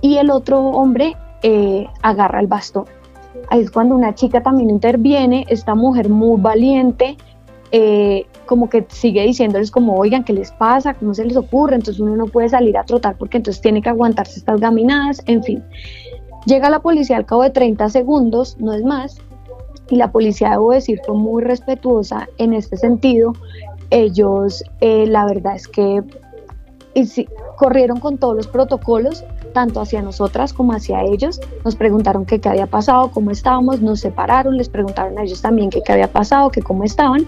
y 0.00 0.18
el 0.18 0.30
otro 0.30 0.60
hombre 0.60 1.16
eh, 1.42 1.88
agarra 2.02 2.38
el 2.38 2.46
bastón. 2.46 2.84
Ahí 3.50 3.62
es 3.62 3.70
cuando 3.70 3.96
una 3.96 4.14
chica 4.14 4.42
también 4.42 4.70
interviene, 4.70 5.44
esta 5.48 5.74
mujer 5.74 6.08
muy 6.08 6.40
valiente, 6.40 7.16
como 8.48 8.70
que 8.70 8.86
sigue 8.88 9.22
diciéndoles 9.22 9.70
como, 9.70 9.94
oigan, 9.94 10.24
¿qué 10.24 10.32
les 10.32 10.50
pasa? 10.52 10.94
¿Cómo 10.94 11.12
se 11.12 11.24
les 11.26 11.36
ocurre? 11.36 11.76
Entonces 11.76 12.00
uno 12.00 12.16
no 12.16 12.26
puede 12.26 12.48
salir 12.48 12.78
a 12.78 12.84
trotar 12.84 13.16
porque 13.18 13.36
entonces 13.36 13.60
tiene 13.60 13.82
que 13.82 13.90
aguantarse 13.90 14.38
estas 14.38 14.58
gaminadas, 14.58 15.22
en 15.26 15.44
fin. 15.44 15.62
Llega 16.46 16.70
la 16.70 16.80
policía 16.80 17.18
al 17.18 17.26
cabo 17.26 17.42
de 17.42 17.50
30 17.50 17.90
segundos, 17.90 18.56
no 18.58 18.72
es 18.72 18.82
más, 18.82 19.18
y 19.90 19.96
la 19.96 20.10
policía, 20.10 20.50
debo 20.50 20.72
decir, 20.72 20.98
fue 21.04 21.14
muy 21.14 21.42
respetuosa 21.42 22.26
en 22.38 22.54
este 22.54 22.78
sentido. 22.78 23.34
Ellos, 23.90 24.64
eh, 24.80 25.06
la 25.06 25.26
verdad 25.26 25.54
es 25.54 25.68
que 25.68 26.02
corrieron 27.56 28.00
con 28.00 28.16
todos 28.16 28.34
los 28.34 28.46
protocolos, 28.46 29.24
tanto 29.52 29.80
hacia 29.80 30.02
nosotras 30.02 30.52
como 30.52 30.72
hacia 30.72 31.02
ellos. 31.02 31.40
Nos 31.64 31.76
preguntaron 31.76 32.24
qué, 32.24 32.40
qué 32.40 32.48
había 32.48 32.66
pasado, 32.66 33.10
cómo 33.10 33.30
estábamos, 33.30 33.80
nos 33.80 34.00
separaron, 34.00 34.56
les 34.56 34.68
preguntaron 34.68 35.18
a 35.18 35.22
ellos 35.22 35.42
también 35.42 35.70
qué, 35.70 35.82
qué 35.82 35.92
había 35.92 36.10
pasado, 36.10 36.50
qué 36.50 36.62
cómo 36.62 36.84
estaban. 36.84 37.26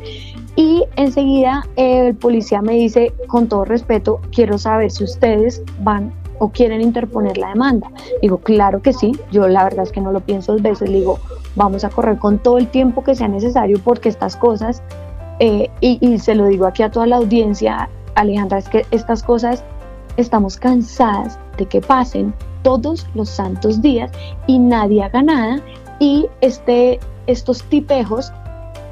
Y 0.56 0.84
enseguida 0.96 1.66
el 1.76 2.14
policía 2.16 2.60
me 2.60 2.74
dice, 2.74 3.12
con 3.28 3.48
todo 3.48 3.64
respeto, 3.64 4.20
quiero 4.32 4.58
saber 4.58 4.90
si 4.90 5.04
ustedes 5.04 5.62
van 5.80 6.12
o 6.38 6.48
quieren 6.48 6.80
interponer 6.80 7.38
la 7.38 7.50
demanda. 7.50 7.88
Digo, 8.20 8.38
claro 8.38 8.82
que 8.82 8.92
sí, 8.92 9.12
yo 9.30 9.46
la 9.46 9.64
verdad 9.64 9.84
es 9.84 9.92
que 9.92 10.00
no 10.00 10.10
lo 10.10 10.20
pienso 10.20 10.52
dos 10.52 10.62
veces, 10.62 10.90
digo, 10.90 11.18
vamos 11.54 11.84
a 11.84 11.90
correr 11.90 12.18
con 12.18 12.38
todo 12.38 12.58
el 12.58 12.66
tiempo 12.68 13.04
que 13.04 13.14
sea 13.14 13.28
necesario 13.28 13.78
porque 13.84 14.08
estas 14.08 14.36
cosas, 14.36 14.82
eh, 15.38 15.70
y, 15.80 15.98
y 16.00 16.18
se 16.18 16.34
lo 16.34 16.46
digo 16.46 16.66
aquí 16.66 16.82
a 16.82 16.90
toda 16.90 17.06
la 17.06 17.16
audiencia, 17.16 17.88
Alejandra, 18.14 18.58
es 18.58 18.68
que 18.68 18.86
estas 18.90 19.22
cosas 19.22 19.62
estamos 20.16 20.56
cansadas 20.56 21.38
de 21.56 21.66
que 21.66 21.80
pasen 21.80 22.34
todos 22.62 23.06
los 23.14 23.28
santos 23.28 23.80
días 23.80 24.10
y 24.46 24.58
nadie 24.58 25.02
haga 25.02 25.22
nada 25.22 25.60
y 25.98 26.26
este, 26.40 27.00
estos 27.26 27.62
tipejos 27.64 28.32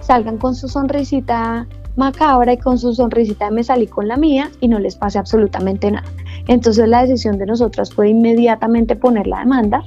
salgan 0.00 0.38
con 0.38 0.54
su 0.54 0.68
sonrisita 0.68 1.66
macabra 1.96 2.52
y 2.52 2.58
con 2.58 2.78
su 2.78 2.94
sonrisita 2.94 3.50
me 3.50 3.64
salí 3.64 3.86
con 3.86 4.08
la 4.08 4.16
mía 4.16 4.50
y 4.60 4.68
no 4.68 4.78
les 4.78 4.96
pase 4.96 5.18
absolutamente 5.18 5.90
nada. 5.90 6.06
Entonces 6.46 6.88
la 6.88 7.02
decisión 7.02 7.38
de 7.38 7.46
nosotras 7.46 7.92
fue 7.92 8.08
inmediatamente 8.08 8.96
poner 8.96 9.26
la 9.26 9.40
demanda. 9.40 9.82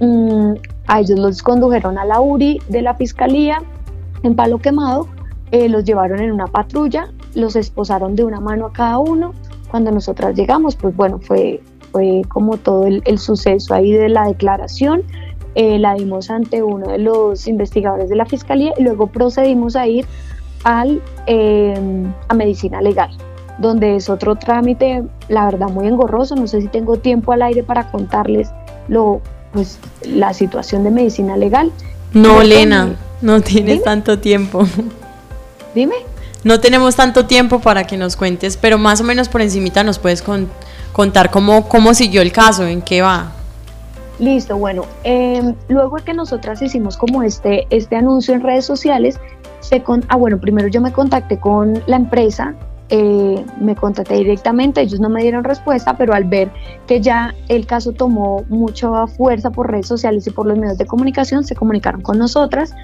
Mm, 0.00 0.54
a 0.86 1.00
ellos 1.00 1.18
los 1.18 1.42
condujeron 1.42 1.98
a 1.98 2.04
la 2.04 2.20
URI 2.20 2.60
de 2.68 2.82
la 2.82 2.94
Fiscalía 2.94 3.62
en 4.22 4.34
Palo 4.34 4.58
Quemado, 4.58 5.06
eh, 5.52 5.68
los 5.68 5.84
llevaron 5.84 6.20
en 6.20 6.32
una 6.32 6.46
patrulla, 6.46 7.08
los 7.34 7.56
esposaron 7.56 8.16
de 8.16 8.24
una 8.24 8.40
mano 8.40 8.66
a 8.66 8.72
cada 8.72 8.98
uno. 8.98 9.32
Cuando 9.70 9.90
nosotras 9.90 10.34
llegamos, 10.36 10.76
pues 10.76 10.94
bueno, 10.96 11.18
fue, 11.20 11.60
fue 11.92 12.22
como 12.28 12.56
todo 12.56 12.86
el, 12.86 13.18
suceso 13.18 13.74
ahí 13.74 13.92
de 13.92 14.08
la 14.08 14.26
declaración. 14.26 15.02
Eh, 15.54 15.78
la 15.78 15.94
dimos 15.94 16.30
ante 16.30 16.62
uno 16.62 16.88
de 16.88 16.98
los 16.98 17.48
investigadores 17.48 18.08
de 18.08 18.16
la 18.16 18.24
Fiscalía 18.24 18.72
y 18.78 18.82
luego 18.82 19.08
procedimos 19.08 19.74
a 19.76 19.86
ir 19.86 20.06
al, 20.64 21.02
eh, 21.26 21.74
a 22.28 22.34
medicina 22.34 22.80
legal 22.80 23.10
donde 23.60 23.96
es 23.96 24.08
otro 24.08 24.36
trámite, 24.36 25.04
la 25.28 25.44
verdad, 25.44 25.68
muy 25.68 25.86
engorroso. 25.86 26.34
No 26.34 26.46
sé 26.46 26.62
si 26.62 26.68
tengo 26.68 26.96
tiempo 26.96 27.32
al 27.32 27.42
aire 27.42 27.62
para 27.62 27.90
contarles 27.90 28.48
lo, 28.88 29.20
pues, 29.52 29.78
la 30.02 30.32
situación 30.32 30.82
de 30.82 30.90
medicina 30.90 31.36
legal. 31.36 31.70
No, 32.12 32.42
Lena, 32.42 32.96
no 33.20 33.40
tienes 33.42 33.82
tanto 33.82 34.18
tiempo. 34.18 34.66
Dime. 35.74 36.09
No 36.42 36.60
tenemos 36.60 36.96
tanto 36.96 37.26
tiempo 37.26 37.60
para 37.60 37.84
que 37.84 37.96
nos 37.96 38.16
cuentes, 38.16 38.56
pero 38.56 38.78
más 38.78 39.00
o 39.00 39.04
menos 39.04 39.28
por 39.28 39.42
encimita 39.42 39.84
nos 39.84 39.98
puedes 39.98 40.24
contar 40.92 41.30
cómo, 41.30 41.68
cómo 41.68 41.92
siguió 41.94 42.22
el 42.22 42.32
caso, 42.32 42.66
en 42.66 42.82
qué 42.82 43.02
va. 43.02 43.32
Listo, 44.18 44.56
bueno, 44.56 44.84
em, 45.02 45.54
luego 45.68 45.96
que 45.96 46.12
nosotras 46.12 46.60
hicimos 46.60 46.96
como 46.96 47.22
este, 47.22 47.66
este 47.70 47.96
anuncio 47.96 48.34
en 48.34 48.42
redes 48.42 48.64
sociales, 48.64 49.18
se 49.60 49.82
con, 49.82 50.04
ah, 50.08 50.16
bueno, 50.16 50.38
primero 50.38 50.68
yo 50.68 50.80
me 50.80 50.92
contacté 50.92 51.38
con 51.38 51.82
la 51.86 51.96
empresa 51.96 52.54
eh, 52.92 53.44
me 53.60 53.76
contacté 53.76 54.16
directamente, 54.16 54.80
ellos 54.80 54.98
no 54.98 55.08
me 55.08 55.22
dieron 55.22 55.44
respuesta, 55.44 55.96
pero 55.96 56.12
al 56.12 56.24
ver 56.24 56.50
que 56.88 57.00
ya 57.00 57.32
el 57.46 57.64
caso 57.64 57.92
tomó 57.92 58.44
mucha 58.48 59.06
fuerza 59.06 59.50
por 59.50 59.70
redes 59.70 59.86
sociales 59.86 60.26
y 60.26 60.30
por 60.30 60.44
los 60.46 60.58
medios 60.58 60.76
de 60.76 60.86
comunicación, 60.86 61.44
se 61.44 61.54
comunicaron 61.54 62.00
con 62.00 62.18
nosotras. 62.18 62.74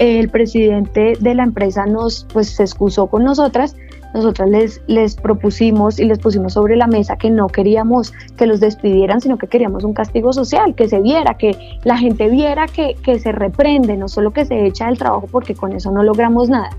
El 0.00 0.28
presidente 0.28 1.12
de 1.20 1.34
la 1.36 1.44
empresa 1.44 1.86
nos, 1.86 2.26
pues, 2.32 2.48
se 2.48 2.64
excusó 2.64 3.06
con 3.06 3.22
nosotras 3.22 3.76
nosotras 4.14 4.48
les, 4.50 4.82
les 4.86 5.14
propusimos 5.14 5.98
y 5.98 6.04
les 6.04 6.18
pusimos 6.18 6.54
sobre 6.54 6.76
la 6.76 6.86
mesa 6.86 7.16
que 7.16 7.30
no 7.30 7.46
queríamos 7.46 8.12
que 8.36 8.46
los 8.46 8.60
despidieran, 8.60 9.20
sino 9.20 9.38
que 9.38 9.46
queríamos 9.46 9.84
un 9.84 9.94
castigo 9.94 10.32
social, 10.32 10.74
que 10.74 10.88
se 10.88 11.00
viera, 11.00 11.34
que 11.34 11.56
la 11.84 11.96
gente 11.96 12.28
viera 12.28 12.66
que, 12.66 12.96
que 13.02 13.18
se 13.18 13.32
reprende, 13.32 13.96
no 13.96 14.08
solo 14.08 14.32
que 14.32 14.44
se 14.44 14.66
echa 14.66 14.86
del 14.86 14.98
trabajo, 14.98 15.28
porque 15.30 15.54
con 15.54 15.72
eso 15.72 15.90
no 15.90 16.02
logramos 16.02 16.48
nada. 16.48 16.70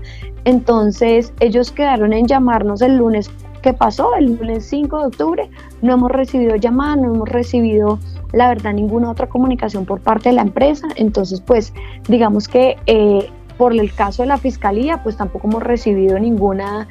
Entonces 0.44 1.32
ellos 1.40 1.70
quedaron 1.70 2.12
en 2.12 2.26
llamarnos 2.26 2.82
el 2.82 2.96
lunes 2.96 3.30
¿Qué 3.62 3.72
pasó? 3.72 4.12
El 4.16 4.36
lunes 4.36 4.66
5 4.66 4.98
de 4.98 5.06
octubre 5.06 5.50
no 5.82 5.92
hemos 5.92 6.10
recibido 6.10 6.56
llamada, 6.56 6.96
no 6.96 7.14
hemos 7.14 7.28
recibido, 7.28 8.00
la 8.32 8.48
verdad, 8.48 8.72
ninguna 8.72 9.10
otra 9.10 9.28
comunicación 9.28 9.84
por 9.84 10.00
parte 10.00 10.30
de 10.30 10.34
la 10.34 10.42
empresa. 10.42 10.88
Entonces, 10.96 11.40
pues, 11.40 11.72
digamos 12.08 12.48
que 12.48 12.76
eh, 12.86 13.30
por 13.56 13.72
el 13.72 13.94
caso 13.94 14.22
de 14.22 14.28
la 14.28 14.38
fiscalía, 14.38 15.02
pues 15.02 15.16
tampoco 15.16 15.48
hemos 15.48 15.62
recibido 15.62 16.18
ninguna 16.18 16.88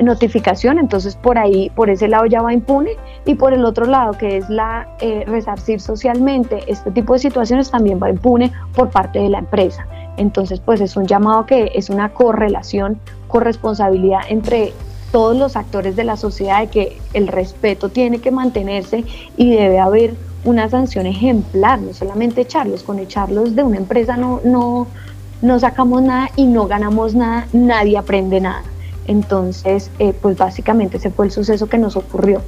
notificación, 0.00 0.78
entonces 0.78 1.16
por 1.16 1.38
ahí, 1.38 1.70
por 1.70 1.90
ese 1.90 2.08
lado 2.08 2.26
ya 2.26 2.42
va 2.42 2.52
impune 2.52 2.92
y 3.26 3.34
por 3.34 3.52
el 3.52 3.64
otro 3.64 3.84
lado 3.84 4.12
que 4.12 4.36
es 4.36 4.48
la 4.48 4.88
eh, 5.00 5.24
resarcir 5.26 5.80
socialmente 5.80 6.60
este 6.68 6.90
tipo 6.90 7.14
de 7.14 7.18
situaciones 7.18 7.70
también 7.70 8.00
va 8.02 8.10
impune 8.10 8.52
por 8.74 8.90
parte 8.90 9.18
de 9.18 9.28
la 9.28 9.38
empresa. 9.38 9.86
Entonces 10.16 10.60
pues 10.60 10.80
es 10.80 10.96
un 10.96 11.06
llamado 11.06 11.46
que 11.46 11.72
es 11.74 11.90
una 11.90 12.10
correlación, 12.10 13.00
corresponsabilidad 13.26 14.20
entre 14.28 14.72
todos 15.10 15.36
los 15.36 15.56
actores 15.56 15.96
de 15.96 16.04
la 16.04 16.16
sociedad 16.16 16.60
de 16.60 16.66
que 16.68 16.98
el 17.14 17.28
respeto 17.28 17.88
tiene 17.88 18.20
que 18.20 18.30
mantenerse 18.30 19.04
y 19.36 19.50
debe 19.50 19.80
haber 19.80 20.14
una 20.44 20.68
sanción 20.68 21.06
ejemplar, 21.06 21.80
no 21.80 21.92
solamente 21.92 22.42
echarlos, 22.42 22.82
con 22.82 22.98
echarlos 22.98 23.54
de 23.54 23.62
una 23.62 23.76
empresa 23.76 24.16
no, 24.16 24.40
no, 24.44 24.86
no 25.42 25.58
sacamos 25.58 26.02
nada 26.02 26.30
y 26.36 26.46
no 26.46 26.66
ganamos 26.66 27.14
nada, 27.14 27.46
nadie 27.52 27.98
aprende 27.98 28.40
nada. 28.40 28.62
Entonces, 29.06 29.90
eh, 29.98 30.12
pues 30.20 30.36
básicamente 30.36 30.98
ese 30.98 31.10
fue 31.10 31.26
el 31.26 31.32
suceso 31.32 31.66
que 31.66 31.78
nos 31.78 31.96
ocurrió. 31.96 32.42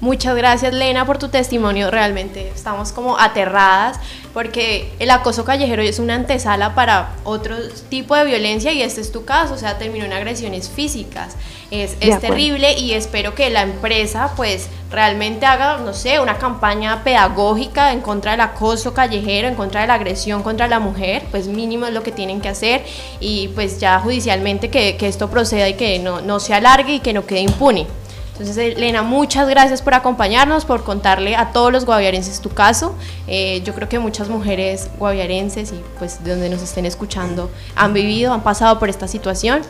Muchas 0.00 0.34
gracias 0.34 0.74
Lena 0.74 1.06
por 1.06 1.18
tu 1.18 1.28
testimonio, 1.28 1.88
realmente 1.88 2.48
estamos 2.52 2.90
como 2.90 3.20
aterradas 3.20 4.00
porque 4.34 4.92
el 4.98 5.10
acoso 5.10 5.44
callejero 5.44 5.80
es 5.80 6.00
una 6.00 6.16
antesala 6.16 6.74
para 6.74 7.14
otro 7.22 7.54
tipo 7.88 8.16
de 8.16 8.24
violencia 8.24 8.72
y 8.72 8.82
este 8.82 9.00
es 9.00 9.12
tu 9.12 9.24
caso, 9.24 9.54
o 9.54 9.58
sea, 9.58 9.78
terminó 9.78 10.04
en 10.04 10.12
agresiones 10.12 10.68
físicas. 10.68 11.36
Es, 11.72 11.96
es 12.00 12.20
terrible 12.20 12.78
y 12.78 12.92
espero 12.92 13.34
que 13.34 13.48
la 13.48 13.62
empresa 13.62 14.34
pues 14.36 14.68
realmente 14.90 15.46
haga, 15.46 15.78
no 15.78 15.94
sé, 15.94 16.20
una 16.20 16.36
campaña 16.36 17.02
pedagógica 17.02 17.92
en 17.92 18.02
contra 18.02 18.32
del 18.32 18.42
acoso 18.42 18.92
callejero, 18.92 19.48
en 19.48 19.54
contra 19.54 19.80
de 19.80 19.86
la 19.86 19.94
agresión 19.94 20.42
contra 20.42 20.68
la 20.68 20.80
mujer, 20.80 21.22
pues 21.30 21.48
mínimo 21.48 21.86
es 21.86 21.94
lo 21.94 22.02
que 22.02 22.12
tienen 22.12 22.42
que 22.42 22.50
hacer 22.50 22.84
y 23.20 23.48
pues 23.48 23.80
ya 23.80 23.98
judicialmente 24.00 24.68
que, 24.68 24.98
que 24.98 25.08
esto 25.08 25.30
proceda 25.30 25.66
y 25.66 25.72
que 25.72 25.98
no, 25.98 26.20
no 26.20 26.40
se 26.40 26.52
alargue 26.52 26.96
y 26.96 27.00
que 27.00 27.14
no 27.14 27.24
quede 27.24 27.40
impune. 27.40 27.86
Entonces, 28.32 28.76
Elena, 28.76 29.02
muchas 29.02 29.48
gracias 29.48 29.80
por 29.80 29.94
acompañarnos, 29.94 30.64
por 30.66 30.84
contarle 30.84 31.36
a 31.36 31.52
todos 31.52 31.72
los 31.72 31.86
guaviarenses 31.86 32.40
tu 32.40 32.50
caso. 32.50 32.94
Eh, 33.28 33.62
yo 33.64 33.74
creo 33.74 33.88
que 33.88 33.98
muchas 33.98 34.28
mujeres 34.28 34.90
guaviarenses 34.98 35.72
y 35.72 35.80
pues 35.98 36.22
de 36.22 36.32
donde 36.32 36.50
nos 36.50 36.62
estén 36.62 36.84
escuchando 36.84 37.50
han 37.76 37.94
vivido, 37.94 38.32
han 38.32 38.42
pasado 38.42 38.78
por 38.78 38.90
esta 38.90 39.08
situación. 39.08 39.62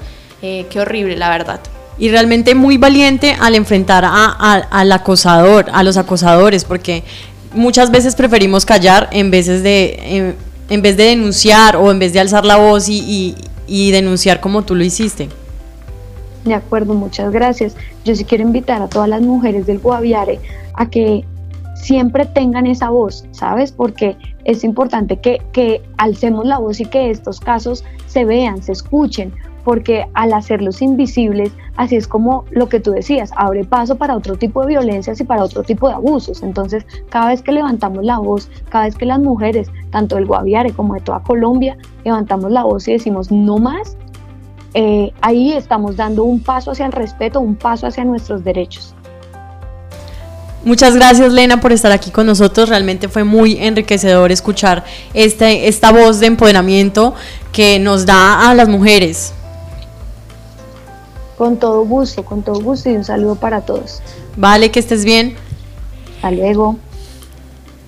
Eh, 0.43 0.67
qué 0.71 0.81
horrible, 0.81 1.17
la 1.17 1.29
verdad. 1.31 1.61
Y 1.99 2.09
realmente 2.09 2.55
muy 2.55 2.79
valiente 2.79 3.37
al 3.39 3.55
enfrentar 3.55 4.05
a, 4.05 4.27
al 4.71 4.93
acosador, 4.93 5.67
a 5.73 5.83
los 5.83 5.97
acosadores, 5.97 6.65
porque 6.65 7.05
muchas 7.55 7.91
veces 7.91 8.15
preferimos 8.15 8.65
callar 8.65 9.09
en, 9.13 9.31
veces 9.31 9.63
de, 9.63 10.35
en, 10.69 10.83
vez 10.83 10.97
de 10.97 11.05
denunciar 11.05 11.77
o 11.77 11.91
en 11.91 11.99
vez 11.99 12.13
de 12.13 12.21
alzar 12.21 12.45
la 12.45 12.57
voz 12.57 12.89
y, 12.89 13.35
denunciar 13.69 14.41
como 14.41 14.63
tú 14.63 14.75
lo 14.75 14.85
hiciste. 14.85 15.29
De 16.45 16.55
acuerdo, 16.55 16.95
muchas 16.95 17.33
gracias. 17.33 17.77
Yo 18.05 18.15
sí 18.17 18.25
quiero 18.25 18.43
invitar 18.43 18.83
a 18.83 18.89
todas 18.89 19.09
las 19.09 19.23
mujeres 19.23 19.67
del 19.67 19.79
Guaviare 19.79 20.41
a 20.75 20.91
que 20.91 21.25
siempre 21.75 22.27
tengan 22.27 22.67
esa 22.67 22.91
voz, 22.91 23.25
¿sabes? 23.31 23.73
Porque 23.73 24.17
es 24.45 24.65
importante 24.65 25.21
que, 25.21 25.41
que 25.53 25.83
alcemos 25.99 26.47
la 26.47 26.59
voz 26.59 26.81
y 26.81 26.85
que 26.85 27.11
estos 27.11 27.41
casos 27.41 27.85
se 28.07 28.25
vean, 28.25 28.63
se 28.63 28.73
escuchen, 28.73 29.33
porque 29.65 30.07
al 30.15 30.33
hacerlos 30.33 30.83
invisibles, 30.83 31.53
así 31.77 31.97
es 31.97 32.09
como 32.09 32.45
lo 32.51 32.69
que 32.69 32.81
tú 32.81 32.93
decías, 32.93 33.31
abre 33.37 33.65
paso 33.65 33.97
para 33.97 34.17
otro 34.17 34.37
tipo 34.37 34.63
de 34.63 34.69
violencias 34.69 35.21
y 35.21 35.25
para 35.25 35.45
otro 35.45 35.63
tipo 35.63 35.89
de 35.89 35.95
abusos. 35.95 36.43
Entonces, 36.43 36.85
cada 37.09 37.29
vez 37.29 37.43
que 37.43 37.53
levantamos 37.53 38.05
la 38.05 38.19
voz, 38.19 38.51
cada 38.69 38.85
vez 38.85 38.97
que 38.97 39.07
las 39.07 39.21
mujeres, 39.21 39.71
tanto 39.91 40.17
del 40.17 40.27
Guaviare 40.27 40.73
como 40.73 40.95
de 40.95 41.01
toda 41.01 41.21
Colombia, 41.21 41.77
levantamos 42.05 42.51
la 42.51 42.65
voz 42.65 42.87
y 42.89 42.93
decimos 42.93 43.31
no 43.31 43.59
más, 43.59 43.97
eh, 44.75 45.13
ahí 45.21 45.53
estamos 45.53 45.97
dando 45.97 46.25
un 46.25 46.41
paso 46.41 46.71
hacia 46.71 46.87
el 46.87 46.93
respeto, 46.93 47.41
un 47.41 47.57
paso 47.57 47.87
hacia 47.87 48.05
nuestros 48.05 48.43
derechos. 48.43 48.95
Muchas 50.65 50.95
gracias 50.95 51.33
Lena 51.33 51.61
por 51.61 51.73
estar 51.73 51.91
aquí 51.91 52.11
con 52.11 52.27
nosotros, 52.27 52.69
realmente 52.69 53.09
fue 53.09 53.25
muy 53.25 53.59
enriquecedor 53.59 54.31
escuchar 54.31 54.85
este, 55.13 55.67
esta 55.67 55.91
voz 55.91 56.21
de 56.21 56.27
empoderamiento 56.27 57.15
que 57.51 57.81
nos 57.81 58.07
da 58.07 58.49
a 58.49 58.55
las 58.55 58.69
mujeres. 58.69 59.35
Con 61.43 61.57
todo 61.57 61.85
gusto, 61.85 62.25
con 62.25 62.45
todo 62.45 62.61
gusto 62.61 62.89
y 62.89 62.95
un 62.95 63.03
saludo 63.03 63.35
para 63.35 63.63
todos. 63.63 64.01
Vale, 64.37 64.71
que 64.71 64.79
estés 64.79 65.05
bien. 65.05 65.35
Hasta 66.15 66.31
luego. 66.31 66.77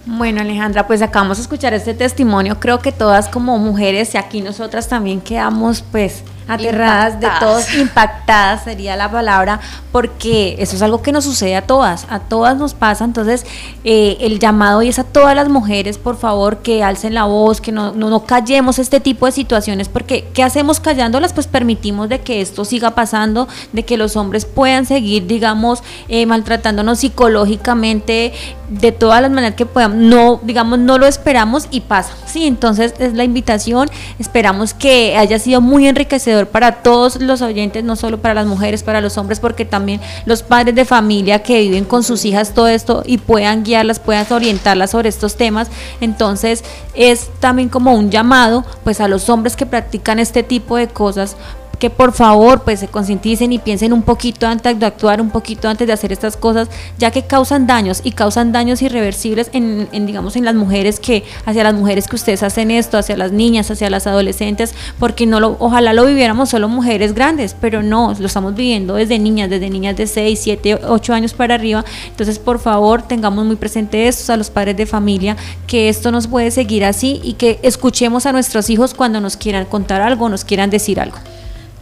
Bueno, 0.07 0.40
Alejandra, 0.40 0.88
pues 0.88 1.02
acabamos 1.02 1.36
de 1.36 1.42
escuchar 1.42 1.72
este 1.72 1.94
testimonio. 1.94 2.59
Creo 2.59 2.80
que 2.80 2.90
todas 2.90 3.28
como 3.28 3.57
mujeres 3.59 4.12
y 4.16 4.18
aquí 4.18 4.40
nosotras 4.40 4.88
también 4.88 5.20
quedamos 5.20 5.84
pues 5.92 6.24
aterradas 6.47 7.20
de 7.20 7.28
todos, 7.40 7.74
impactadas. 7.74 8.64
sería 8.64 8.97
la 8.97 9.11
palabra, 9.11 9.61
porque 9.92 10.57
eso 10.59 10.76
es 10.76 10.82
algo 10.82 11.03
que 11.03 11.12
nos 11.12 11.24
sucede 11.24 11.57
a 11.57 11.62
todas, 11.62 12.07
a 12.11 12.18
todas 12.18 12.57
nos 12.57 12.74
pasa, 12.74 13.05
entonces 13.05 13.47
eh, 13.84 14.16
el 14.20 14.38
llamado 14.38 14.82
es 14.82 14.99
a 14.99 15.05
todas 15.05 15.34
las 15.36 15.49
mujeres, 15.49 15.99
por 15.99 16.16
favor, 16.16 16.59
que 16.59 16.82
alcen 16.82 17.14
la 17.14 17.24
voz, 17.24 17.61
que 17.61 17.72
no, 17.72 17.92
no, 17.92 18.24
callemos 18.24 18.78
este 18.78 19.01
tipo 19.01 19.26
de 19.26 19.32
situaciones, 19.32 19.88
porque 19.88 20.26
¿qué 20.34 20.42
hacemos 20.42 20.80
callándolas? 20.80 21.32
Pues 21.32 21.47
permitimos 21.47 22.09
de 22.09 22.20
que 22.20 22.40
esto 22.40 22.64
siga 22.64 22.90
pasando, 22.90 23.49
de 23.72 23.84
que 23.84 23.97
los 23.97 24.16
hombres 24.16 24.45
puedan 24.45 24.86
seguir, 24.86 25.26
digamos, 25.26 25.82
eh, 26.09 26.26
maltratándonos 26.26 26.99
psicológicamente 26.99 28.32
de 28.68 28.92
todas 28.92 29.22
las 29.22 29.30
maneras 29.30 29.57
que 29.57 29.66
podamos, 29.66 29.99
no, 29.99 30.40
digamos, 30.42 30.78
no 30.78 30.99
lo 30.99 31.07
esperamos 31.07 31.68
y 31.70 31.80
pasa, 31.80 32.12
sí, 32.26 32.47
entonces 32.47 32.95
es 32.99 33.14
la 33.14 33.24
invitación, 33.24 33.88
esperamos 34.18 34.74
que 34.74 35.16
haya 35.16 35.38
sido 35.38 35.61
muy 35.61 35.86
enriquecedor 35.86 36.34
para 36.51 36.82
todos 36.82 37.20
los 37.20 37.43
oyentes, 37.43 37.85
no 37.85 37.97
solo 37.97 38.20
para 38.20 38.35
las 38.35 38.47
mujeres, 38.47 38.82
para 38.82 39.01
los 39.01 39.16
hombres, 39.18 39.41
porque 39.41 39.64
también 39.64 40.01
los 40.26 40.43
padres 40.43 40.74
de 40.74 40.85
familia 40.85 41.43
que 41.43 41.61
viven 41.61 41.85
con 41.85 42.03
sus 42.03 42.24
hijas 42.24 42.55
todo 42.55 42.68
esto 42.68 43.03
y 43.07 43.18
puedan 43.18 43.64
guiarlas, 43.64 44.01
puedan 44.01 44.26
orientarlas 44.30 44.91
sobre 44.91 45.09
estos 45.09 45.37
temas. 45.37 45.68
Entonces 46.01 46.64
es 46.95 47.30
también 47.41 47.68
como 47.68 47.95
un 47.95 48.11
llamado 48.11 48.64
pues 48.85 49.01
a 49.01 49.09
los 49.09 49.28
hombres 49.28 49.57
que 49.57 49.66
practican 49.66 50.18
este 50.18 50.43
tipo 50.43 50.76
de 50.76 50.89
cosas 50.89 51.37
que 51.78 51.90
por 51.90 52.12
favor 52.12 52.62
pues 52.62 52.80
se 52.80 52.88
concienticen 52.88 53.52
y 53.52 53.58
piensen 53.58 53.92
un 53.92 54.02
poquito 54.02 54.46
antes 54.46 54.78
de 54.78 54.86
actuar, 54.86 55.20
un 55.20 55.30
poquito 55.30 55.68
antes 55.68 55.86
de 55.86 55.92
hacer 55.92 56.12
estas 56.12 56.36
cosas, 56.36 56.68
ya 56.98 57.10
que 57.10 57.22
causan 57.22 57.66
daños 57.66 58.00
y 58.04 58.12
causan 58.12 58.52
daños 58.52 58.82
irreversibles 58.82 59.50
en, 59.52 59.88
digamos 60.06 60.36
en 60.36 60.44
las 60.44 60.54
mujeres 60.54 61.00
que 61.00 61.24
hacia 61.44 61.64
las 61.64 61.74
mujeres 61.74 62.08
que 62.08 62.16
ustedes 62.16 62.42
hacen 62.42 62.70
esto, 62.70 62.98
hacia 62.98 63.16
las 63.16 63.32
niñas, 63.32 63.70
hacia 63.70 63.90
las 63.90 64.06
adolescentes, 64.06 64.74
porque 64.98 65.26
no 65.26 65.40
lo 65.40 65.56
ojalá 65.58 65.92
lo 65.92 66.04
viviéramos 66.06 66.50
solo 66.50 66.68
mujeres 66.68 67.14
grandes, 67.14 67.54
pero 67.60 67.82
no, 67.82 68.14
lo 68.18 68.26
estamos 68.26 68.54
viviendo 68.54 68.94
desde 68.94 69.18
niñas, 69.18 69.50
desde 69.50 69.70
niñas 69.70 69.96
de 69.96 70.06
6, 70.06 70.40
7, 70.42 70.80
8 70.88 71.12
años 71.12 71.34
para 71.34 71.54
arriba. 71.54 71.84
Entonces, 72.08 72.38
por 72.38 72.58
favor, 72.58 73.02
tengamos 73.02 73.44
muy 73.44 73.56
presente 73.56 74.08
esto 74.08 74.32
a 74.32 74.36
los 74.36 74.50
padres 74.50 74.76
de 74.76 74.86
familia 74.86 75.36
que 75.66 75.88
esto 75.88 76.10
nos 76.10 76.26
puede 76.26 76.50
seguir 76.50 76.84
así 76.84 77.20
y 77.22 77.34
que 77.34 77.58
escuchemos 77.62 78.26
a 78.26 78.32
nuestros 78.32 78.70
hijos 78.70 78.94
cuando 78.94 79.20
nos 79.20 79.36
quieran 79.36 79.64
contar 79.66 80.02
algo, 80.02 80.28
nos 80.28 80.44
quieran 80.44 80.70
decir 80.70 81.00
algo. 81.00 81.18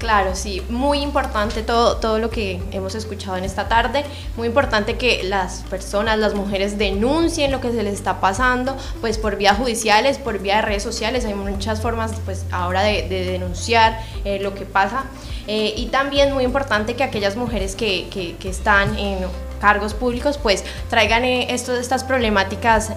Claro, 0.03 0.35
sí, 0.35 0.61
muy 0.69 0.99
importante 0.99 1.63
todo, 1.63 1.99
todo 1.99 2.19
lo 2.19 2.29
que 2.29 2.61
hemos 2.73 2.97
escuchado 2.97 3.37
en 3.37 3.45
esta 3.45 3.69
tarde, 3.69 4.03
muy 4.37 4.49
importante 4.49 4.97
que 4.97 5.23
las 5.23 5.63
personas, 5.71 6.19
las 6.19 6.35
mujeres 6.35 6.77
denuncien 6.77 7.53
lo 7.53 7.61
que 7.61 7.71
se 7.71 7.85
les 7.85 7.95
está 7.95 8.21
pasando, 8.21 8.77
pues 9.01 9.17
por 9.17 9.37
vías 9.37 9.57
judiciales, 9.59 10.19
por 10.19 10.41
vía 10.41 10.57
de 10.57 10.63
redes 10.63 10.83
sociales, 10.83 11.25
hay 11.25 11.35
muchas 11.35 11.81
formas 11.81 12.15
pues 12.25 12.45
ahora 12.51 12.83
de, 12.83 13.09
denunciar 13.09 14.01
eh, 14.25 14.41
lo 14.41 14.57
que 14.57 14.65
pasa. 14.65 15.05
Eh, 15.47 15.73
y 15.77 15.87
también 15.87 16.35
muy 16.35 16.43
importante 16.43 16.97
que 16.97 17.05
aquellas 17.05 17.37
mujeres 17.37 17.77
que, 17.77 18.09
que, 18.11 18.49
están 18.49 18.99
en 18.99 19.19
cargos 19.61 19.95
públicos 19.95 20.37
pues 20.37 20.65
traigan 20.91 21.25
eh, 21.25 21.47
estas 21.55 22.03
problemáticas 22.03 22.91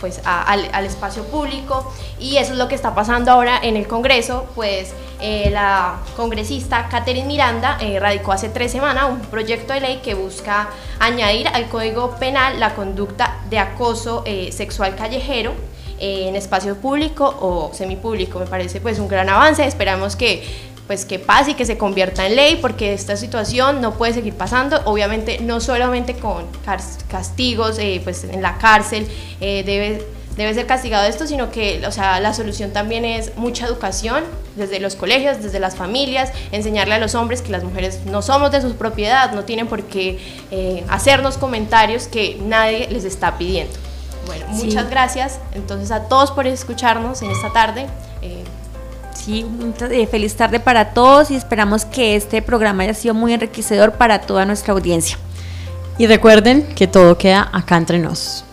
pues 0.00 0.20
al, 0.24 0.68
al, 0.72 0.84
espacio 0.86 1.24
público 1.24 1.92
y 2.18 2.36
eso 2.36 2.52
es 2.52 2.58
lo 2.58 2.68
que 2.68 2.74
está 2.74 2.94
pasando 2.94 3.30
ahora 3.30 3.58
en 3.62 3.76
el 3.76 3.86
Congreso, 3.86 4.46
pues 4.54 4.92
eh, 5.20 5.48
la 5.50 6.00
congresista 6.14 6.88
Catherine 6.90 7.26
Miranda 7.26 7.78
eh, 7.80 7.98
radicó 7.98 8.32
hace 8.32 8.50
tres 8.50 8.70
semanas 8.70 9.06
un 9.08 9.20
proyecto 9.20 9.72
de 9.72 9.80
ley 9.80 10.00
que 10.04 10.14
busca 10.14 10.68
añadir 10.98 11.48
al 11.48 11.68
Código 11.68 12.16
Penal 12.16 12.60
la 12.60 12.74
conducta 12.74 13.38
de 13.48 13.58
acoso 13.58 14.22
eh, 14.26 14.52
sexual 14.52 14.94
callejero 14.94 15.52
en 15.98 16.36
espacio 16.36 16.76
público 16.76 17.24
o 17.40 17.70
semipúblico. 17.72 18.38
Me 18.38 18.44
parece 18.44 18.82
pues 18.82 18.98
un 18.98 19.08
gran 19.08 19.30
avance, 19.30 19.64
esperamos 19.64 20.14
que 20.14 20.46
pues 20.86 21.04
que 21.04 21.18
pase 21.18 21.52
y 21.52 21.54
que 21.54 21.66
se 21.66 21.76
convierta 21.78 22.26
en 22.26 22.36
ley 22.36 22.58
porque 22.60 22.92
esta 22.92 23.16
situación 23.16 23.80
no 23.80 23.94
puede 23.94 24.14
seguir 24.14 24.34
pasando 24.34 24.80
obviamente 24.84 25.38
no 25.40 25.60
solamente 25.60 26.14
con 26.14 26.44
castigos 27.08 27.78
pues 28.04 28.24
en 28.24 28.42
la 28.42 28.58
cárcel 28.58 29.08
debe 29.40 30.06
debe 30.36 30.52
ser 30.54 30.66
castigado 30.66 31.06
esto, 31.06 31.26
sino 31.26 31.50
que, 31.50 31.82
o 31.86 31.90
sea, 31.90 32.20
la 32.20 32.34
solución 32.34 32.72
también 32.72 33.04
es 33.04 33.36
mucha 33.36 33.66
educación 33.66 34.24
desde 34.54 34.80
los 34.80 34.94
colegios, 34.94 35.42
desde 35.42 35.58
las 35.60 35.76
familias, 35.76 36.30
enseñarle 36.52 36.94
a 36.94 36.98
los 36.98 37.14
hombres 37.14 37.42
que 37.42 37.50
las 37.50 37.64
mujeres 37.64 38.00
no 38.04 38.22
somos 38.22 38.50
de 38.52 38.60
su 38.60 38.76
propiedad, 38.76 39.32
no 39.32 39.44
tienen 39.44 39.66
por 39.66 39.84
qué 39.84 40.18
eh, 40.50 40.84
hacernos 40.88 41.38
comentarios 41.38 42.06
que 42.06 42.38
nadie 42.42 42.88
les 42.90 43.04
está 43.04 43.38
pidiendo. 43.38 43.74
Bueno, 44.26 44.46
muchas 44.48 44.90
gracias 44.90 45.38
entonces 45.54 45.90
a 45.90 46.08
todos 46.08 46.32
por 46.32 46.46
escucharnos 46.46 47.22
en 47.22 47.30
esta 47.30 47.52
tarde. 47.52 47.86
Sí, 49.26 49.44
eh, 49.90 50.06
feliz 50.06 50.36
tarde 50.36 50.60
para 50.60 50.90
todos 50.94 51.32
y 51.32 51.34
esperamos 51.34 51.84
que 51.84 52.14
este 52.14 52.42
programa 52.42 52.84
haya 52.84 52.94
sido 52.94 53.12
muy 53.12 53.32
enriquecedor 53.32 53.94
para 53.94 54.20
toda 54.20 54.44
nuestra 54.44 54.72
audiencia. 54.72 55.18
Y 55.98 56.06
recuerden 56.06 56.64
que 56.76 56.86
todo 56.86 57.18
queda 57.18 57.50
acá 57.52 57.76
entre 57.76 57.98
nos. 57.98 58.45